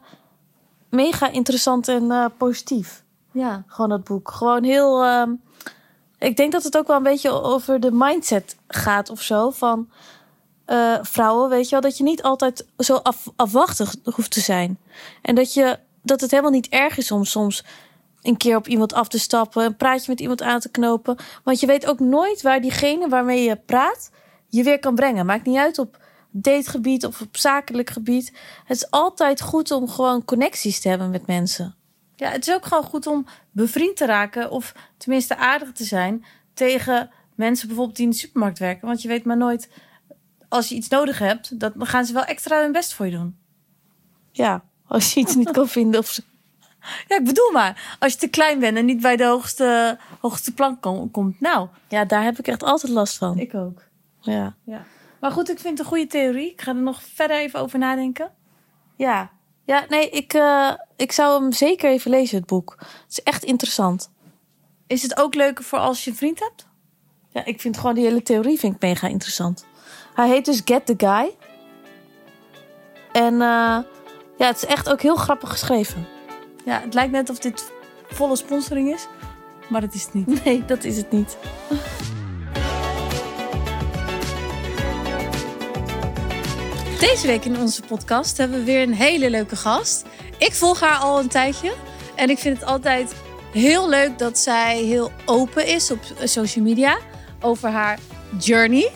mega 0.90 1.28
interessant 1.30 1.88
en 1.88 2.10
eh, 2.10 2.24
positief. 2.36 3.04
Ja. 3.32 3.64
Gewoon 3.66 3.88
dat 3.90 4.04
boek. 4.04 4.30
Gewoon 4.30 4.64
heel. 4.64 5.04
ehm, 5.04 5.30
ik 6.18 6.36
denk 6.36 6.52
dat 6.52 6.62
het 6.62 6.76
ook 6.76 6.86
wel 6.86 6.96
een 6.96 7.02
beetje 7.02 7.30
over 7.30 7.80
de 7.80 7.92
mindset 7.92 8.56
gaat 8.66 9.10
of 9.10 9.22
zo. 9.22 9.50
Van 9.50 9.88
eh, 10.64 10.98
vrouwen, 11.02 11.48
weet 11.48 11.64
je 11.64 11.70
wel. 11.70 11.80
Dat 11.80 11.96
je 11.96 12.04
niet 12.04 12.22
altijd 12.22 12.66
zo 12.78 12.94
af, 12.94 13.28
afwachtig 13.36 13.94
hoeft 14.02 14.30
te 14.30 14.40
zijn. 14.40 14.78
En 15.22 15.34
dat, 15.34 15.54
je, 15.54 15.78
dat 16.02 16.20
het 16.20 16.30
helemaal 16.30 16.52
niet 16.52 16.68
erg 16.68 16.98
is 16.98 17.10
om 17.10 17.24
soms 17.24 17.64
een 18.22 18.36
keer 18.36 18.56
op 18.56 18.68
iemand 18.68 18.92
af 18.92 19.08
te 19.08 19.18
stappen. 19.18 19.64
Een 19.64 19.76
praatje 19.76 20.10
met 20.10 20.20
iemand 20.20 20.42
aan 20.42 20.60
te 20.60 20.70
knopen. 20.70 21.16
Want 21.44 21.60
je 21.60 21.66
weet 21.66 21.86
ook 21.86 22.00
nooit 22.00 22.42
waar 22.42 22.60
diegene 22.60 23.08
waarmee 23.08 23.42
je 23.42 23.56
praat 23.56 24.10
je 24.48 24.62
weer 24.62 24.78
kan 24.78 24.94
brengen. 24.94 25.26
Maakt 25.26 25.46
niet 25.46 25.56
uit 25.56 25.78
op 25.78 25.98
dategebied 26.30 27.06
of 27.06 27.20
op 27.20 27.36
zakelijk 27.36 27.90
gebied. 27.90 28.32
Het 28.64 28.76
is 28.76 28.90
altijd 28.90 29.40
goed 29.40 29.70
om 29.70 29.88
gewoon 29.88 30.24
connecties 30.24 30.80
te 30.80 30.88
hebben 30.88 31.10
met 31.10 31.26
mensen. 31.26 31.74
Ja, 32.16 32.30
het 32.30 32.48
is 32.48 32.54
ook 32.54 32.66
gewoon 32.66 32.84
goed 32.84 33.06
om 33.06 33.26
bevriend 33.50 33.96
te 33.96 34.06
raken, 34.06 34.50
of 34.50 34.74
tenminste 34.96 35.36
aardig 35.36 35.72
te 35.72 35.84
zijn 35.84 36.24
tegen 36.54 37.10
mensen 37.34 37.66
bijvoorbeeld 37.66 37.96
die 37.96 38.06
in 38.06 38.10
de 38.12 38.18
supermarkt 38.18 38.58
werken. 38.58 38.86
Want 38.86 39.02
je 39.02 39.08
weet 39.08 39.24
maar 39.24 39.36
nooit, 39.36 39.70
als 40.48 40.68
je 40.68 40.74
iets 40.74 40.88
nodig 40.88 41.18
hebt, 41.18 41.60
dat, 41.60 41.72
dan 41.76 41.86
gaan 41.86 42.04
ze 42.04 42.12
wel 42.12 42.24
extra 42.24 42.60
hun 42.60 42.72
best 42.72 42.94
voor 42.94 43.06
je 43.06 43.12
doen. 43.12 43.38
Ja, 44.32 44.64
als 44.86 45.14
je 45.14 45.20
iets 45.20 45.34
niet 45.34 45.50
kan 45.50 45.68
vinden 45.68 46.00
of. 46.00 46.20
Ja, 47.08 47.16
ik 47.16 47.24
bedoel 47.24 47.50
maar, 47.52 47.96
als 47.98 48.12
je 48.12 48.18
te 48.18 48.28
klein 48.28 48.58
bent 48.58 48.76
en 48.76 48.84
niet 48.84 49.00
bij 49.00 49.16
de 49.16 49.24
hoogste, 49.24 49.98
hoogste 50.20 50.54
plank 50.54 50.80
kom- 50.82 51.10
komt. 51.10 51.40
Nou, 51.40 51.68
Ja, 51.88 52.04
daar 52.04 52.22
heb 52.22 52.38
ik 52.38 52.48
echt 52.48 52.62
altijd 52.62 52.92
last 52.92 53.18
van. 53.18 53.38
ik 53.38 53.54
ook. 53.54 53.82
Ja. 54.20 54.54
Ja. 54.64 54.84
Maar 55.20 55.30
goed, 55.30 55.50
ik 55.50 55.58
vind 55.58 55.70
het 55.70 55.78
een 55.78 55.92
goede 55.92 56.06
theorie. 56.06 56.50
Ik 56.52 56.60
ga 56.60 56.70
er 56.70 56.76
nog 56.76 57.02
verder 57.14 57.36
even 57.36 57.60
over 57.60 57.78
nadenken. 57.78 58.30
Ja. 58.96 59.30
Ja, 59.64 59.84
nee, 59.88 60.10
ik, 60.10 60.32
eh, 60.32 60.70
ik 60.96 61.12
zou 61.12 61.42
hem 61.42 61.52
zeker 61.52 61.90
even 61.90 62.10
lezen, 62.10 62.36
het 62.38 62.46
boek. 62.46 62.74
Het 62.78 63.10
is 63.10 63.22
echt 63.22 63.44
interessant. 63.44 64.10
Is 64.86 65.02
het 65.02 65.16
ook 65.20 65.34
leuker 65.34 65.64
voor 65.64 65.78
als 65.78 66.04
je 66.04 66.10
een 66.10 66.16
vriend 66.16 66.40
hebt? 66.40 66.66
Ja, 67.30 67.44
ik 67.44 67.60
vind 67.60 67.76
gewoon 67.76 67.94
die 67.94 68.04
hele 68.04 68.22
theorie 68.22 68.58
vind 68.58 68.74
ik 68.74 68.80
mega 68.80 69.06
interessant. 69.08 69.66
Hij 70.14 70.28
heet 70.28 70.44
dus 70.44 70.62
Get 70.64 70.86
the 70.86 70.94
Guy. 70.96 71.36
En 73.12 73.32
eh, 73.34 73.78
ja, 74.38 74.46
het 74.46 74.56
is 74.56 74.64
echt 74.66 74.90
ook 74.90 75.02
heel 75.02 75.16
grappig 75.16 75.50
geschreven. 75.50 76.06
Ja, 76.64 76.80
het 76.80 76.94
lijkt 76.94 77.12
net 77.12 77.30
of 77.30 77.38
dit 77.38 77.72
volle 78.08 78.36
sponsoring 78.36 78.94
is, 78.94 79.06
maar 79.68 79.80
dat 79.80 79.94
is 79.94 80.04
het 80.04 80.14
niet. 80.14 80.26
Nee, 80.44 80.64
dat 80.64 80.84
is 80.84 80.96
het 80.96 81.10
niet. 81.10 81.36
Deze 87.00 87.26
week 87.26 87.44
in 87.44 87.58
onze 87.58 87.82
podcast 87.82 88.36
hebben 88.36 88.58
we 88.58 88.64
weer 88.64 88.82
een 88.82 88.94
hele 88.94 89.30
leuke 89.30 89.56
gast. 89.56 90.04
Ik 90.38 90.52
volg 90.52 90.80
haar 90.80 90.96
al 90.96 91.18
een 91.18 91.28
tijdje 91.28 91.74
en 92.14 92.30
ik 92.30 92.38
vind 92.38 92.60
het 92.60 92.68
altijd 92.68 93.14
heel 93.52 93.88
leuk 93.88 94.18
dat 94.18 94.38
zij 94.38 94.76
heel 94.76 95.10
open 95.24 95.66
is 95.66 95.90
op 95.90 96.00
social 96.24 96.64
media 96.64 96.98
over 97.40 97.70
haar 97.70 97.98
journey. 98.38 98.90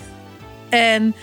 En 0.69 1.15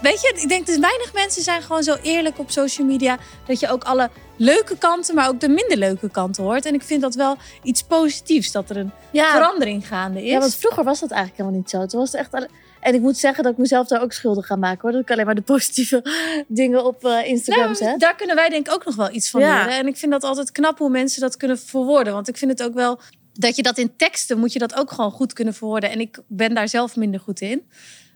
weet 0.00 0.20
je, 0.20 0.32
ik 0.36 0.48
denk 0.48 0.66
dat 0.66 0.78
weinig 0.78 1.12
mensen 1.12 1.42
zijn 1.42 1.62
gewoon 1.62 1.82
zo 1.82 1.96
eerlijk 2.02 2.38
op 2.38 2.50
social 2.50 2.86
media 2.86 3.18
dat 3.46 3.60
je 3.60 3.68
ook 3.68 3.84
alle 3.84 4.10
leuke 4.36 4.78
kanten, 4.78 5.14
maar 5.14 5.28
ook 5.28 5.40
de 5.40 5.48
minder 5.48 5.76
leuke 5.76 6.10
kanten 6.10 6.42
hoort. 6.44 6.64
En 6.66 6.74
ik 6.74 6.82
vind 6.82 7.00
dat 7.02 7.14
wel 7.14 7.36
iets 7.62 7.82
positiefs 7.82 8.52
dat 8.52 8.70
er 8.70 8.76
een 8.76 8.90
Ja, 9.10 9.30
verandering 9.30 9.86
gaande 9.86 10.24
is. 10.24 10.30
ja, 10.30 10.38
want 10.38 10.54
vroeger 10.54 10.84
was 10.84 11.00
dat 11.00 11.10
eigenlijk 11.10 11.40
helemaal 11.40 11.60
niet 11.60 11.70
zo. 11.70 11.86
Toen 11.86 12.00
was 12.00 12.12
het 12.12 12.20
echt 12.20 12.32
alle- 12.34 12.48
En 12.80 12.94
ik 12.94 13.00
moet 13.00 13.18
zeggen 13.18 13.42
dat 13.44 13.52
ik 13.52 13.58
mezelf 13.58 13.86
daar 13.86 14.02
ook 14.02 14.12
schuldig 14.12 14.46
ga 14.46 14.56
maken 14.56 14.80
hoor. 14.82 14.92
Dat 14.92 15.00
ik 15.00 15.10
alleen 15.10 15.24
maar 15.26 15.34
de 15.34 15.40
positieve 15.42 16.02
dingen 16.48 16.84
op 16.84 17.04
eh, 17.04 17.26
Instagram 17.26 17.64
Nou, 17.64 17.76
zet. 17.76 18.00
daar 18.00 18.16
kunnen 18.16 18.36
wij 18.36 18.48
denk 18.48 18.66
ik 18.66 18.72
ook 18.74 18.84
nog 18.84 18.94
wel 18.96 19.10
iets 19.12 19.30
van 19.30 19.40
Ja. 19.40 19.58
leren. 19.64 19.78
En 19.78 19.86
ik 19.86 19.96
vind 19.96 20.12
dat 20.12 20.24
altijd 20.24 20.52
knap 20.52 20.78
hoe 20.78 20.90
mensen 20.90 21.20
dat 21.20 21.36
kunnen 21.36 21.58
verwoorden. 21.58 22.12
Want 22.12 22.28
ik 22.28 22.36
vind 22.36 22.50
het 22.50 22.62
ook 22.62 22.74
wel 22.74 23.00
dat 23.32 23.56
je 23.56 23.62
dat 23.62 23.78
in 23.78 23.96
teksten 23.96 24.38
moet 24.38 24.52
je 24.52 24.58
dat 24.58 24.74
ook 24.74 24.90
gewoon 24.92 25.10
goed 25.10 25.32
kunnen 25.32 25.54
verwoorden. 25.54 25.90
En 25.90 26.00
ik 26.00 26.18
ben 26.28 26.54
daar 26.54 26.68
zelf 26.68 26.96
minder 26.96 27.20
goed 27.20 27.40
in. 27.40 27.68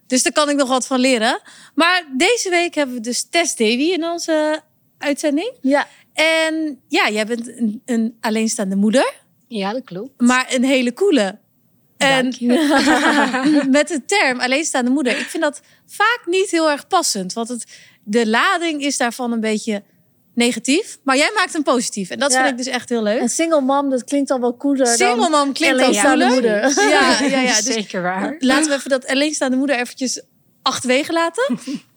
Dus 0.07 0.23
daar 0.23 0.33
kan 0.33 0.49
ik 0.51 0.57
nog 0.57 0.69
wat 0.69 0.87
van 0.87 1.01
leren. 1.01 1.41
Maar 1.75 2.05
deze 2.17 2.51
week 2.51 2.75
hebben 2.75 2.95
we 2.95 3.01
dus 3.01 3.23
Tess 3.31 3.57
Davy 3.57 3.73
in 3.93 4.05
onze 4.05 4.61
uitzending. 4.99 5.53
Ja. 5.61 5.87
En 6.25 6.81
ja, 6.89 7.09
jij 7.11 7.27
bent 7.27 7.49
een, 7.49 7.83
een 7.85 8.17
alleenstaande 8.21 8.77
moeder, 8.77 9.13
Ja, 9.49 9.73
dat 9.73 9.85
klopt. 9.85 10.21
maar 10.21 10.47
een 10.55 10.65
hele 10.65 10.93
coole. 10.93 11.39
En 11.97 12.23
Dank 12.23 12.35
je. 12.35 13.67
met 13.71 13.89
de 13.89 14.05
term 14.05 14.41
alleenstaande 14.41 14.91
moeder. 14.91 15.19
Ik 15.19 15.27
vind 15.27 15.43
dat 15.43 15.61
vaak 15.87 16.21
niet 16.27 16.51
heel 16.51 16.71
erg 16.71 16.87
passend. 16.87 17.33
Want 17.33 17.49
het, 17.49 17.65
de 18.05 18.27
lading 18.29 18.83
is 18.83 18.97
daarvan 18.97 19.33
een 19.33 19.41
beetje 19.41 19.83
negatief. 20.35 20.99
Maar 21.05 21.17
jij 21.17 21.31
maakt 21.35 21.53
hem 21.53 21.63
positief. 21.63 22.11
En 22.11 22.19
dat 22.19 22.33
Ja. 22.33 22.39
vind 22.39 22.51
ik 22.51 22.65
dus 22.65 22.75
echt 22.75 22.89
heel 22.89 23.03
leuk. 23.03 23.21
En 23.21 23.29
single 23.29 23.61
mom, 23.61 23.91
dat 23.91 24.05
klinkt 24.05 24.31
al 24.31 24.41
wel 24.41 24.57
cooler 24.57 24.87
Single 24.87 25.17
dan 25.17 25.31
mom 25.31 25.53
klinkt 25.53 25.77
al 25.79 25.83
alleenstaande 25.85 26.25
cooler. 26.27 26.33
moeder. 26.65 26.89
Ja, 26.89 27.21
ja, 27.21 27.41
ja. 27.41 27.55
Dus 27.63 27.75
Zeker 27.75 28.03
waar. 28.03 28.35
laten 28.39 28.69
we 28.71 28.75
even 28.77 28.91
dat 28.91 29.07
alleenstaande 29.07 29.57
moeder 29.57 29.77
eventjes 29.79 30.23
achterwege 30.63 31.13
laten. 31.13 31.59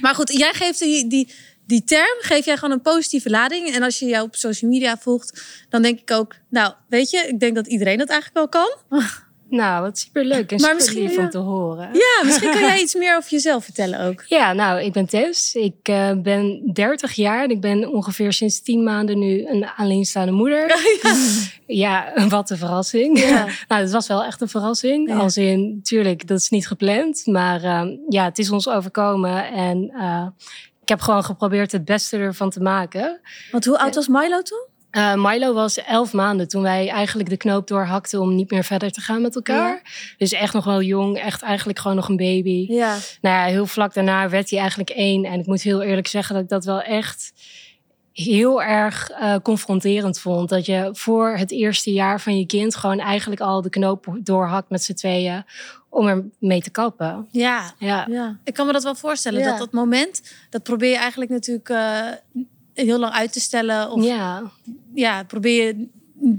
Maar 0.00 0.14
goed, 0.14 0.32
jij 0.32 0.52
geeft 0.52 0.78
die, 0.78 1.06
die, 1.06 1.32
die 1.70 1.84
term, 1.84 2.16
geef 2.18 2.44
jij 2.44 2.56
gewoon 2.56 2.74
een 2.74 2.82
positieve 2.82 3.30
lading. 3.30 3.74
En 3.74 3.82
als 3.82 3.98
je 3.98 4.06
jou 4.06 4.24
op 4.24 4.36
social 4.36 4.70
media 4.70 4.96
volgt, 4.96 5.42
dan 5.68 5.82
denk 5.82 6.00
ik 6.00 6.10
ook... 6.10 6.34
Nou, 6.48 6.72
weet 6.88 7.10
je, 7.10 7.18
ik 7.28 7.40
denk 7.40 7.54
dat 7.54 7.66
iedereen 7.66 7.98
dat 7.98 8.08
eigenlijk 8.08 8.52
wel 8.52 8.62
kan. 8.62 9.00
Nou, 9.50 9.82
wat 9.82 9.98
superleuk 9.98 10.52
en 10.52 10.60
Maar 10.60 10.70
super 10.70 10.74
misschien, 10.74 11.02
lief 11.02 11.14
ja. 11.14 11.22
om 11.22 11.30
te 11.30 11.38
horen. 11.38 11.88
Ja, 11.92 12.24
misschien 12.24 12.50
kan 12.50 12.60
jij 12.70 12.80
iets 12.80 12.94
meer 12.94 13.16
over 13.16 13.30
jezelf 13.30 13.64
vertellen 13.64 14.00
ook. 14.00 14.24
Ja, 14.26 14.52
nou, 14.52 14.80
ik 14.80 14.92
ben 14.92 15.06
Tess. 15.06 15.54
Ik 15.54 15.76
eh, 15.82 16.12
ben 16.16 16.70
30 16.72 17.12
jaar 17.12 17.42
en 17.42 17.50
ik 17.50 17.60
ben 17.60 17.92
ongeveer 17.92 18.32
sinds 18.32 18.62
10 18.62 18.82
maanden 18.82 19.18
nu 19.18 19.46
een 19.46 19.66
alleenstaande 19.76 20.32
moeder. 20.32 20.68
Ja, 21.66 22.12
wat 22.28 22.50
een 22.50 22.56
verrassing. 22.56 23.18
Ja. 23.18 23.46
nou, 23.68 23.82
het 23.82 23.90
was 23.90 24.06
wel 24.06 24.24
echt 24.24 24.40
een 24.40 24.48
verrassing. 24.48 25.12
Als 25.14 25.36
in, 25.36 25.80
tuurlijk, 25.82 26.26
dat 26.26 26.38
is 26.38 26.48
niet 26.48 26.66
gepland. 26.66 27.26
Maar 27.26 27.62
ehm, 27.62 27.88
ja, 28.08 28.24
het 28.24 28.38
is 28.38 28.50
ons 28.50 28.68
overkomen 28.68 29.46
en 29.52 29.82
ik 29.84 30.69
heb 30.90 31.00
gewoon 31.00 31.24
geprobeerd 31.24 31.72
het 31.72 31.84
beste 31.84 32.16
ervan 32.16 32.50
te 32.50 32.60
maken. 32.60 33.20
Want 33.50 33.64
hoe 33.64 33.78
oud 33.78 33.94
was 33.94 34.08
Milo 34.08 34.42
toen? 34.42 34.68
Eh, 34.90 35.14
Milo 35.14 35.54
was 35.54 35.78
elf 35.78 36.12
maanden 36.12 36.48
toen 36.48 36.62
wij 36.62 36.88
eigenlijk 36.88 37.28
de 37.28 37.36
knoop 37.36 37.66
doorhakten 37.66 38.20
om 38.20 38.34
niet 38.34 38.50
meer 38.50 38.64
verder 38.64 38.90
te 38.90 39.00
gaan 39.00 39.22
met 39.22 39.34
elkaar. 39.34 39.82
Dus 40.18 40.32
echt 40.32 40.54
nog 40.54 40.64
wel 40.64 40.82
jong, 40.82 41.18
echt 41.18 41.42
eigenlijk 41.42 41.78
gewoon 41.78 41.96
nog 41.96 42.08
een 42.08 42.16
baby. 42.16 42.66
Ja. 42.68 42.96
Nou 43.20 43.36
ja, 43.36 43.44
heel 43.44 43.66
vlak 43.66 43.94
daarna 43.94 44.28
werd 44.28 44.50
hij 44.50 44.58
eigenlijk 44.58 44.90
één. 44.90 45.24
En 45.24 45.40
ik 45.40 45.46
moet 45.46 45.62
heel 45.62 45.82
eerlijk 45.82 46.06
zeggen 46.06 46.34
dat 46.34 46.44
ik 46.44 46.50
dat 46.50 46.64
wel 46.64 46.82
echt 46.82 47.32
heel 48.12 48.62
erg 48.62 49.10
eh, 49.10 49.36
confronterend 49.42 50.20
vond. 50.20 50.48
Dat 50.48 50.66
je 50.66 50.88
voor 50.92 51.36
het 51.36 51.50
eerste 51.50 51.92
jaar 51.92 52.20
van 52.20 52.38
je 52.38 52.46
kind 52.46 52.76
gewoon 52.76 52.98
eigenlijk 52.98 53.40
al 53.40 53.62
de 53.62 53.70
knoop 53.70 54.18
doorhakt 54.22 54.70
met 54.70 54.82
z'n 54.82 54.94
tweeën 54.94 55.44
om 55.90 56.06
er 56.06 56.24
mee 56.38 56.62
te 56.62 56.70
kappen. 56.70 57.28
Ja, 57.30 57.72
Ja. 57.78 58.06
Ja. 58.08 58.38
ik 58.44 58.54
kan 58.54 58.66
me 58.66 58.72
dat 58.72 58.82
wel 58.82 58.94
voorstellen. 58.94 59.40
Ja. 59.40 59.48
Dat 59.50 59.58
dat 59.58 59.72
moment, 59.72 60.22
dat 60.50 60.62
probeer 60.62 60.90
je 60.90 60.96
eigenlijk 60.96 61.30
natuurlijk 61.30 61.68
eh, 61.68 62.06
heel 62.74 62.98
lang 62.98 63.12
uit 63.12 63.32
te 63.32 63.40
stellen. 63.40 63.90
Of 63.90 64.04
ja. 64.04 64.42
Ja, 64.94 65.22
probeer 65.24 65.66
je 65.66 65.88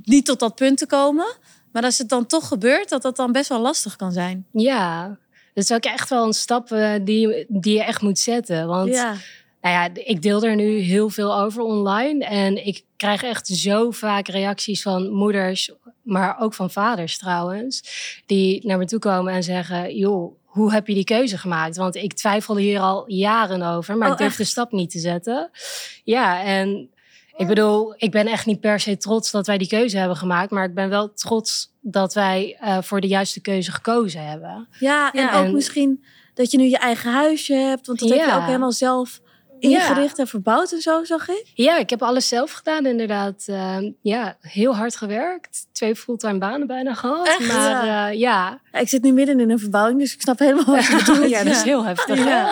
niet 0.03 0.25
tot 0.25 0.39
dat 0.39 0.55
punt 0.55 0.77
te 0.77 0.85
komen. 0.87 1.35
Maar 1.71 1.83
als 1.83 1.97
het 1.97 2.09
dan 2.09 2.25
toch 2.25 2.47
gebeurt, 2.47 2.89
dat 2.89 3.01
dat 3.01 3.15
dan 3.15 3.31
best 3.31 3.49
wel 3.49 3.59
lastig 3.59 3.95
kan 3.95 4.11
zijn. 4.11 4.45
ja. 4.51 5.19
Dat 5.53 5.63
is 5.63 5.71
ook 5.71 5.83
echt 5.83 6.09
wel 6.09 6.25
een 6.25 6.33
stap 6.33 6.71
eh, 6.71 6.93
die, 7.01 7.45
die 7.47 7.73
je 7.73 7.83
echt 7.83 8.01
moet 8.01 8.19
zetten. 8.19 8.67
Want 8.67 8.89
Ja. 8.93 9.15
nou 9.61 9.75
ja, 9.75 9.89
ik 9.93 10.21
deel 10.21 10.43
er 10.43 10.55
nu 10.55 10.77
heel 10.77 11.09
veel 11.09 11.35
over 11.39 11.61
online. 11.63 12.25
En 12.25 12.65
ik 12.65 12.83
krijg 12.97 13.23
echt 13.23 13.47
zo 13.47 13.91
vaak 13.91 14.27
reacties 14.27 14.81
van 14.81 15.09
moeders, 15.09 15.71
maar 16.11 16.39
ook 16.39 16.53
van 16.53 16.71
vaders 16.71 17.17
trouwens, 17.17 17.83
die 18.25 18.67
naar 18.67 18.77
me 18.77 18.85
toe 18.85 18.99
komen 18.99 19.33
en 19.33 19.43
zeggen: 19.43 19.95
joh, 19.95 20.35
hoe 20.45 20.71
heb 20.71 20.87
je 20.87 20.93
die 20.93 21.03
keuze 21.03 21.37
gemaakt? 21.37 21.77
Want 21.77 21.95
ik 21.95 22.13
twijfelde 22.13 22.61
hier 22.61 22.79
al 22.79 23.03
jaren 23.07 23.61
over, 23.61 23.97
maar 23.97 24.07
Oh, 24.07 24.13
ik 24.13 24.19
durf 24.19 24.35
de 24.35 24.43
stap 24.43 24.71
niet 24.71 24.89
te 24.91 24.99
zetten. 24.99 25.49
Ja, 26.03 26.43
en 26.43 26.89
ik 27.35 27.47
bedoel, 27.47 27.93
ik 27.97 28.11
ben 28.11 28.27
echt 28.27 28.45
niet 28.45 28.59
per 28.59 28.79
se 28.79 28.97
trots 28.97 29.31
dat 29.31 29.47
wij 29.47 29.57
die 29.57 29.67
keuze 29.67 29.97
hebben 29.97 30.17
gemaakt, 30.17 30.51
maar 30.51 30.65
ik 30.65 30.73
ben 30.73 30.89
wel 30.89 31.13
trots 31.13 31.73
dat 31.81 32.13
wij 32.13 32.57
eh, 32.59 32.77
voor 32.81 33.01
de 33.01 33.07
juiste 33.07 33.41
keuze 33.41 33.71
gekozen 33.71 34.25
hebben. 34.25 34.67
Ja, 34.79 35.11
en 35.11 35.29
ook 35.33 35.45
en- 35.45 35.53
misschien 35.53 36.03
dat 36.33 36.51
je 36.51 36.57
nu 36.57 36.63
je 36.63 36.77
eigen 36.77 37.11
huisje 37.11 37.53
hebt. 37.53 37.87
Want 37.87 37.99
dat 37.99 38.09
heb 38.09 38.25
je 38.27 38.33
ook 38.35 38.45
helemaal 38.45 38.71
zelf 38.71 39.21
ingericht 39.61 40.19
en 40.19 40.27
verbouwd 40.27 40.71
en 40.71 40.81
zo, 40.81 41.03
zag 41.03 41.29
ik. 41.29 41.43
Ja, 41.53 41.77
ik 41.77 41.89
heb 41.89 42.01
alles 42.03 42.27
zelf 42.27 42.51
gedaan, 42.51 42.85
inderdaad. 42.85 43.43
Eh, 43.45 43.77
ja, 44.01 44.37
heel 44.41 44.75
hard 44.75 44.95
gewerkt. 44.95 45.67
Twee 45.71 45.95
fulltime 45.95 46.37
banen 46.37 46.67
bijna 46.67 46.93
gehad. 46.93 47.27
Echt? 47.27 47.47
Maar 47.47 47.85
Ja. 47.85 48.09
eh, 48.09 48.19
ja. 48.19 48.59
Ja, 48.71 48.79
ik 48.79 48.89
zit 48.89 49.03
nu 49.03 49.11
midden 49.11 49.39
in 49.39 49.49
een 49.51 49.59
verbouwing, 49.59 49.99
dus 49.99 50.13
ik 50.13 50.21
snap 50.21 50.39
helemaal 50.39 50.75
wat 50.75 50.85
je 50.85 50.95
bedoelt. 51.05 51.29
ja, 51.29 51.43
dat 51.43 51.53
is 51.55 51.63
heel 51.63 51.85
heftig. 51.85 52.23
Ja. 52.25 52.49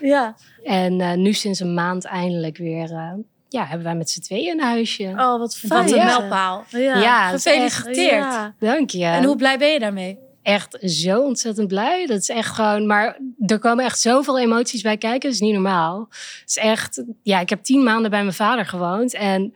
Ja. 0.00 0.34
En 0.64 1.00
eh, 1.00 1.12
nu 1.12 1.32
sinds 1.32 1.60
een 1.60 1.74
maand 1.74 2.04
eindelijk 2.04 2.56
weer... 2.56 2.90
eh, 2.92 3.12
ja, 3.48 3.64
hebben 3.64 3.86
wij 3.86 3.94
met 3.94 4.10
z'n 4.10 4.20
tweeën 4.20 4.52
een 4.58 4.64
huisje. 4.66 5.04
Oh, 5.16 5.38
wat 5.38 5.56
fijn. 5.56 5.82
Wat 5.82 5.90
een 5.92 5.96
Ja. 5.98 6.04
mijlpaal. 6.18 6.64
Ja. 6.70 7.28
Gefeliciteerd. 7.28 8.10
Ja. 8.10 8.54
Dank 8.58 8.90
je. 8.90 9.04
En 9.04 9.24
hoe 9.24 9.36
blij 9.36 9.58
ben 9.58 9.68
je 9.68 9.78
daarmee? 9.78 10.18
Echt 10.48 10.78
zo 10.80 11.20
ontzettend 11.20 11.68
blij. 11.68 12.06
Dat 12.06 12.20
is 12.20 12.28
echt 12.28 12.54
gewoon... 12.54 12.86
Maar 12.86 13.18
er 13.46 13.58
komen 13.58 13.84
echt 13.84 14.00
zoveel 14.00 14.38
emoties 14.38 14.82
bij 14.82 14.96
kijken. 14.96 15.20
Dat 15.20 15.32
is 15.32 15.40
niet 15.40 15.52
normaal. 15.52 16.06
Het 16.40 16.48
is 16.48 16.56
echt... 16.56 17.04
Ja, 17.22 17.40
ik 17.40 17.48
heb 17.48 17.62
tien 17.62 17.82
maanden 17.82 18.10
bij 18.10 18.22
mijn 18.22 18.34
vader 18.34 18.66
gewoond. 18.66 19.14
En 19.14 19.54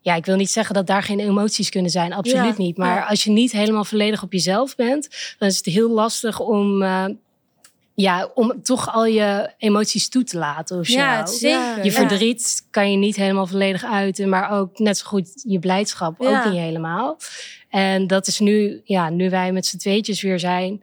ja, 0.00 0.14
ik 0.14 0.26
wil 0.26 0.36
niet 0.36 0.50
zeggen 0.50 0.74
dat 0.74 0.86
daar 0.86 1.02
geen 1.02 1.20
emoties 1.20 1.70
kunnen 1.70 1.90
zijn. 1.90 2.12
Absoluut 2.12 2.56
Ja, 2.56 2.62
niet. 2.62 2.76
Maar 2.76 2.96
ja. 2.96 3.06
als 3.06 3.24
je 3.24 3.30
niet 3.30 3.52
helemaal 3.52 3.84
volledig 3.84 4.22
op 4.22 4.32
jezelf 4.32 4.74
bent... 4.74 5.34
dan 5.38 5.48
is 5.48 5.56
het 5.56 5.66
heel 5.66 5.90
lastig 5.90 6.40
om... 6.40 6.82
eh, 6.82 7.04
ja, 7.94 8.30
om 8.34 8.62
toch 8.62 8.92
al 8.94 9.04
je 9.06 9.50
emoties 9.58 10.08
toe 10.08 10.24
te 10.24 10.38
laten 10.38 10.78
of 10.78 10.86
zo. 10.86 10.96
Ja, 10.98 11.26
zeker. 11.26 11.76
Je 11.76 11.84
Ja. 11.84 11.90
verdriet 11.90 12.66
kan 12.70 12.90
je 12.90 12.96
niet 12.96 13.16
helemaal 13.16 13.46
volledig 13.46 13.84
uiten, 13.84 14.28
maar 14.28 14.50
ook 14.50 14.78
net 14.78 14.98
zo 14.98 15.06
goed 15.06 15.42
je 15.46 15.58
blijdschap 15.58 16.22
Ja. 16.22 16.28
ook 16.38 16.44
niet 16.52 16.60
helemaal. 16.60 17.16
En 17.68 18.06
dat 18.06 18.26
is 18.26 18.38
nu, 18.38 18.80
ja, 18.84 19.08
nu 19.10 19.30
wij 19.30 19.52
met 19.52 19.66
z'n 19.66 19.76
tweetjes 19.76 20.22
weer 20.22 20.38
zijn, 20.38 20.82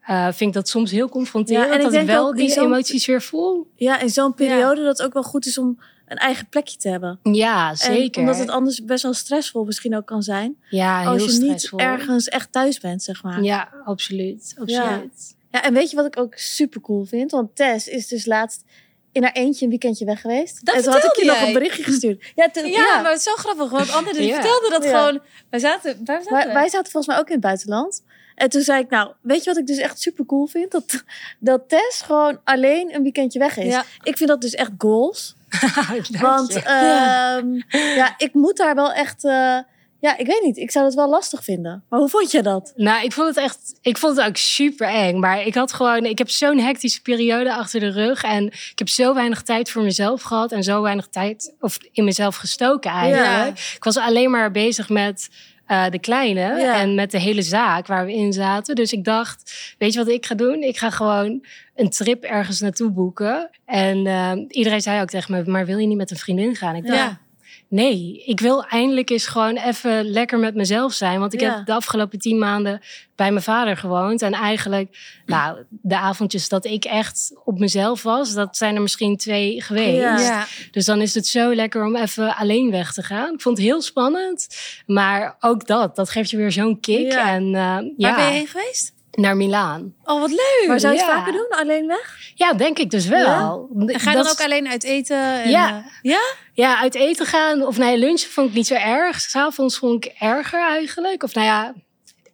eh, 0.00 0.24
vind 0.24 0.40
ik 0.40 0.52
dat 0.52 0.68
soms 0.68 0.90
heel 0.90 1.08
confronterend. 1.08 1.66
Ja, 1.68 1.72
en 1.76 1.82
dat 1.82 1.92
ik 1.92 2.06
wel 2.06 2.34
die 2.34 2.60
emoties 2.60 3.06
weer 3.06 3.22
voel. 3.22 3.70
Ja, 3.74 4.00
in 4.00 4.08
zo'n 4.10 4.34
periode 4.34 4.82
dat 4.82 4.98
het 4.98 5.06
ook 5.06 5.12
wel 5.12 5.22
goed 5.22 5.46
is 5.46 5.58
om 5.58 5.78
een 6.06 6.16
eigen 6.16 6.48
plekje 6.48 6.76
te 6.78 6.88
hebben. 6.88 7.18
Ja, 7.22 7.70
En 7.70 7.76
zeker. 7.76 8.20
omdat 8.20 8.38
het 8.38 8.50
anders 8.50 8.84
best 8.84 9.02
wel 9.02 9.14
stressvol 9.14 9.64
misschien 9.64 9.96
ook 9.96 10.06
kan 10.06 10.22
zijn. 10.22 10.56
ja, 10.70 11.00
heel 11.00 11.10
als 11.10 11.22
je 11.24 11.30
stressvol. 11.30 11.78
niet 11.78 11.88
ergens 11.88 12.28
echt 12.28 12.52
thuis 12.52 12.80
bent, 12.80 13.02
zeg 13.02 13.22
maar. 13.22 13.42
Ja, 13.42 13.68
absoluut. 13.84 14.54
absoluut. 14.60 15.34
Ja, 15.56 15.62
en 15.62 15.74
weet 15.74 15.90
je 15.90 15.96
wat 15.96 16.06
ik 16.06 16.18
ook 16.18 16.34
super 16.34 16.80
cool 16.80 17.04
vind? 17.04 17.30
Want 17.30 17.56
Tess 17.56 17.88
is 17.88 18.08
dus 18.08 18.26
laatst 18.26 18.64
in 19.12 19.22
haar 19.22 19.32
eentje 19.32 19.64
een 19.64 19.70
weekendje 19.70 20.04
weg 20.04 20.20
geweest. 20.20 20.64
Dat 20.66 20.74
en 20.74 20.82
toen 20.82 20.92
had 20.92 21.04
ik 21.04 21.16
je 21.16 21.24
nog 21.24 21.42
een 21.42 21.52
berichtje 21.52 21.82
gestuurd. 21.82 22.24
Ja, 22.34 22.48
Ja, 22.52 22.62
ja. 22.66 23.00
maar 23.00 23.10
het 23.10 23.18
is 23.18 23.22
zo 23.24 23.34
grappig, 23.34 23.70
want 23.70 23.86
Ja. 24.16 24.34
vertelde 24.34 24.68
dat 24.70 24.84
gewoon. 24.86 25.20
Wij 25.50 25.60
zaten, 25.60 26.00
waar 26.04 26.22
zaten 26.22 26.52
Wij, 26.52 26.68
zaten 26.68 26.92
volgens 26.92 27.06
mij 27.06 27.18
ook 27.18 27.26
in 27.26 27.32
het 27.32 27.40
buitenland. 27.40 28.02
En 28.34 28.48
toen 28.50 28.62
zei 28.62 28.82
ik, 28.82 28.90
nou, 28.90 29.12
weet 29.20 29.44
je 29.44 29.50
wat 29.50 29.58
ik 29.58 29.66
dus 29.66 29.78
echt 29.78 30.00
super 30.00 30.26
cool 30.26 30.46
vind? 30.46 30.70
Dat, 30.70 31.04
dat 31.38 31.68
Tess 31.68 32.02
gewoon 32.02 32.40
alleen 32.44 32.94
een 32.94 33.02
weekendje 33.02 33.38
weg 33.38 33.56
is. 33.56 33.76
Ik 34.02 34.16
vind 34.16 34.28
dat 34.28 34.40
dus 34.40 34.54
echt 34.54 34.70
goals. 34.78 35.34
Want 36.20 36.52
ehm, 36.52 37.54
ja, 37.96 38.14
ik 38.18 38.30
moet 38.32 38.56
daar 38.56 38.74
wel 38.74 38.92
echt... 38.92 39.24
eh, 39.24 39.58
ja, 40.06 40.16
ik 40.18 40.26
weet 40.26 40.42
niet. 40.42 40.56
Ik 40.56 40.70
zou 40.70 40.84
dat 40.84 40.94
wel 40.94 41.08
lastig 41.08 41.44
vinden. 41.44 41.84
Maar 41.88 42.00
hoe 42.00 42.08
vond 42.08 42.30
je 42.30 42.42
dat? 42.42 42.72
Nou, 42.76 43.04
ik 43.04 43.12
vond 43.12 43.28
het 43.28 43.36
echt, 43.36 43.78
ik 43.80 43.98
vond 43.98 44.16
het 44.16 44.26
ook 44.26 44.36
super 44.36 44.88
eng. 44.88 45.18
Maar 45.18 45.46
ik 45.46 45.54
had 45.54 45.72
gewoon, 45.72 46.04
ik 46.04 46.18
heb 46.18 46.30
zo'n 46.30 46.58
hectische 46.58 47.02
periode 47.02 47.54
achter 47.54 47.80
de 47.80 47.90
rug. 47.90 48.22
En 48.22 48.46
ik 48.46 48.72
heb 48.78 48.88
zo 48.88 49.14
weinig 49.14 49.42
tijd 49.42 49.70
voor 49.70 49.82
mezelf 49.82 50.22
gehad. 50.22 50.52
En 50.52 50.62
zo 50.62 50.82
weinig 50.82 51.06
tijd 51.08 51.54
of 51.60 51.78
in 51.92 52.04
mezelf 52.04 52.36
gestoken 52.36 52.90
eigenlijk. 52.90 53.58
Ik 53.76 53.84
was 53.84 53.96
alleen 53.96 54.30
maar 54.30 54.50
bezig 54.50 54.88
met 54.88 55.28
eh, 55.66 55.90
de 55.90 55.98
kleine 55.98 56.40
Ja. 56.40 56.80
en 56.80 56.94
met 56.94 57.10
de 57.10 57.18
hele 57.20 57.42
zaak 57.42 57.86
waar 57.86 58.04
we 58.06 58.12
in 58.12 58.32
zaten. 58.32 58.74
Dus 58.74 58.92
ik 58.92 59.04
dacht, 59.04 59.74
weet 59.78 59.92
je 59.92 59.98
wat 59.98 60.08
ik 60.08 60.26
ga 60.26 60.34
doen? 60.34 60.62
Ik 60.62 60.78
ga 60.78 60.90
gewoon 60.90 61.44
een 61.74 61.90
trip 61.90 62.22
ergens 62.24 62.60
naartoe 62.60 62.90
boeken. 62.90 63.50
En 63.64 64.06
eh, 64.06 64.32
iedereen 64.48 64.80
zei 64.80 65.00
ook 65.02 65.08
tegen 65.08 65.34
me, 65.34 65.50
maar 65.50 65.66
wil 65.66 65.78
je 65.78 65.86
niet 65.86 65.96
met 65.96 66.10
een 66.10 66.16
vriendin 66.16 66.54
gaan? 66.56 66.74
Ik 66.76 66.86
dacht, 66.86 66.98
Ja. 66.98 67.18
Nee, 67.68 68.22
ik 68.26 68.40
wil 68.40 68.64
eindelijk 68.64 69.10
eens 69.10 69.26
gewoon 69.26 69.56
even 69.56 70.04
lekker 70.10 70.38
met 70.38 70.54
mezelf 70.54 70.92
zijn. 70.92 71.20
Want 71.20 71.34
ik 71.34 71.40
Ja. 71.40 71.56
heb 71.56 71.66
de 71.66 71.72
afgelopen 71.74 72.18
tien 72.18 72.38
maanden 72.38 72.80
bij 73.16 73.30
mijn 73.30 73.42
vader 73.44 73.76
gewoond. 73.76 74.22
En 74.22 74.32
eigenlijk, 74.32 74.98
nou, 75.26 75.58
de 75.68 75.96
avondjes 75.98 76.48
dat 76.48 76.64
ik 76.64 76.84
echt 76.84 77.32
op 77.44 77.58
mezelf 77.58 78.02
was, 78.02 78.34
dat 78.34 78.56
zijn 78.56 78.74
er 78.74 78.82
misschien 78.82 79.16
twee 79.16 79.62
geweest. 79.62 80.00
Ja. 80.00 80.18
Ja. 80.20 80.46
Dus 80.70 80.84
dan 80.84 81.00
is 81.00 81.14
het 81.14 81.26
zo 81.26 81.54
lekker 81.54 81.84
om 81.84 81.96
even 81.96 82.36
alleen 82.36 82.70
weg 82.70 82.92
te 82.92 83.02
gaan. 83.02 83.34
Ik 83.34 83.40
vond 83.40 83.56
het 83.56 83.66
heel 83.66 83.82
spannend. 83.82 84.46
Maar 84.86 85.36
ook 85.40 85.66
dat, 85.66 85.96
dat 85.96 86.10
geeft 86.10 86.30
je 86.30 86.36
weer 86.36 86.52
zo'n 86.52 86.80
kick. 86.80 87.12
En 87.12 87.44
eh, 87.46 87.52
Waar 87.52 87.82
ja, 87.96 88.14
ben 88.14 88.24
je 88.24 88.30
heen 88.30 88.46
geweest? 88.46 88.94
Naar 89.16 89.36
Milaan. 89.36 89.94
Oh, 90.04 90.20
wat 90.20 90.30
leuk. 90.30 90.64
Maar 90.66 90.80
zou 90.80 90.94
je 90.94 90.98
het 91.00 91.08
ja. 91.08 91.16
vaker 91.16 91.32
doen? 91.32 91.46
Alleen 91.48 91.86
weg? 91.86 92.18
Ja, 92.34 92.52
denk 92.52 92.78
ik 92.78 92.90
dus 92.90 93.06
wel. 93.06 93.68
En 93.76 94.00
ga 94.00 94.10
je 94.10 94.16
Dat 94.16 94.24
dan 94.26 94.32
ook 94.32 94.42
alleen 94.44 94.68
uit 94.68 94.84
eten? 94.84 95.42
En, 95.42 95.50
Ja. 95.50 95.68
eh, 95.76 95.84
ja? 96.02 96.20
Ja, 96.52 96.78
uit 96.80 96.94
eten 96.94 97.26
gaan 97.26 97.66
of 97.66 97.78
nee, 97.78 97.98
lunchen 97.98 98.30
vond 98.30 98.48
ik 98.48 98.54
niet 98.54 98.66
zo 98.66 98.74
erg. 98.74 99.20
S'avonds 99.20 99.78
vond 99.78 100.04
ik 100.04 100.12
erger 100.18 100.60
eigenlijk. 100.60 101.22
Of 101.22 101.34
nou 101.34 101.46
ja, 101.46 101.74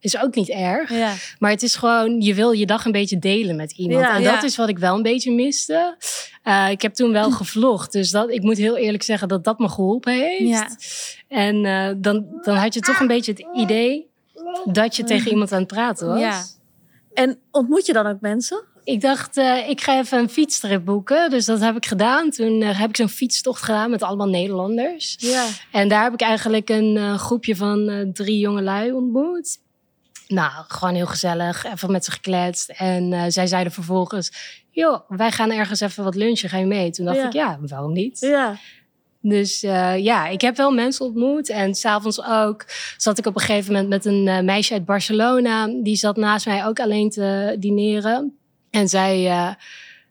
is 0.01 0.19
ook 0.19 0.35
niet 0.35 0.49
erg. 0.49 0.91
Ja. 0.91 1.13
Maar 1.39 1.51
het 1.51 1.63
is 1.63 1.75
gewoon, 1.75 2.21
je 2.21 2.35
wil 2.35 2.51
je 2.53 2.67
dag 2.67 2.85
een 2.85 2.93
beetje 2.93 3.19
delen 3.19 3.57
met 3.57 3.73
iemand. 3.73 4.01
Ja. 4.05 4.15
en 4.15 4.23
Ja. 4.23 4.35
dat 4.35 4.43
is 4.43 4.57
wat 4.57 4.69
ik 4.69 4.79
wel 4.79 4.95
een 4.97 5.03
beetje 5.03 5.33
miste. 5.33 5.97
Eh, 6.43 6.71
ik 6.71 6.83
heb 6.83 6.95
toen 6.95 7.13
wel 7.13 7.31
gevlogd. 7.41 7.93
Dus 7.93 8.11
dat, 8.11 8.31
ik 8.31 8.43
moet 8.43 8.57
heel 8.57 8.77
eerlijk 8.77 9.03
zeggen 9.03 9.29
dat 9.29 9.45
dat 9.45 9.59
me 9.59 9.69
geholpen 9.69 10.13
heeft. 10.13 10.49
Ja. 10.49 10.69
En 11.29 11.65
eh, 11.65 11.95
dan, 11.97 12.27
dan 12.43 12.57
had 12.57 12.75
je 12.75 12.81
toch 12.81 13.01
een 13.01 13.07
beetje 13.07 13.33
het 13.33 13.45
idee 13.55 14.11
dat 14.65 14.97
je 14.97 15.05
tegen 15.05 15.31
iemand 15.31 15.53
aan 15.53 15.59
het 15.59 15.69
praten 15.69 16.07
was. 16.07 16.61
En 17.15 17.39
ontmoet 17.51 17.87
je 17.87 17.93
dan 17.93 18.07
ook 18.07 18.21
mensen? 18.21 18.65
Ik 18.85 19.01
dacht, 19.01 19.37
eh, 19.37 19.69
ik 19.69 19.81
ga 19.81 19.99
even 19.99 20.19
een 20.19 20.29
fietstrip 20.29 20.85
boeken. 20.85 21.31
Dus 21.31 21.45
dat 21.45 21.61
heb 21.61 21.77
ik 21.77 21.87
gedaan. 21.87 22.31
Toen 22.31 22.63
eh, 22.63 22.81
heb 22.81 22.89
ik 22.89 22.97
zo'n 22.97 23.09
fietstocht 23.09 23.63
gedaan 23.63 23.91
met 23.91 24.03
allemaal 24.03 24.29
Nederlanders. 24.29 25.17
Ja. 25.19 25.47
En 25.73 25.89
daar 25.89 26.03
heb 26.03 26.13
ik 26.13 26.21
eigenlijk 26.21 26.69
een 26.69 26.97
eh, 26.97 27.19
groepje 27.19 27.57
van 27.57 28.11
drie 28.13 28.39
jongelui 28.39 28.93
ontmoet. 28.93 29.59
Nou, 30.29 30.65
gewoon 30.69 30.95
heel 30.95 31.07
gezellig. 31.07 31.65
Even 31.73 31.91
met 31.93 32.05
ze 32.05 32.11
gekletst. 32.11 32.69
En 32.71 33.33
zij 33.33 33.47
zeiden 33.47 33.73
vervolgens... 33.73 34.31
joh, 34.71 35.01
wij 35.09 35.31
gaan 35.31 35.51
ergens 35.51 35.81
even 35.81 36.05
wat 36.05 36.15
lunchen. 36.15 36.49
Ga 36.49 36.59
je 36.59 36.67
mee? 36.67 36.91
Toen 36.91 37.05
dacht 37.05 37.17
Ja. 37.17 37.27
ik, 37.27 37.33
ja, 37.33 37.59
waarom 37.61 37.93
niet? 37.93 38.21
Ja. 38.21 38.57
Dus 39.23 39.63
eh, 39.63 39.99
ja, 39.99 40.27
ik 40.27 40.41
heb 40.41 40.57
wel 40.57 40.71
mensen 40.71 41.05
ontmoet. 41.05 41.49
En 41.49 41.75
s'avonds 41.75 42.25
ook 42.25 42.65
zat 42.97 43.19
ik 43.19 43.27
op 43.27 43.35
een 43.35 43.41
gegeven 43.41 43.73
moment 43.73 43.91
met 43.91 44.05
een 44.05 44.29
eh, 44.29 44.41
meisje 44.41 44.73
uit 44.73 44.85
Barcelona. 44.85 45.67
Die 45.83 45.97
zat 45.97 46.17
naast 46.17 46.47
mij 46.47 46.67
ook 46.67 46.81
alleen 46.81 47.11
te 47.11 47.57
dineren. 47.59 48.37
En 48.71 48.89
zij, 48.89 49.27
eh, 49.27 49.51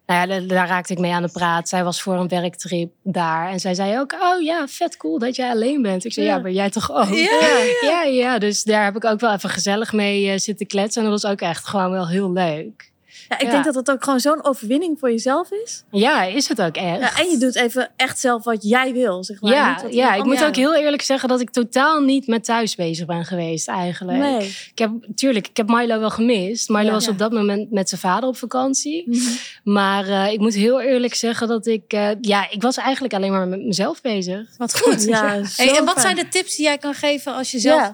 nou 0.06 0.30
ja, 0.30 0.40
daar, 0.48 0.68
raakte 0.68 0.94
ik 0.94 1.00
mee 1.00 1.12
aan 1.12 1.22
de 1.22 1.32
praat. 1.32 1.70
Zij 1.70 1.84
was 1.84 2.02
voor 2.02 2.16
een 2.16 2.28
werktrip 2.28 2.92
daar. 3.04 3.50
En 3.50 3.60
zij 3.60 3.74
zei 3.74 4.00
ook, 4.00 4.14
oh 4.14 4.42
ja, 4.42 4.68
vet 4.68 4.98
cool 4.98 5.20
dat 5.20 5.36
jij 5.36 5.50
alleen 5.50 5.82
bent. 5.82 6.06
Ik 6.06 6.14
zei, 6.14 6.26
ja, 6.26 6.36
Ja. 6.36 6.42
maar 6.42 6.52
jij 6.52 6.70
toch 6.70 6.92
ook? 6.92 7.10
Ja, 7.10 7.64
ja, 7.82 8.04
ja. 8.04 8.38
Dus 8.40 8.64
daar 8.64 8.84
heb 8.84 8.96
ik 8.96 9.06
ook 9.06 9.20
wel 9.20 9.34
even 9.34 9.50
gezellig 9.50 9.94
mee 9.94 10.38
zitten 10.38 10.68
kletsen. 10.68 11.04
En 11.04 11.10
dat 11.10 11.22
was 11.22 11.32
ook 11.32 11.42
echt 11.42 11.68
gewoon 11.68 11.92
wel 11.92 12.08
heel 12.08 12.32
leuk. 12.32 12.91
Ja, 13.32 13.40
ik 13.40 13.46
Ja. 13.46 13.52
denk 13.52 13.64
dat 13.64 13.74
dat 13.74 13.92
ook 13.92 14.04
gewoon 14.04 14.20
zo'n 14.20 14.44
overwinning 14.46 15.00
voor 15.00 15.10
jezelf 15.12 15.52
is. 15.52 15.84
Ja, 15.92 16.24
is 16.24 16.48
het 16.48 16.62
ook 16.62 16.76
echt. 16.76 17.00
Ja, 17.00 17.18
en 17.20 17.30
je 17.30 17.38
doet 17.38 17.56
even 17.56 17.90
echt 17.96 18.20
zelf 18.20 18.44
wat 18.44 18.64
jij 18.64 18.94
wil, 18.94 19.24
zeg 19.24 19.42
maar. 19.42 19.52
Ja, 19.52 19.82
ja, 19.90 20.14
ik 20.14 20.24
moet 20.24 20.44
ook 20.46 20.56
heel 20.56 20.76
eerlijk 20.76 21.02
zeggen 21.02 21.30
dat 21.30 21.40
ik 21.42 21.50
totaal 21.50 22.02
niet 22.02 22.28
met 22.28 22.44
thuis 22.44 22.76
bezig 22.76 23.06
ben 23.06 23.26
geweest 23.26 23.68
eigenlijk. 23.68 24.18
Nee. 24.18 24.48
Ik 24.72 24.80
heb, 24.80 24.92
tuurlijk, 25.16 25.48
ik 25.48 25.58
heb 25.58 25.68
Milo 25.68 26.00
wel 26.00 26.10
gemist. 26.10 26.70
Milo 26.70 26.84
Ja. 26.86 26.92
was 26.92 27.06
Ja. 27.06 27.12
op 27.12 27.18
dat 27.18 27.32
moment 27.32 27.72
met 27.72 27.90
zijn 27.90 28.02
vader 28.02 28.30
op 28.30 28.38
vakantie. 28.38 29.04
Mhm. 29.10 29.20
Maar 29.64 30.08
eh, 30.08 30.32
ik 30.32 30.40
moet 30.40 30.54
heel 30.54 30.82
eerlijk 30.82 31.14
zeggen 31.14 31.48
dat 31.48 31.68
ik... 31.68 31.84
eh, 31.94 32.10
ja, 32.22 32.50
ik 32.50 32.62
was 32.62 32.78
eigenlijk 32.78 33.14
alleen 33.14 33.32
maar 33.32 33.48
met 33.48 33.66
mezelf 33.66 34.02
bezig. 34.02 34.50
Wat 34.58 34.80
goed. 34.80 35.04
Ja, 35.04 35.44
zo 35.44 35.64
Hey, 35.64 35.78
en 35.78 35.86
wat 35.86 36.02
zijn 36.02 36.16
de 36.16 36.28
tips 36.28 36.56
die 36.56 36.66
jij 36.66 36.78
kan 36.78 36.94
geven 36.94 37.34
als 37.34 37.52
je 37.52 37.60
zelf 37.60 37.82
Ja. 37.82 37.94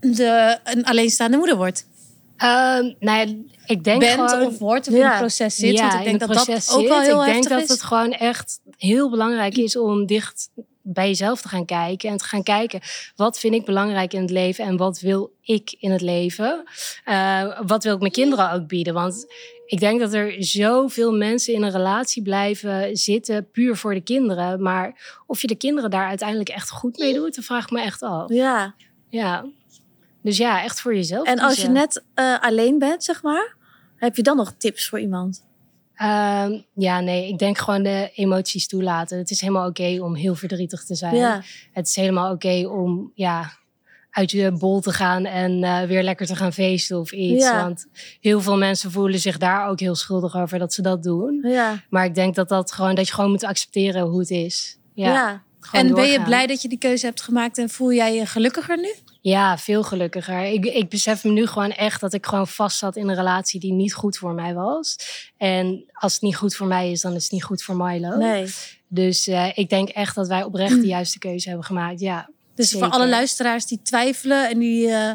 de, 0.00 0.58
een 0.64 0.84
alleenstaande 0.84 1.36
moeder 1.36 1.56
wordt? 1.56 1.86
Ehm, 2.36 2.92
nou 2.98 3.28
ja, 3.28 3.34
ik 3.66 3.84
denk 3.84 4.00
Bent 4.00 4.30
gewoon... 4.30 4.46
of 4.46 4.58
wordt 4.58 4.88
of 4.88 4.94
in 4.94 5.04
het 5.04 5.18
proces 5.18 5.56
zit? 5.56 5.72
ja, 5.72 5.88
Want 5.88 5.94
ik 5.94 6.04
denk 6.04 6.20
dat 6.20 6.28
dat 6.28 6.74
ook 6.74 6.88
wel 6.88 7.00
heel 7.00 7.26
Ik 7.26 7.32
denk 7.32 7.48
dat 7.48 7.62
is. 7.62 7.68
het 7.68 7.82
gewoon 7.82 8.12
echt 8.12 8.60
heel 8.76 9.10
belangrijk 9.10 9.56
is 9.56 9.76
om 9.76 10.06
dicht 10.06 10.50
bij 10.82 11.06
jezelf 11.06 11.40
te 11.40 11.48
gaan 11.48 11.64
kijken. 11.64 12.10
En 12.10 12.16
te 12.16 12.24
gaan 12.24 12.42
kijken, 12.42 12.80
wat 13.16 13.38
vind 13.38 13.54
ik 13.54 13.64
belangrijk 13.64 14.12
in 14.12 14.20
het 14.20 14.30
leven 14.30 14.64
en 14.64 14.76
wat 14.76 15.00
wil 15.00 15.32
ik 15.42 15.76
in 15.78 15.90
het 15.90 16.00
leven? 16.00 16.64
Eh, 17.04 17.60
wat 17.66 17.84
wil 17.84 17.94
ik 17.94 18.00
mijn 18.00 18.12
kinderen 18.12 18.52
ook 18.52 18.66
bieden? 18.66 18.94
Want 18.94 19.26
ik 19.66 19.80
denk 19.80 20.00
dat 20.00 20.12
er 20.12 20.34
zoveel 20.38 21.12
mensen 21.12 21.54
in 21.54 21.62
een 21.62 21.70
relatie 21.70 22.22
blijven 22.22 22.96
zitten 22.96 23.50
puur 23.50 23.76
voor 23.76 23.94
de 23.94 24.00
kinderen. 24.00 24.62
Maar 24.62 25.20
of 25.26 25.40
je 25.40 25.46
de 25.46 25.56
kinderen 25.56 25.90
daar 25.90 26.08
uiteindelijk 26.08 26.48
echt 26.48 26.70
goed 26.70 26.98
mee 26.98 27.14
doet, 27.14 27.34
dat 27.34 27.44
vraag 27.44 27.64
ik 27.64 27.70
me 27.70 27.80
echt 27.80 28.02
af. 28.02 28.32
Ja. 28.32 28.74
Ja. 29.08 29.44
Dus 30.26 30.36
ja, 30.36 30.62
echt 30.62 30.80
voor 30.80 30.94
jezelf. 30.94 31.26
En 31.26 31.38
als 31.38 31.62
je 31.62 31.68
net 31.68 32.04
eh, 32.14 32.40
alleen 32.40 32.78
bent, 32.78 33.04
zeg 33.04 33.22
maar, 33.22 33.56
heb 33.96 34.16
je 34.16 34.22
dan 34.22 34.36
nog 34.36 34.54
tips 34.58 34.88
voor 34.88 35.00
iemand? 35.00 35.44
Ehm, 35.94 36.60
ja, 36.74 37.00
nee, 37.00 37.28
ik 37.28 37.38
denk 37.38 37.58
gewoon 37.58 37.82
de 37.82 38.10
emoties 38.14 38.66
toelaten. 38.66 39.18
Het 39.18 39.30
is 39.30 39.40
helemaal 39.40 39.68
oké 39.68 39.98
om 40.00 40.14
heel 40.14 40.34
verdrietig 40.34 40.84
te 40.84 40.94
zijn. 40.94 41.14
Ja. 41.14 41.42
Het 41.72 41.86
is 41.86 41.96
helemaal 41.96 42.32
oké 42.32 42.68
om 42.68 43.12
ja, 43.14 43.52
uit 44.10 44.30
je 44.30 44.52
bol 44.52 44.80
te 44.80 44.92
gaan 44.92 45.24
en 45.24 45.64
eh, 45.64 45.82
weer 45.82 46.02
lekker 46.02 46.26
te 46.26 46.36
gaan 46.36 46.52
feesten 46.52 46.98
of 46.98 47.12
iets. 47.12 47.44
Ja. 47.44 47.62
Want 47.62 47.86
heel 48.20 48.40
veel 48.40 48.56
mensen 48.56 48.90
voelen 48.90 49.20
zich 49.20 49.38
daar 49.38 49.68
ook 49.68 49.80
heel 49.80 49.94
schuldig 49.94 50.36
over 50.36 50.58
dat 50.58 50.72
ze 50.72 50.82
dat 50.82 51.02
doen. 51.02 51.40
Ja. 51.42 51.82
Maar 51.90 52.04
ik 52.04 52.14
denk 52.14 52.34
dat, 52.34 52.48
dat, 52.48 52.72
gewoon, 52.72 52.94
dat 52.94 53.06
je 53.06 53.14
gewoon 53.14 53.30
moet 53.30 53.44
accepteren 53.44 54.02
hoe 54.02 54.20
het 54.20 54.30
is. 54.30 54.78
Ja, 54.94 55.42
En 55.72 55.94
ben 55.94 56.08
je 56.08 56.22
blij 56.22 56.46
dat 56.46 56.62
je 56.62 56.68
die 56.68 56.78
keuze 56.78 57.06
hebt 57.06 57.20
gemaakt 57.20 57.58
en 57.58 57.68
voel 57.68 57.92
jij 57.92 58.14
je 58.14 58.26
gelukkiger 58.26 58.78
nu? 58.78 58.94
Ja, 59.28 59.58
veel 59.58 59.82
gelukkiger. 59.82 60.44
Ik, 60.44 60.64
ik 60.64 60.88
besef 60.88 61.24
me 61.24 61.30
nu 61.30 61.46
gewoon 61.46 61.70
echt 61.70 62.00
dat 62.00 62.12
ik 62.12 62.26
gewoon 62.26 62.46
vast 62.48 62.78
zat 62.78 62.96
in 62.96 63.08
een 63.08 63.14
relatie 63.14 63.60
die 63.60 63.72
niet 63.72 63.94
goed 63.94 64.16
voor 64.16 64.32
mij 64.32 64.54
was. 64.54 64.96
En 65.36 65.84
als 65.92 66.12
het 66.12 66.22
niet 66.22 66.36
goed 66.36 66.54
voor 66.54 66.66
mij 66.66 66.90
is, 66.90 67.00
dan 67.00 67.14
is 67.14 67.22
het 67.22 67.32
niet 67.32 67.44
goed 67.44 67.62
voor 67.62 67.76
Milo. 67.76 68.16
Nee. 68.16 68.46
Dus 68.88 69.26
eh, 69.26 69.48
ik 69.58 69.68
denk 69.68 69.88
echt 69.88 70.14
dat 70.14 70.28
wij 70.28 70.42
oprecht 70.42 70.80
de 70.80 70.86
juiste 70.86 71.18
keuze 71.18 71.48
hebben 71.48 71.66
gemaakt. 71.66 72.00
Ja, 72.00 72.28
Dus 72.54 72.68
Zeker. 72.68 72.86
voor 72.86 72.94
alle 72.96 73.08
luisteraars 73.08 73.66
die 73.66 73.80
twijfelen 73.82 74.48
en 74.48 74.58
die 74.58 74.88
eh, 74.90 75.12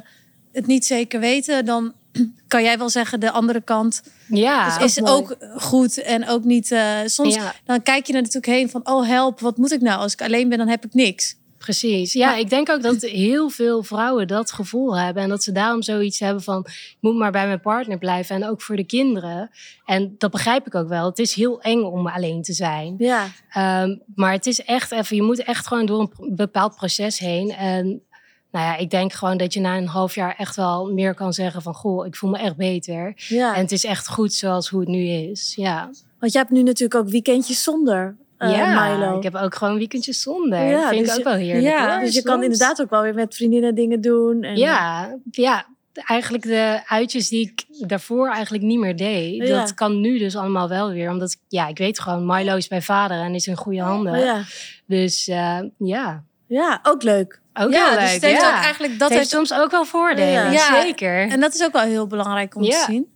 het 0.51 0.67
niet 0.67 0.85
zeker 0.85 1.19
weten, 1.19 1.65
dan 1.65 1.93
kan 2.47 2.63
jij 2.63 2.77
wel 2.77 2.89
zeggen 2.89 3.19
de 3.19 3.31
andere 3.31 3.61
kant 3.61 4.01
ja. 4.27 4.79
is 4.79 4.99
mooi. 4.99 5.11
ook 5.11 5.37
goed 5.55 6.01
en 6.01 6.27
ook 6.27 6.43
niet. 6.43 6.71
eh, 6.71 6.97
soms 7.05 7.35
Ja. 7.35 7.53
dan 7.65 7.81
kijk 7.83 8.05
je 8.07 8.13
er 8.13 8.19
natuurlijk 8.21 8.53
heen 8.53 8.69
van, 8.69 8.81
oh 8.83 9.07
help, 9.07 9.39
wat 9.39 9.57
moet 9.57 9.71
ik 9.71 9.81
nou? 9.81 9.99
Als 9.99 10.13
ik 10.13 10.21
alleen 10.21 10.49
ben, 10.49 10.57
dan 10.57 10.67
heb 10.67 10.85
ik 10.85 10.93
niks. 10.93 11.39
Precies. 11.61 12.13
Ja, 12.13 12.35
ik 12.35 12.49
denk 12.49 12.69
ook 12.69 12.81
dat 12.81 13.01
heel 13.01 13.49
veel 13.49 13.83
vrouwen 13.83 14.27
dat 14.27 14.51
gevoel 14.51 14.97
hebben. 14.97 15.23
En 15.23 15.29
dat 15.29 15.43
ze 15.43 15.51
daarom 15.51 15.81
zoiets 15.81 16.19
hebben 16.19 16.43
van... 16.43 16.59
ik 16.67 16.97
moet 16.99 17.15
maar 17.15 17.31
bij 17.31 17.45
mijn 17.47 17.61
partner 17.61 17.97
blijven. 17.97 18.35
En 18.35 18.47
ook 18.47 18.61
voor 18.61 18.75
de 18.75 18.83
kinderen. 18.83 19.49
En 19.85 20.15
dat 20.17 20.31
begrijp 20.31 20.67
ik 20.67 20.75
ook 20.75 20.87
wel. 20.87 21.05
Het 21.05 21.19
is 21.19 21.33
heel 21.33 21.61
eng 21.61 21.81
om 21.81 22.07
alleen 22.07 22.41
te 22.41 22.53
zijn. 22.53 22.95
Ja. 22.97 23.27
Ehm, 23.49 23.97
maar 24.15 24.31
het 24.31 24.45
is 24.45 24.61
echt 24.61 24.91
even... 24.91 25.15
je 25.15 25.21
moet 25.21 25.43
echt 25.43 25.67
gewoon 25.67 25.85
door 25.85 25.99
een 25.99 26.35
bepaald 26.35 26.75
proces 26.75 27.19
heen. 27.19 27.51
En 27.51 27.85
nou 28.51 28.65
ja, 28.65 28.77
ik 28.77 28.89
denk 28.89 29.13
gewoon 29.13 29.37
dat 29.37 29.53
je 29.53 29.59
na 29.59 29.77
een 29.77 29.87
half 29.87 30.15
jaar 30.15 30.35
echt 30.37 30.55
wel 30.55 30.93
meer 30.93 31.13
kan 31.13 31.33
zeggen 31.33 31.61
van... 31.61 31.73
goh, 31.73 32.05
ik 32.05 32.15
voel 32.15 32.29
me 32.29 32.37
echt 32.37 32.55
beter. 32.55 33.13
ja. 33.15 33.55
En 33.55 33.61
het 33.61 33.71
is 33.71 33.85
echt 33.85 34.07
goed 34.07 34.33
zoals 34.33 34.69
hoe 34.69 34.79
het 34.79 34.89
nu 34.89 35.07
is. 35.07 35.53
Ja, 35.55 35.89
Want 36.19 36.31
jij 36.31 36.41
hebt 36.41 36.53
nu 36.53 36.63
natuurlijk 36.63 37.05
ook 37.05 37.09
weekendjes 37.09 37.63
zonder 37.63 38.17
eh, 38.41 38.57
ja 38.57 38.89
Milo. 38.95 39.17
ik 39.17 39.23
heb 39.23 39.35
ook 39.35 39.55
gewoon 39.55 39.77
weekendjes 39.77 40.21
zonder. 40.21 40.59
Ja, 40.65 40.79
dat 40.81 40.89
vind 40.89 41.05
dus 41.05 41.09
ik 41.09 41.11
ook 41.11 41.17
je- 41.17 41.23
wel 41.37 41.47
heerlijk. 41.47 41.65
Ja, 41.75 41.91
hoor, 41.93 41.99
dus 42.05 42.15
je 42.15 42.23
kan 42.23 42.43
inderdaad 42.43 42.81
ook 42.81 42.89
wel 42.89 43.01
weer 43.01 43.13
met 43.13 43.35
vriendinnen 43.35 43.75
dingen 43.75 44.01
doen. 44.01 44.43
En, 44.43 44.57
Ja, 44.57 45.15
ja, 45.31 45.65
eigenlijk 45.93 46.43
de 46.43 46.81
uitjes 46.85 47.29
die 47.29 47.41
ik 47.41 47.87
daarvoor 47.87 48.29
eigenlijk 48.29 48.63
niet 48.63 48.79
meer 48.79 48.95
deed. 48.95 49.47
Ja. 49.47 49.59
Dat 49.59 49.73
kan 49.73 50.01
nu 50.01 50.17
dus 50.17 50.35
allemaal 50.35 50.69
wel 50.69 50.89
weer. 50.91 51.09
Omdat, 51.09 51.31
ik- 51.31 51.39
ja, 51.47 51.67
ik 51.67 51.77
weet 51.77 51.99
gewoon, 51.99 52.25
Milo 52.25 52.55
is 52.55 52.67
bij 52.67 52.81
vader 52.81 53.19
en 53.21 53.35
is 53.35 53.47
in 53.47 53.55
goede 53.55 53.81
handen. 53.81 54.19
Ja. 54.19 54.41
Dus 54.85 55.27
eh, 55.27 55.59
ja, 55.77 56.23
ja, 56.47 56.79
ook 56.83 57.03
leuk. 57.03 57.41
ook 57.53 57.71
ja, 57.71 57.89
heel 57.89 57.99
dus 57.99 58.11
leuk. 58.11 58.21
heeft 58.21 58.41
ja. 58.41 58.47
ook 58.57 58.63
eigenlijk 58.63 58.99
dat 58.99 59.09
het 59.09 59.17
heeft 59.17 59.29
soms 59.29 59.53
ook 59.53 59.71
wel 59.71 59.85
voordelen, 59.85 60.51
Ja. 60.51 60.81
Zeker. 60.81 61.29
En 61.29 61.39
dat 61.39 61.53
is 61.53 61.63
ook 61.63 61.71
wel 61.71 61.81
heel 61.81 62.07
belangrijk 62.07 62.55
om 62.55 62.63
te 62.63 62.83
zien. 62.87 63.07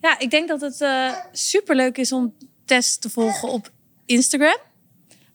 Ja, 0.00 0.18
ik 0.18 0.30
denk 0.30 0.48
dat 0.48 0.60
het 0.60 0.80
eh 0.80 1.12
superleuk 1.32 1.98
is 1.98 2.12
om 2.12 2.34
Tess 2.64 2.98
te 2.98 3.10
volgen 3.10 3.48
op 3.48 3.70
Instagram. 4.06 4.56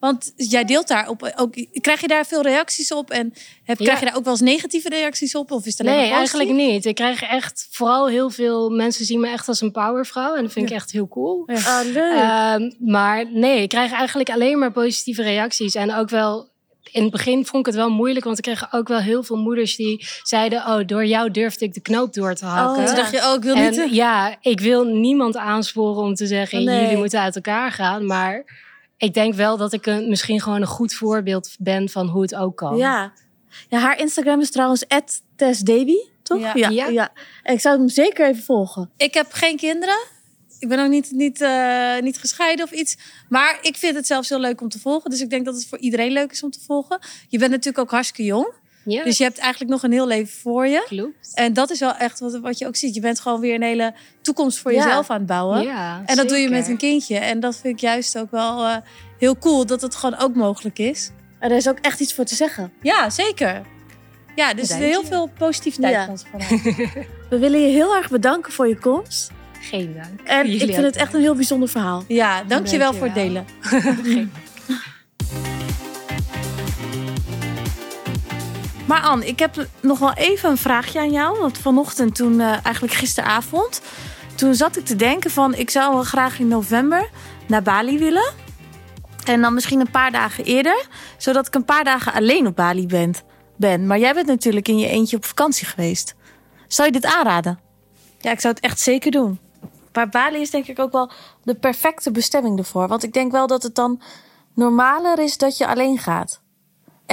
Want 0.03 0.33
jij 0.35 0.65
deelt 0.65 0.87
daar 0.87 1.09
op, 1.09 1.33
ook, 1.35 1.53
krijg 1.81 2.01
je 2.01 2.07
daar 2.07 2.25
veel 2.25 2.41
reacties 2.41 2.93
op? 2.93 3.09
En 3.09 3.33
heb, 3.63 3.79
Ja. 3.79 3.85
krijg 3.85 3.99
je 3.99 4.05
daar 4.05 4.15
ook 4.15 4.23
wel 4.23 4.33
eens 4.33 4.41
negatieve 4.41 4.89
reacties 4.89 5.35
op? 5.35 5.51
Of 5.51 5.65
is 5.65 5.77
het 5.77 5.87
alleen 5.87 5.99
Nee, 5.99 6.09
maar 6.09 6.17
eigenlijk 6.17 6.49
niet. 6.49 6.85
Ik 6.85 6.95
krijg 6.95 7.21
echt 7.21 7.67
vooral 7.71 8.07
heel 8.07 8.29
veel 8.29 8.69
mensen 8.69 9.05
zien 9.05 9.19
me 9.19 9.27
echt 9.27 9.47
als 9.47 9.61
een 9.61 9.71
powervrouw. 9.71 10.35
En 10.35 10.43
dat 10.43 10.51
vind 10.51 10.69
ik 10.69 10.75
echt 10.75 10.91
heel 10.91 11.07
cool. 11.07 11.43
Ja. 11.45 11.79
Ah, 11.79 11.85
leuk. 11.85 12.17
Ehm, 12.17 12.91
maar 12.91 13.31
nee, 13.31 13.61
ik 13.61 13.69
krijg 13.69 13.91
eigenlijk 13.91 14.29
alleen 14.29 14.59
maar 14.59 14.71
positieve 14.71 15.21
reacties. 15.21 15.75
En 15.75 15.93
ook 15.93 16.09
wel, 16.09 16.49
in 16.91 17.01
het 17.01 17.11
begin 17.11 17.45
vond 17.45 17.67
ik 17.67 17.73
het 17.73 17.81
wel 17.81 17.89
moeilijk. 17.89 18.25
Want 18.25 18.37
ik 18.37 18.43
kreeg 18.43 18.73
ook 18.73 18.87
wel 18.87 18.99
heel 18.99 19.23
veel 19.23 19.37
moeders 19.37 19.75
die 19.75 20.05
zeiden... 20.23 20.59
oh, 20.59 20.79
door 20.85 21.05
jou 21.05 21.31
durfde 21.31 21.65
ik 21.65 21.73
de 21.73 21.81
knoop 21.81 22.13
door 22.13 22.35
te 22.35 22.45
hakken. 22.45 22.81
Oh, 22.81 22.87
Toen 22.87 22.95
dacht 22.95 23.11
je, 23.11 23.17
oh, 23.17 23.33
ik 23.33 23.43
wil 23.43 23.55
niet... 23.55 23.77
En 23.77 23.93
ja, 23.93 24.35
ik 24.41 24.59
wil 24.59 24.83
niemand 24.83 25.37
aansporen 25.37 26.03
om 26.03 26.15
te 26.15 26.27
zeggen... 26.27 26.59
Oh, 26.59 26.65
nee. 26.65 26.81
jullie 26.81 26.97
moeten 26.97 27.19
uit 27.19 27.35
elkaar 27.35 27.71
gaan. 27.71 28.05
Maar 28.05 28.61
ik 28.97 29.13
denk 29.13 29.34
wel 29.34 29.58
dat 29.58 29.73
ik 29.73 29.86
een, 29.86 30.10
misschien 30.10 30.41
gewoon 30.41 30.62
een 30.62 30.67
goed 30.67 30.93
voorbeeld 30.93 31.56
ben... 31.60 31.89
van 31.89 32.08
hoe 32.08 32.21
het 32.21 32.36
ook 32.36 32.58
kan. 32.58 32.77
ja. 32.77 33.13
ja, 33.69 33.79
haar 33.79 33.99
Instagram 33.99 34.39
is 34.39 34.51
trouwens 34.51 34.86
@tessdaby, 35.36 35.97
toch? 36.23 36.39
Ja. 36.39 36.51
Ja. 36.56 36.69
Ja. 36.69 36.88
ja. 36.88 37.12
En 37.43 37.53
ik 37.53 37.60
zou 37.60 37.77
hem 37.77 37.89
zeker 37.89 38.27
even 38.27 38.43
volgen. 38.43 38.91
Ik 38.97 39.13
heb 39.13 39.32
geen 39.32 39.58
kinderen. 39.58 39.97
Ik 40.60 40.69
ben 40.69 40.79
ook 40.79 40.89
niet, 40.89 41.12
niet, 41.12 41.41
eh, 41.41 41.99
niet 41.99 42.17
gescheiden 42.17 42.65
of 42.65 42.71
iets. 42.71 42.97
Maar 43.29 43.58
ik 43.62 43.77
vind 43.77 43.95
het 43.95 44.08
zelfs 44.08 44.29
heel 44.29 44.39
leuk 44.39 44.62
om 44.62 44.69
te 44.69 44.79
volgen. 44.79 45.10
Dus 45.10 45.21
ik 45.21 45.29
denk 45.29 45.45
dat 45.45 45.56
het 45.56 45.67
voor 45.67 45.77
iedereen 45.77 46.12
leuk 46.12 46.32
is 46.32 46.43
om 46.43 46.51
te 46.51 46.60
volgen. 46.60 46.99
Je 47.27 47.38
bent 47.38 47.51
natuurlijk 47.51 47.77
ook 47.77 47.91
hartstikke 47.91 48.23
jong. 48.23 48.53
Ja, 48.85 49.03
Dus 49.03 49.17
je 49.17 49.23
hebt 49.23 49.37
eigenlijk 49.37 49.71
nog 49.71 49.83
een 49.83 49.91
heel 49.91 50.07
leven 50.07 50.33
voor 50.41 50.67
je. 50.67 50.83
klopt. 50.87 51.31
En 51.33 51.53
dat 51.53 51.69
is 51.71 51.79
wel 51.79 51.95
echt 51.95 52.19
wat, 52.19 52.39
wat 52.39 52.57
je 52.57 52.67
ook 52.67 52.75
ziet. 52.75 52.95
Je 52.95 53.01
bent 53.01 53.19
gewoon 53.19 53.39
weer 53.39 53.55
een 53.55 53.61
hele 53.61 53.93
toekomst 54.21 54.57
voor 54.59 54.73
Ja. 54.73 54.83
jezelf 54.85 55.09
aan 55.09 55.17
het 55.17 55.25
bouwen. 55.25 55.63
Ja, 55.63 56.01
en 56.05 56.15
dat 56.15 56.29
doe 56.29 56.37
je 56.37 56.49
met 56.49 56.67
een 56.67 56.77
kindje. 56.77 57.17
En 57.17 57.39
dat 57.39 57.55
vind 57.57 57.73
ik 57.75 57.79
juist 57.81 58.17
ook 58.17 58.31
wel 58.31 58.65
eh, 58.65 58.75
heel 59.19 59.37
cool 59.37 59.65
dat 59.65 59.81
het 59.81 59.95
gewoon 59.95 60.19
ook 60.19 60.35
mogelijk 60.35 60.79
is. 60.79 61.09
En 61.39 61.51
er 61.51 61.57
is 61.57 61.69
ook 61.69 61.77
echt 61.81 61.99
iets 61.99 62.13
voor 62.13 62.25
te 62.25 62.35
zeggen. 62.35 62.71
Ja, 62.81 63.09
zeker. 63.09 63.61
Ja, 64.35 64.53
dus 64.53 64.73
heel 64.73 65.03
veel 65.03 65.29
positiviteit 65.37 65.93
Ja. 65.93 66.01
van 66.03 66.09
ons. 66.11 66.23
We 67.29 67.37
willen 67.39 67.59
je 67.61 67.67
heel 67.67 67.95
erg 67.95 68.09
bedanken 68.09 68.51
voor 68.53 68.67
je 68.67 68.77
komst. 68.79 69.31
Geen 69.61 69.93
dank. 69.93 70.21
En 70.27 70.47
Jullie 70.49 70.67
ik 70.67 70.73
vind 70.73 70.85
het 70.85 70.95
echt 70.95 71.13
een 71.13 71.21
heel 71.21 71.35
bijzonder 71.35 71.69
verhaal. 71.69 72.03
Ja, 72.07 72.43
dankjewel 72.43 72.93
voor 72.93 73.05
het 73.07 73.15
Dankjewel. 73.15 73.43
delen. 73.61 73.95
Geen- 74.03 74.31
Maar 78.93 79.01
Anne, 79.01 79.25
ik 79.25 79.39
heb 79.39 79.67
nog 79.79 79.99
wel 79.99 80.13
even 80.13 80.49
een 80.49 80.58
vraagje 80.58 80.99
aan 80.99 81.12
jou. 81.12 81.39
Want 81.39 81.58
vanochtend, 81.58 82.15
toen, 82.15 82.39
eh, 82.39 82.47
eigenlijk 82.47 82.93
gisteravond, 82.93 83.82
toen 84.36 84.56
zat 84.56 84.77
ik 84.77 84.86
te 84.86 84.95
denken 84.95 85.32
van... 85.32 85.53
ik 85.56 85.69
zou 85.69 85.93
wel 85.93 86.03
graag 86.03 86.39
in 86.39 86.47
november 86.47 87.10
naar 87.47 87.62
Bali 87.62 87.97
willen. 87.97 88.34
En 89.25 89.41
dan 89.41 89.53
misschien 89.53 89.79
een 89.79 89.91
paar 89.91 90.12
dagen 90.12 90.43
eerder. 90.43 90.88
Zodat 91.17 91.47
ik 91.47 91.56
een 91.56 91.65
paar 91.65 91.84
dagen 91.84 92.13
alleen 92.13 92.47
op 92.47 92.56
Bali 92.56 92.88
ben. 92.88 93.13
ben. 93.56 93.88
Maar 93.88 93.99
jij 93.99 94.13
bent 94.13 94.27
natuurlijk 94.27 94.67
in 94.67 94.77
je 94.77 94.88
eentje 94.88 95.17
op 95.17 95.25
vakantie 95.25 95.67
geweest. 95.67 96.15
Zou 96.67 96.88
je 96.88 96.99
dit 96.99 97.06
aanraden? 97.06 97.60
Ja, 98.19 98.32
ik 98.32 98.39
zou 98.39 98.53
het 98.53 98.63
echt 98.63 98.79
zeker 98.79 99.12
doen. 99.12 99.39
Maar 99.93 100.10
Bali 100.10 100.41
is 100.41 100.49
denk 100.49 100.67
ik 100.67 100.79
ook 100.79 100.91
wel 100.91 101.12
de 101.43 101.56
perfecte 101.56 102.12
bestemming 102.12 102.58
ervoor. 102.58 102.88
Want 102.88 103.03
ik 103.03 103.13
denk 103.13 103.32
wel 103.32 103.47
dat 103.47 103.63
het 103.63 103.75
dan 103.75 104.01
normaler 104.56 105.19
is 105.19 105.38
dat 105.38 105.58
je 105.58 105.67
alleen 105.67 105.97
gaat. 105.97 106.42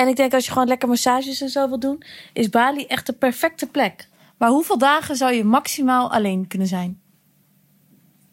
En 0.00 0.08
ik 0.08 0.16
denk 0.16 0.34
als 0.34 0.44
je 0.46 0.52
gewoon 0.52 0.68
lekker 0.68 0.88
massages 0.88 1.40
en 1.40 1.48
zo 1.48 1.68
wil 1.68 1.78
doen, 1.78 2.02
is 2.32 2.48
Bali 2.48 2.84
echt 2.86 3.06
de 3.06 3.12
perfecte 3.12 3.66
plek. 3.66 4.08
Maar 4.38 4.48
hoeveel 4.48 4.78
dagen 4.78 5.16
zou 5.16 5.32
je 5.32 5.44
maximaal 5.44 6.12
alleen 6.12 6.46
kunnen 6.46 6.68
zijn? 6.68 7.00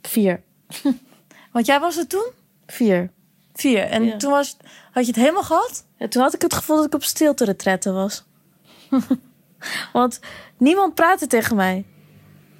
Vier. 0.01 0.41
Want 1.53 1.65
jij 1.65 1.79
was 1.79 1.97
er 1.97 2.07
toen? 2.07 2.25
Vier. 2.67 3.11
Vier. 3.53 3.83
En 3.83 4.03
Ja. 4.03 4.17
toen 4.17 4.31
was, 4.31 4.57
had 4.91 5.05
je 5.05 5.11
het 5.11 5.19
helemaal 5.21 5.43
gehad? 5.43 5.85
En 5.97 6.09
toen 6.09 6.21
had 6.21 6.33
ik 6.33 6.41
het 6.41 6.53
gevoel 6.53 6.75
dat 6.75 6.85
ik 6.85 6.93
op 6.93 7.03
stilte 7.03 7.45
retretten 7.45 7.93
was. 7.93 8.23
Want 9.93 10.19
niemand 10.57 10.95
praatte 10.95 11.27
tegen 11.27 11.55
mij. 11.55 11.85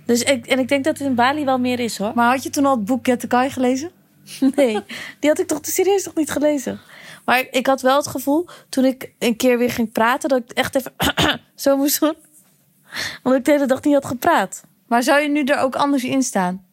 Dus 0.06 0.24
ik, 0.24 0.48
en 0.48 0.60
ik 0.60 0.68
denk 0.68 0.84
dat 0.84 0.98
het 0.98 1.08
in 1.08 1.16
Bali 1.16 1.46
wel 1.46 1.60
meer 1.60 1.80
is 1.80 1.98
hoor. 1.98 2.12
Maar 2.16 2.32
had 2.32 2.44
je 2.44 2.50
toen 2.50 2.66
al 2.66 2.76
het 2.76 2.86
boek 2.86 3.06
Get 3.06 3.20
the 3.20 3.28
Kai 3.28 3.50
gelezen? 3.50 3.92
Nee, 4.56 4.80
die 5.20 5.30
had 5.30 5.40
ik 5.40 5.48
toch 5.48 5.60
serieus 5.62 6.06
nog 6.06 6.16
niet 6.16 6.32
gelezen. 6.32 6.80
Maar 7.28 7.48
ik, 7.52 7.68
had 7.68 7.82
wel 7.82 7.96
het 7.98 8.08
gevoel, 8.08 8.48
toen 8.70 8.86
ik 8.86 9.12
een 9.20 9.36
keer 9.36 9.58
weer 9.58 9.72
ging 9.72 9.92
praten, 9.92 10.30
dat 10.30 10.40
ik 10.40 10.52
echt 10.52 10.76
even 10.76 10.94
zo 11.56 11.78
moest 11.78 12.00
doen. 12.00 12.16
Want 13.24 13.36
ik 13.36 13.46
de 13.46 13.52
hele 13.52 13.66
dag 13.66 13.84
niet 13.84 13.94
had 13.94 14.06
gepraat. 14.06 14.64
Maar 14.88 15.04
zou 15.04 15.22
je 15.22 15.30
nu 15.30 15.44
er 15.44 15.60
ook 15.60 15.76
anders 15.76 16.04
in 16.04 16.24
staan? 16.24 16.66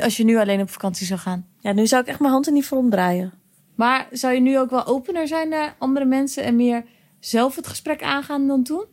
Als 0.00 0.16
je 0.16 0.24
nu 0.24 0.36
alleen 0.38 0.60
op 0.60 0.70
vakantie 0.70 1.06
zou 1.06 1.20
gaan. 1.20 1.46
Ja, 1.60 1.72
nu 1.72 1.86
zou 1.86 2.02
ik 2.02 2.08
echt 2.08 2.20
mijn 2.20 2.32
hand 2.32 2.46
er 2.46 2.52
niet 2.52 2.66
voor 2.66 2.78
omdraaien. 2.78 3.32
Maar 3.74 4.06
zou 4.10 4.34
je 4.34 4.40
nu 4.40 4.58
ook 4.58 4.70
wel 4.70 4.86
opener 4.86 5.28
zijn 5.28 5.48
naar 5.48 5.74
andere 5.78 6.04
mensen 6.04 6.42
en 6.44 6.56
meer 6.56 6.84
zelf 7.20 7.56
het 7.56 7.66
gesprek 7.66 8.02
aangaan 8.02 8.46
dan 8.46 8.62
toen? 8.62 8.84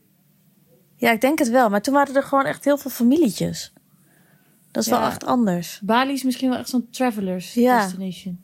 Ja, 0.95 1.11
ik 1.11 1.21
denk 1.21 1.39
het 1.39 1.49
wel. 1.49 1.69
Maar 1.69 1.81
toen 1.81 1.93
waren 1.93 2.15
er 2.15 2.23
gewoon 2.23 2.45
echt 2.45 2.65
heel 2.65 2.77
veel 2.77 2.91
familietjes. 2.91 3.73
Dat 4.71 4.83
is 4.83 4.89
Ja. 4.89 4.99
wel 4.99 5.07
echt 5.07 5.25
anders. 5.25 5.79
Bali 5.83 6.13
is 6.13 6.23
misschien 6.23 6.49
wel 6.49 6.57
echt 6.59 6.69
zo'n 6.69 6.87
travelers 6.89 7.53
Ja. 7.53 7.81
destination. 7.81 8.43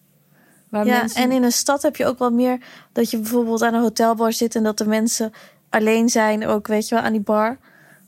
Waar 0.70 0.86
Ja, 0.86 0.98
mensen... 1.00 1.22
en 1.22 1.32
in 1.32 1.44
een 1.44 1.52
stad 1.52 1.82
heb 1.82 1.96
je 1.96 2.06
ook 2.06 2.20
wel 2.20 2.32
meer 2.32 2.58
dat 2.92 3.12
je 3.12 3.18
bijvoorbeeld 3.18 3.62
aan 3.62 3.74
een 3.74 3.82
hotelbar 3.82 4.34
zit 4.34 4.56
en 4.56 4.64
dat 4.64 4.78
de 4.78 4.88
mensen 4.88 5.32
alleen 5.70 6.10
zijn, 6.10 6.48
ook 6.48 6.68
weet 6.68 6.88
je 6.88 6.96
wel, 6.96 7.04
aan 7.04 7.12
die 7.12 7.22
bar. 7.22 7.58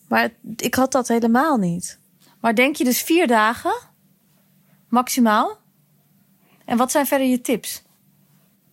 Maar 0.08 0.22
het- 0.22 0.62
ik 0.62 0.76
had 0.76 0.92
dat 0.92 1.08
helemaal 1.08 1.58
niet. 1.58 2.00
Maar 2.40 2.56
denk 2.56 2.76
je 2.76 2.84
dus 2.84 3.02
vier 3.02 3.28
dagen? 3.28 3.74
Maximaal? 4.88 5.58
En 6.66 6.78
wat 6.78 6.92
zijn 6.92 7.06
verder 7.06 7.28
je 7.28 7.42
tips? 7.42 7.84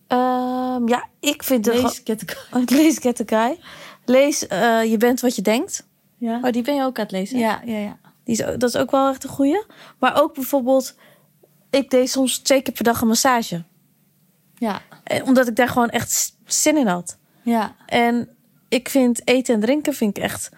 Ehm, 0.07 0.87
ja, 0.87 1.05
ik 1.19 1.43
vind 1.43 1.65
Lees 1.65 2.01
Get 2.03 2.19
the 2.19 2.25
Kai. 2.25 2.37
gewoon- 2.49 2.65
Lees 2.69 2.97
Get 2.97 3.15
the 3.15 3.23
Guy. 3.25 3.59
Lees 4.05 4.47
eh, 4.47 4.83
Je 4.91 4.97
bent 4.97 5.21
wat 5.21 5.35
je 5.35 5.41
denkt. 5.41 5.87
Ja. 6.17 6.39
Oh, 6.43 6.51
die 6.51 6.61
ben 6.61 6.75
je 6.75 6.83
ook 6.83 6.97
aan 6.97 7.03
het 7.03 7.11
lezen? 7.11 7.39
Ja, 7.39 7.61
ja, 7.65 7.77
ja. 7.77 7.97
Die 8.23 8.35
is, 8.37 8.45
dat 8.57 8.63
is 8.63 8.75
ook 8.75 8.91
wel 8.91 9.09
echt 9.09 9.23
een 9.23 9.29
goeie. 9.29 9.63
Maar 9.99 10.21
ook 10.21 10.33
bijvoorbeeld, 10.33 10.95
ik 11.69 11.89
deed 11.89 12.09
soms 12.09 12.37
twee 12.37 12.61
keer 12.61 12.73
per 12.73 12.83
dag 12.83 13.01
een 13.01 13.07
massage. 13.07 13.63
Ja, 14.57 14.81
Eh, 15.03 15.25
Omdat 15.25 15.47
ik 15.47 15.55
daar 15.55 15.67
gewoon 15.69 15.89
echt 15.89 16.35
zin 16.45 16.77
in 16.77 16.87
had. 16.87 17.17
ja. 17.41 17.75
En 17.85 18.29
ik 18.69 18.89
vind 18.89 19.27
eten 19.27 19.53
en 19.53 19.59
drinken 19.61 19.93
vind 19.93 20.17
ik 20.17 20.23
echt 20.23 20.49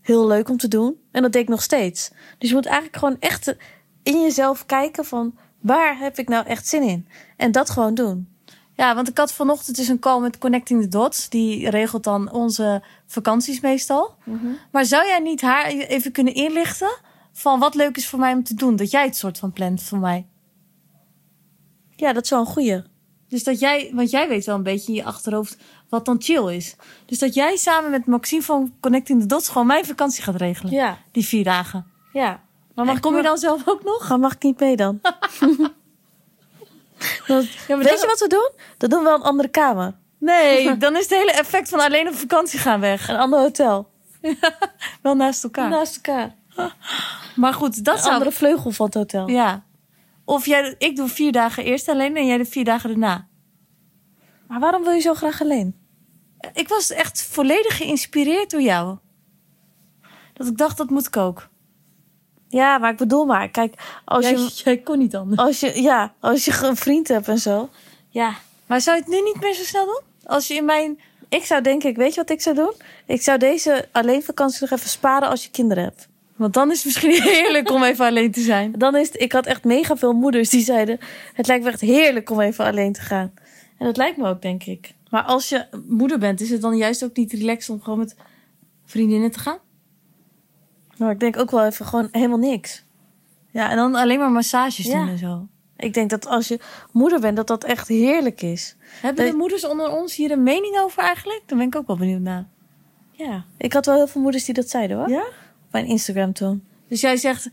heel 0.00 0.26
leuk 0.26 0.48
om 0.48 0.56
te 0.56 0.68
doen. 0.68 0.96
En 1.10 1.22
dat 1.22 1.32
deed 1.32 1.42
ik 1.42 1.48
nog 1.48 1.62
steeds. 1.62 2.10
Dus 2.38 2.48
je 2.48 2.54
moet 2.54 2.66
eigenlijk 2.66 2.96
gewoon 2.96 3.16
echt 3.20 3.56
in 4.02 4.20
jezelf 4.22 4.66
kijken 4.66 5.04
van... 5.04 5.38
waar 5.60 5.98
heb 5.98 6.18
ik 6.18 6.28
nou 6.28 6.46
echt 6.46 6.66
zin 6.66 6.82
in? 6.82 7.08
En 7.36 7.52
dat 7.52 7.70
gewoon 7.70 7.94
doen. 7.94 8.28
Ja, 8.74 8.94
want 8.94 9.08
ik 9.08 9.18
had 9.18 9.32
vanochtend 9.32 9.76
dus 9.76 9.88
een 9.88 9.98
call 9.98 10.20
met 10.20 10.38
Connecting 10.38 10.82
the 10.82 10.88
Dots. 10.88 11.28
Die 11.28 11.70
regelt 11.70 12.04
dan 12.04 12.30
onze 12.32 12.82
vakanties 13.06 13.60
meestal. 13.60 14.14
Maar 14.72 14.84
zou 14.84 15.06
jij 15.06 15.18
niet 15.18 15.40
haar 15.40 15.66
even 15.66 16.12
kunnen 16.12 16.34
inlichten 16.34 16.96
van 17.32 17.58
wat 17.60 17.74
leuk 17.74 17.96
is 17.96 18.08
voor 18.08 18.18
mij 18.18 18.32
om 18.32 18.44
te 18.44 18.54
doen? 18.54 18.76
Dat 18.76 18.90
jij 18.90 19.04
het 19.04 19.16
soort 19.16 19.38
van 19.38 19.52
plant 19.52 19.82
voor 19.82 19.98
mij. 19.98 20.26
Ja, 21.96 22.12
dat 22.12 22.24
is 22.24 22.30
wel 22.30 22.40
een 22.40 22.46
goeie. 22.46 22.82
Dus 23.32 23.44
dat 23.44 23.60
jij, 23.60 23.90
want 23.94 24.10
jij 24.10 24.28
weet 24.28 24.44
wel 24.46 24.54
een 24.54 24.62
beetje 24.62 24.88
in 24.92 24.94
je 24.98 25.04
achterhoofd 25.04 25.56
wat 25.88 26.04
dan 26.04 26.16
chill 26.22 26.54
is. 26.54 26.76
Dus 27.06 27.18
dat 27.18 27.34
jij 27.34 27.56
samen 27.56 27.90
met 27.90 28.06
Maxime 28.06 28.42
van 28.42 28.72
Connecting 28.80 29.20
the 29.20 29.26
Dots 29.26 29.48
gewoon 29.48 29.66
mijn 29.66 29.84
vakantie 29.84 30.22
gaat 30.22 30.34
regelen. 30.34 30.72
Ja, 30.72 30.98
Die 31.12 31.24
vier 31.26 31.44
dagen. 31.44 31.86
ja. 32.12 32.40
Maar 32.74 32.84
mag, 32.84 33.00
kom 33.00 33.16
je 33.16 33.22
dan 33.22 33.38
zelf 33.38 33.62
ook 33.68 33.84
nog? 33.84 34.06
Ga, 34.06 34.16
mag 34.16 34.32
ik 34.34 34.42
niet 34.42 34.60
mee 34.60 34.76
dan? 34.76 35.00
Dan- 37.26 37.46
Ja, 37.68 37.76
Weet 37.76 37.86
dan- 37.86 37.98
je 38.00 38.06
wat 38.06 38.20
we 38.20 38.28
doen? 38.28 38.50
Dat 38.78 38.90
doen 38.90 38.98
we 38.98 39.04
wel 39.04 39.14
een 39.14 39.22
andere 39.22 39.48
kamer. 39.48 39.94
Nee, 40.18 40.76
dan 40.76 40.96
is 40.96 41.02
het 41.02 41.18
hele 41.18 41.32
effect 41.32 41.68
van 41.68 41.80
alleen 41.80 42.08
op 42.08 42.14
vakantie 42.14 42.58
gaan 42.58 42.80
weg. 42.80 43.08
Een 43.08 43.16
ander 43.16 43.38
hotel. 43.40 43.88
Wel 45.02 45.14
naast 45.14 45.44
elkaar. 45.44 45.68
Naast 45.68 45.96
elkaar. 45.96 46.34
Maar 47.36 47.54
goed, 47.54 47.84
dat 47.84 47.94
Een 47.96 48.00
zou... 48.00 48.12
andere 48.12 48.32
vleugel 48.32 48.70
van 48.70 48.86
het 48.86 48.94
hotel. 48.94 49.28
Ja. 49.28 49.62
Of 50.24 50.46
jij, 50.46 50.74
ik 50.78 50.96
doe 50.96 51.08
vier 51.08 51.32
dagen 51.32 51.64
eerst 51.64 51.88
alleen 51.88 52.16
en 52.16 52.26
jij 52.26 52.38
de 52.38 52.44
vier 52.44 52.64
dagen 52.64 52.88
daarna. 52.88 53.28
Maar 54.48 54.60
waarom 54.60 54.82
wil 54.82 54.92
je 54.92 55.00
zo 55.00 55.14
graag 55.14 55.40
alleen? 55.40 55.76
Ik 56.52 56.68
was 56.68 56.90
echt 56.90 57.22
volledig 57.22 57.76
geïnspireerd 57.76 58.50
door 58.50 58.62
jou. 58.62 58.98
Dat 60.32 60.46
ik 60.46 60.56
dacht, 60.56 60.76
dat 60.76 60.90
moet 60.90 61.06
ik 61.06 61.16
ook. 61.16 61.48
Ja, 62.48 62.78
maar 62.78 62.90
ik 62.90 62.96
bedoel 62.96 63.24
maar. 63.24 63.48
Kijk, 63.48 64.00
als 64.04 64.24
Jij, 64.24 64.32
je... 64.32 64.50
jij 64.64 64.78
kon 64.78 64.98
niet 64.98 65.16
anders. 65.16 65.40
Als 65.40 65.60
je, 65.60 65.82
ja, 65.82 66.14
als 66.20 66.44
je 66.44 66.58
een 66.62 66.76
vriend 66.76 67.08
hebt 67.08 67.28
en 67.28 67.38
zo. 67.38 67.68
Ja, 68.08 68.34
Maar 68.66 68.80
zou 68.80 68.96
je 68.96 69.02
het 69.02 69.12
nu 69.12 69.20
niet 69.20 69.40
meer 69.40 69.54
zo 69.54 69.62
snel 69.62 69.84
doen? 69.84 70.00
Als 70.24 70.46
je 70.48 70.54
in 70.54 70.64
mijn... 70.64 71.00
ik 71.28 71.44
zou 71.44 71.62
denk 71.62 71.82
ik, 71.82 71.96
weet 71.96 72.14
je 72.14 72.20
wat 72.20 72.30
ik 72.30 72.40
zou 72.40 72.56
doen? 72.56 72.72
Ik 73.06 73.22
zou 73.22 73.38
deze 73.38 73.88
alleen 73.92 74.22
vakantie 74.22 74.60
nog 74.60 74.70
even 74.70 74.90
sparen 74.90 75.28
als 75.28 75.44
je 75.44 75.50
kinderen 75.50 75.84
hebt. 75.84 76.08
Want 76.36 76.54
dan 76.54 76.70
is 76.70 76.76
het 76.76 76.84
misschien 76.84 77.22
heerlijk 77.32 77.70
om 77.70 77.82
even 77.82 78.06
alleen 78.06 78.30
te 78.30 78.40
zijn. 78.40 78.72
Dan 78.78 78.96
is 78.96 79.06
het, 79.06 79.20
ik 79.20 79.32
had 79.32 79.46
echt 79.46 79.64
mega 79.64 79.96
veel 79.96 80.12
moeders 80.12 80.50
die 80.50 80.64
zeiden, 80.64 80.98
het 81.34 81.46
lijkt 81.46 81.64
me 81.64 81.70
echt 81.70 81.80
heerlijk 81.80 82.30
om 82.30 82.40
even 82.40 82.64
alleen 82.64 82.92
te 82.92 83.00
gaan. 83.00 83.32
En 83.78 83.86
dat 83.86 83.96
lijkt 83.96 84.16
me 84.16 84.28
ook, 84.28 84.42
denk 84.42 84.64
ik. 84.64 84.94
Maar 85.10 85.22
als 85.22 85.48
je 85.48 85.66
moeder 85.86 86.18
bent, 86.18 86.40
is 86.40 86.50
het 86.50 86.60
dan 86.60 86.76
juist 86.76 87.04
ook 87.04 87.16
niet 87.16 87.32
relaxed 87.32 87.70
om 87.70 87.82
gewoon 87.82 87.98
met 87.98 88.16
vriendinnen 88.84 89.30
te 89.30 89.38
gaan? 89.38 89.58
Maar 90.96 91.10
ik 91.10 91.20
denk 91.20 91.38
ook 91.38 91.50
wel 91.50 91.64
even 91.64 91.86
gewoon 91.86 92.08
helemaal 92.12 92.38
niks. 92.38 92.84
Ja, 93.50 93.70
en 93.70 93.76
dan 93.76 93.94
alleen 93.94 94.18
maar 94.18 94.30
massages 94.30 94.86
doen 94.86 95.08
en 95.08 95.18
zo. 95.18 95.46
Ik 95.76 95.94
denk 95.94 96.10
dat 96.10 96.26
als 96.26 96.48
je 96.48 96.60
moeder 96.92 97.20
bent, 97.20 97.36
dat 97.36 97.46
dat 97.46 97.64
echt 97.64 97.88
heerlijk 97.88 98.42
is. 98.42 98.76
Hebben 99.00 99.26
de 99.26 99.36
moeders 99.36 99.66
onder 99.66 99.90
ons 99.90 100.16
hier 100.16 100.30
een 100.30 100.42
mening 100.42 100.78
over 100.78 101.02
eigenlijk? 101.02 101.42
Daar 101.46 101.58
ben 101.58 101.66
ik 101.66 101.76
ook 101.76 101.86
wel 101.86 101.96
benieuwd 101.96 102.20
naar. 102.20 102.46
Ja. 103.10 103.44
Ik 103.56 103.72
had 103.72 103.86
wel 103.86 103.94
heel 103.94 104.06
veel 104.06 104.20
moeders 104.20 104.44
die 104.44 104.54
dat 104.54 104.68
zeiden 104.68 104.96
hoor. 104.96 105.08
Ja? 105.08 105.24
Mijn 105.72 105.86
Instagram 105.86 106.32
toen. 106.32 106.64
Dus 106.88 107.00
jij 107.00 107.16
zegt, 107.16 107.48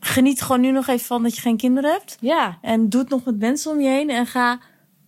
geniet 0.00 0.42
gewoon 0.42 0.60
nu 0.60 0.70
nog 0.70 0.86
even 0.86 1.06
van 1.06 1.22
dat 1.22 1.34
je 1.34 1.40
geen 1.40 1.56
kinderen 1.56 1.90
hebt. 1.90 2.16
Ja. 2.20 2.58
En 2.62 2.88
doe 2.88 3.00
het 3.00 3.10
nog 3.10 3.24
met 3.24 3.38
mensen 3.38 3.70
om 3.70 3.80
je 3.80 3.88
heen 3.88 4.10
en 4.10 4.26
ga... 4.26 4.60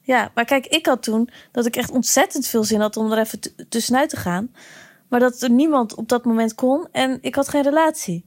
Ja, 0.03 0.31
maar 0.35 0.45
kijk, 0.45 0.67
ik 0.67 0.87
had 0.87 1.03
toen 1.03 1.29
dat 1.53 1.67
ik 1.67 1.77
echt 1.77 1.91
ontzettend 1.91 2.47
veel 2.47 2.65
zin 2.65 2.81
had 2.81 2.97
om 2.97 3.13
er 3.13 3.19
even 3.19 3.41
tussenuit 3.69 4.09
te 4.11 4.17
gaan. 4.17 4.53
Maar 5.09 5.21
dat 5.21 5.43
er 5.43 5.51
niemand 5.51 5.95
op 5.95 6.09
dat 6.09 6.25
moment 6.25 6.55
kon 6.55 6.87
en 6.93 7.19
ik 7.21 7.35
had 7.35 7.49
geen 7.49 7.63
relatie. 7.63 8.27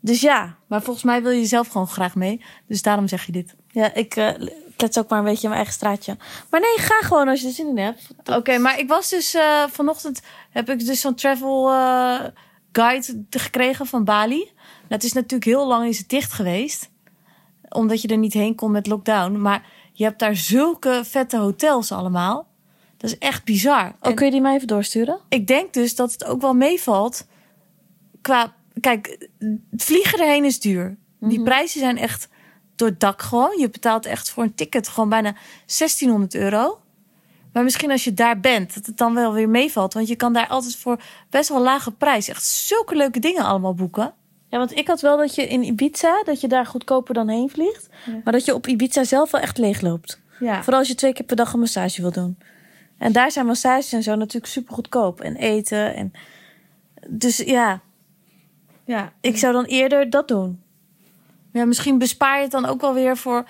Dus 0.00 0.20
ja, 0.20 0.56
Maar 0.66 0.82
volgens 0.82 1.04
mij 1.04 1.22
wil 1.22 1.30
je 1.30 1.46
zelf 1.46 1.68
gewoon 1.68 1.88
graag 1.88 2.14
mee. 2.14 2.44
Dus 2.66 2.82
daarom 2.82 3.08
zeg 3.08 3.26
je 3.26 3.32
dit. 3.32 3.54
ja 3.68 3.94
ik 3.94 4.16
eh, 4.16 4.30
klets 4.76 4.98
ook 4.98 5.08
maar 5.08 5.18
een 5.18 5.24
beetje 5.24 5.42
in 5.42 5.48
mijn 5.48 5.60
eigen 5.60 5.74
straatje. 5.74 6.16
Maar 6.50 6.60
nee, 6.60 6.86
ga 6.86 7.06
gewoon 7.06 7.28
als 7.28 7.40
je 7.40 7.46
er 7.46 7.52
zin 7.52 7.68
in 7.68 7.78
hebt. 7.78 8.08
Oké, 8.24 8.58
maar 8.58 8.78
ik 8.78 8.88
was 8.88 9.08
dus 9.08 9.34
eh, 9.34 9.64
vanochtend... 9.70 10.20
heb 10.50 10.70
ik 10.70 10.86
dus 10.86 11.00
zo'n 11.00 11.14
travel 11.14 11.70
eh, 11.70 12.24
guide 12.72 13.24
gekregen 13.30 13.86
van 13.86 14.04
Bali. 14.04 14.50
Het 14.88 15.04
is 15.04 15.12
natuurlijk 15.12 15.44
heel 15.44 15.66
lang 15.66 15.88
is 15.88 15.98
het 15.98 16.08
dicht 16.08 16.32
geweest. 16.32 16.90
Omdat 17.68 18.02
je 18.02 18.08
er 18.08 18.18
niet 18.18 18.32
heen 18.32 18.54
kon 18.54 18.70
met 18.70 18.86
lockdown. 18.86 19.40
Maar 19.40 19.66
je 19.92 20.04
hebt 20.04 20.18
daar 20.18 20.36
zulke 20.36 21.00
vette 21.04 21.36
hotels 21.38 21.92
allemaal. 21.92 22.46
Dat 22.96 23.10
is 23.10 23.18
echt 23.18 23.44
bizar. 23.44 23.86
Oh, 23.88 23.94
En- 24.00 24.14
kun 24.14 24.24
je 24.26 24.32
die 24.32 24.40
mij 24.40 24.54
even 24.54 24.66
doorsturen? 24.66 25.20
ik 25.28 25.46
denk 25.46 25.72
dus 25.72 25.94
dat 25.94 26.12
het 26.12 26.24
ook 26.24 26.40
wel 26.40 26.54
meevalt. 26.54 27.26
Qua, 28.20 28.54
kijk, 28.80 29.28
het 29.70 29.84
vliegen 29.84 30.18
erheen 30.18 30.44
is 30.44 30.60
duur. 30.60 30.96
Die 31.20 31.42
prijzen 31.42 31.80
zijn 31.80 31.98
echt 31.98 32.28
door 32.76 32.88
het 32.88 33.00
dak 33.00 33.22
gewoon. 33.22 33.58
Je 33.58 33.70
betaalt 33.70 34.06
echt 34.06 34.30
voor 34.30 34.42
een 34.42 34.54
ticket 34.54 34.88
gewoon 34.88 35.08
bijna 35.08 35.34
1600 35.66 36.34
euro. 36.34 36.80
Maar 37.58 37.66
misschien 37.66 37.90
als 37.90 38.04
je 38.04 38.14
daar 38.14 38.40
bent, 38.40 38.74
dat 38.74 38.86
het 38.86 38.96
dan 38.96 39.14
wel 39.14 39.32
weer 39.32 39.48
meevalt. 39.48 39.94
Want 39.94 40.08
je 40.08 40.16
kan 40.16 40.32
daar 40.32 40.48
altijd 40.48 40.76
voor 40.76 41.00
best 41.30 41.48
wel 41.48 41.60
lage 41.60 41.92
prijs 41.92 42.28
echt 42.28 42.44
zulke 42.44 42.96
leuke 42.96 43.18
dingen 43.18 43.44
allemaal 43.44 43.74
boeken. 43.74 44.14
Ja, 44.48 44.58
want 44.58 44.76
ik 44.76 44.86
had 44.86 45.00
wel 45.00 45.16
dat 45.16 45.34
je 45.34 45.48
in 45.48 45.62
Ibiza, 45.62 46.22
dat 46.22 46.40
je 46.40 46.48
daar 46.48 46.66
goedkoper 46.66 47.14
dan 47.14 47.28
heen 47.28 47.50
vliegt. 47.50 47.88
Maar 48.24 48.32
dat 48.32 48.44
je 48.44 48.54
op 48.54 48.66
Ibiza 48.66 49.04
zelf 49.04 49.30
wel 49.30 49.40
echt 49.40 49.58
leeg 49.58 49.80
loopt. 49.80 50.20
Ja. 50.40 50.62
Vooral 50.62 50.78
als 50.78 50.88
je 50.88 50.94
twee 50.94 51.12
keer 51.12 51.24
per 51.24 51.36
dag 51.36 51.52
een 51.52 51.58
massage 51.58 52.00
wil 52.00 52.10
doen. 52.10 52.38
En 52.98 53.12
daar 53.12 53.32
zijn 53.32 53.46
massages 53.46 53.92
en 53.92 54.02
zo 54.02 54.14
natuurlijk 54.14 54.52
super 54.52 54.74
goedkoop. 54.74 55.20
En 55.20 55.36
eten. 55.36 55.94
En... 55.94 56.12
Dus 57.08 57.36
ja, 57.36 57.80
ja. 58.84 59.12
ik 59.20 59.38
zou 59.38 59.52
dan 59.52 59.64
eerder 59.64 60.10
dat 60.10 60.28
doen. 60.28 60.62
Ja, 61.52 61.64
misschien 61.64 61.98
bespaar 61.98 62.36
je 62.36 62.42
het 62.42 62.50
dan 62.50 62.66
ook 62.66 62.80
wel 62.80 62.94
weer 62.94 63.16
voor, 63.16 63.44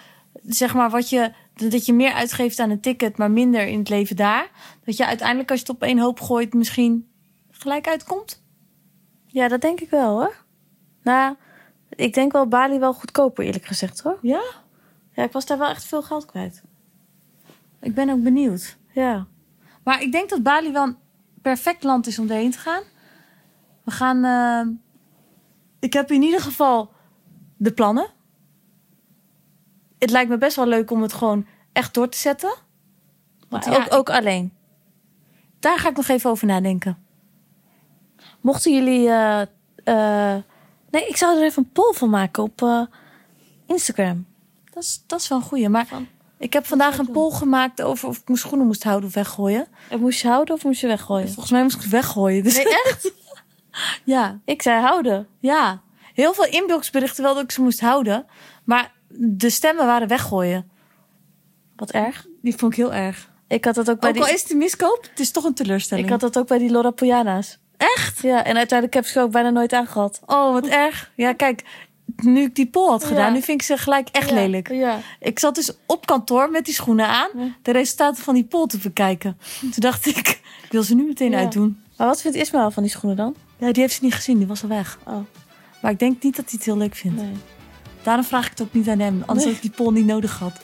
zeg 0.46 0.74
maar, 0.74 0.90
wat 0.90 1.10
je, 1.10 1.32
dat 1.58 1.86
je 1.86 1.92
meer 1.92 2.12
uitgeeft 2.12 2.58
aan 2.58 2.70
een 2.70 2.80
ticket, 2.80 3.18
maar 3.18 3.30
minder 3.30 3.66
in 3.66 3.78
het 3.78 3.88
leven 3.88 4.16
daar. 4.16 4.50
Dat 4.84 4.96
je 4.96 5.06
uiteindelijk, 5.06 5.50
als 5.50 5.60
je 5.60 5.66
het 5.66 5.74
op 5.74 5.82
één 5.82 5.98
hoop 5.98 6.20
gooit, 6.20 6.54
misschien 6.54 7.08
gelijk 7.50 7.88
uitkomt. 7.88 8.42
Ja, 9.26 9.48
dat 9.48 9.60
denk 9.60 9.80
ik 9.80 9.90
wel 9.90 10.18
hoor. 10.18 10.44
Nou, 11.02 11.36
ik 11.88 12.14
denk 12.14 12.32
wel 12.32 12.46
Bali 12.46 12.78
wel 12.78 12.94
goedkoper 12.94 13.44
eerlijk 13.44 13.64
gezegd 13.64 14.00
hoor. 14.00 14.18
Ja? 14.22 14.42
Ja, 15.12 15.22
ik 15.22 15.32
was 15.32 15.46
daar 15.46 15.58
wel 15.58 15.68
echt 15.68 15.84
veel 15.84 16.02
geld 16.02 16.24
kwijt. 16.24 16.62
Ik 17.80 17.94
ben 17.94 18.10
ook 18.10 18.22
benieuwd. 18.22 18.76
Ja. 18.92 19.26
Maar 19.84 20.02
ik 20.02 20.12
denk 20.12 20.28
dat 20.28 20.42
Bali 20.42 20.72
wel 20.72 20.86
een 20.86 20.96
perfect 21.42 21.82
land 21.82 22.06
is 22.06 22.18
om 22.18 22.30
erheen 22.30 22.50
te 22.50 22.58
gaan. 22.58 22.82
We 23.84 23.90
gaan. 23.90 24.24
eh, 24.24 24.74
ik 25.80 25.92
heb 25.92 26.10
in 26.10 26.22
ieder 26.22 26.40
geval 26.40 26.90
de 27.56 27.72
plannen. 27.72 28.06
Het 29.98 30.10
lijkt 30.10 30.30
me 30.30 30.38
best 30.38 30.56
wel 30.56 30.66
leuk 30.66 30.90
om 30.90 31.02
het 31.02 31.12
gewoon 31.12 31.46
echt 31.72 31.94
door 31.94 32.08
te 32.08 32.18
zetten. 32.18 32.54
Maar 33.48 33.70
ja, 33.70 33.76
ook, 33.76 33.94
ook 33.94 34.10
alleen. 34.10 34.52
Daar 35.60 35.78
ga 35.78 35.88
ik 35.88 35.96
nog 35.96 36.08
even 36.08 36.30
over 36.30 36.46
nadenken. 36.46 36.98
Mochten 38.40 38.74
jullie... 38.74 39.08
eh, 39.08 39.40
eh, 39.84 40.42
nee, 40.90 41.06
ik 41.08 41.16
zou 41.16 41.36
er 41.38 41.44
even 41.44 41.62
een 41.62 41.72
poll 41.72 41.92
van 41.94 42.10
maken 42.10 42.42
op 42.42 42.62
eh, 42.62 42.82
Instagram. 43.66 44.26
Dat 44.70 44.82
is, 44.82 45.02
dat 45.06 45.20
is 45.20 45.28
wel 45.28 45.38
een 45.38 45.44
goeie. 45.44 45.68
Maar 45.68 45.86
Van- 45.86 46.08
ik 46.38 46.52
heb 46.52 46.66
vandaag 46.66 46.98
een 46.98 47.10
poll 47.10 47.30
gemaakt 47.32 47.82
over 47.82 48.08
of 48.08 48.16
ik 48.18 48.26
mijn 48.26 48.38
schoenen 48.38 48.66
moest 48.66 48.84
houden 48.84 49.08
of 49.08 49.14
weggooien. 49.14 49.66
En 49.90 50.00
moest 50.00 50.20
je 50.20 50.28
houden 50.28 50.54
of 50.54 50.64
moest 50.64 50.80
je 50.80 50.86
weggooien? 50.86 51.26
Volgens 51.28 51.50
mij 51.50 51.62
moest 51.62 51.76
ik 51.76 51.82
het 51.82 51.90
weggooien. 51.90 52.42
Dus 52.44 52.56
Nee, 52.56 52.82
echt? 52.84 53.12
ja, 54.04 54.38
ik 54.44 54.62
zei 54.62 54.80
houden. 54.80 55.28
ja. 55.40 55.80
Heel 56.14 56.34
veel 56.34 56.46
inboxberichten 56.46 57.22
wel 57.24 57.34
dat 57.34 57.42
ik 57.42 57.50
ze 57.50 57.62
moest 57.62 57.80
houden. 57.80 58.26
Maar 58.64 58.92
de 59.08 59.50
stemmen 59.50 59.86
waren 59.86 60.08
weggooien. 60.08 60.70
Wat 61.76 61.90
erg. 61.90 62.26
Die 62.42 62.54
vond 62.56 62.72
ik 62.72 62.78
heel 62.78 62.92
erg. 62.94 63.30
Ik 63.48 63.64
had 63.64 63.74
dat 63.74 63.90
ook 63.90 64.00
bij 64.00 64.10
Ook 64.10 64.16
al 64.16 64.24
die... 64.24 64.34
is 64.34 64.42
het 64.42 64.50
een 64.50 64.58
miskoop, 64.58 65.06
het 65.10 65.20
is 65.20 65.30
toch 65.30 65.44
een 65.44 65.54
teleurstelling. 65.54 66.06
Ik 66.06 66.12
had 66.12 66.20
dat 66.20 66.38
ook 66.38 66.46
bij 66.48 66.58
die 66.58 66.70
Laura 66.70 66.90
Poyana's. 66.90 67.58
Echt? 67.76 68.20
Ja, 68.22 68.44
en 68.44 68.56
uiteindelijk 68.56 68.94
heb 68.94 69.04
ik 69.04 69.10
ze 69.10 69.20
ook 69.20 69.30
bijna 69.30 69.50
nooit 69.50 69.72
aangehad. 69.72 70.20
Oh, 70.26 70.52
wat 70.52 70.66
erg. 70.66 71.12
Ja, 71.14 71.32
kijk, 71.32 71.62
nu 72.16 72.42
ik 72.42 72.54
die 72.54 72.66
poll 72.66 72.88
had 72.90 73.04
gedaan, 73.04 73.26
Ja. 73.26 73.30
nu 73.32 73.42
vind 73.42 73.60
ik 73.60 73.66
ze 73.66 73.76
gelijk 73.76 74.08
echt 74.08 74.28
Ja, 74.28 74.34
lelijk. 74.34 74.68
Ja. 74.72 74.98
Ik 75.20 75.38
zat 75.38 75.54
dus 75.54 75.72
op 75.86 76.06
kantoor 76.06 76.50
met 76.50 76.64
die 76.64 76.74
schoenen 76.74 77.06
aan, 77.08 77.54
de 77.62 77.72
resultaten 77.72 78.22
van 78.22 78.34
die 78.34 78.44
poll 78.44 78.66
te 78.66 78.78
bekijken. 78.78 79.38
Toen 79.60 79.70
dacht 79.74 80.06
ik, 80.06 80.16
ik 80.62 80.68
wil 80.70 80.82
ze 80.82 80.94
nu 80.94 81.04
meteen 81.04 81.34
uitdoen. 81.34 81.82
Maar 81.96 82.06
wat 82.06 82.20
vindt 82.20 82.36
Ismaël 82.36 82.70
van 82.70 82.82
die 82.82 82.92
schoenen 82.92 83.16
dan? 83.16 83.34
Ja, 83.56 83.72
die 83.72 83.82
heeft 83.82 83.94
ze 83.94 84.04
niet 84.04 84.14
gezien, 84.14 84.38
die 84.38 84.46
was 84.46 84.62
al 84.62 84.68
weg. 84.68 84.98
Oh, 85.06 85.16
Maar 85.82 85.90
ik 85.90 85.98
denk 85.98 86.22
niet 86.22 86.36
dat 86.36 86.44
hij 86.44 86.54
het 86.54 86.64
heel 86.64 86.76
leuk 86.76 86.94
vindt. 86.94 87.16
nee. 87.22 87.32
Daarom 88.02 88.24
vraag 88.24 88.44
ik 88.44 88.50
het 88.50 88.60
ook 88.62 88.72
niet 88.72 88.88
aan 88.88 88.98
hem, 88.98 89.22
anders 89.26 89.46
Nee. 89.46 89.54
had 89.54 89.64
ik 89.64 89.70
die 89.74 89.84
poll 89.84 89.92
niet 89.92 90.06
nodig 90.06 90.32
gehad. 90.36 90.60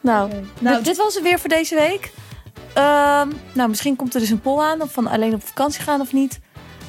Nou, 0.00 0.30
Nou, 0.60 0.82
dit 0.82 0.96
was 0.96 1.14
het 1.14 1.22
weer 1.22 1.38
voor 1.38 1.48
deze 1.48 1.74
week. 1.74 2.12
Ehm, 2.72 3.28
nou, 3.52 3.68
misschien 3.68 3.96
komt 3.96 4.14
er 4.14 4.20
dus 4.20 4.30
een 4.30 4.40
poll 4.40 4.60
aan 4.60 4.82
of 4.82 4.92
van 4.92 5.06
alleen 5.06 5.34
op 5.34 5.46
vakantie 5.46 5.82
gaan 5.82 6.00
of 6.00 6.12
niet. 6.12 6.40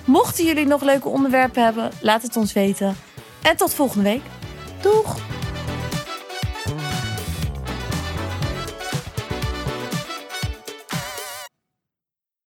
Mochten 0.06 0.46
jullie 0.46 0.66
nog 0.66 0.82
leuke 0.82 1.08
onderwerpen 1.10 1.64
hebben, 1.64 1.92
laat 2.02 2.22
het 2.22 2.36
ons 2.36 2.54
weten. 2.54 2.96
En 3.42 3.58
tot 3.58 3.74
volgende 3.74 4.04
week. 4.10 4.22
Doeg! 4.82 5.16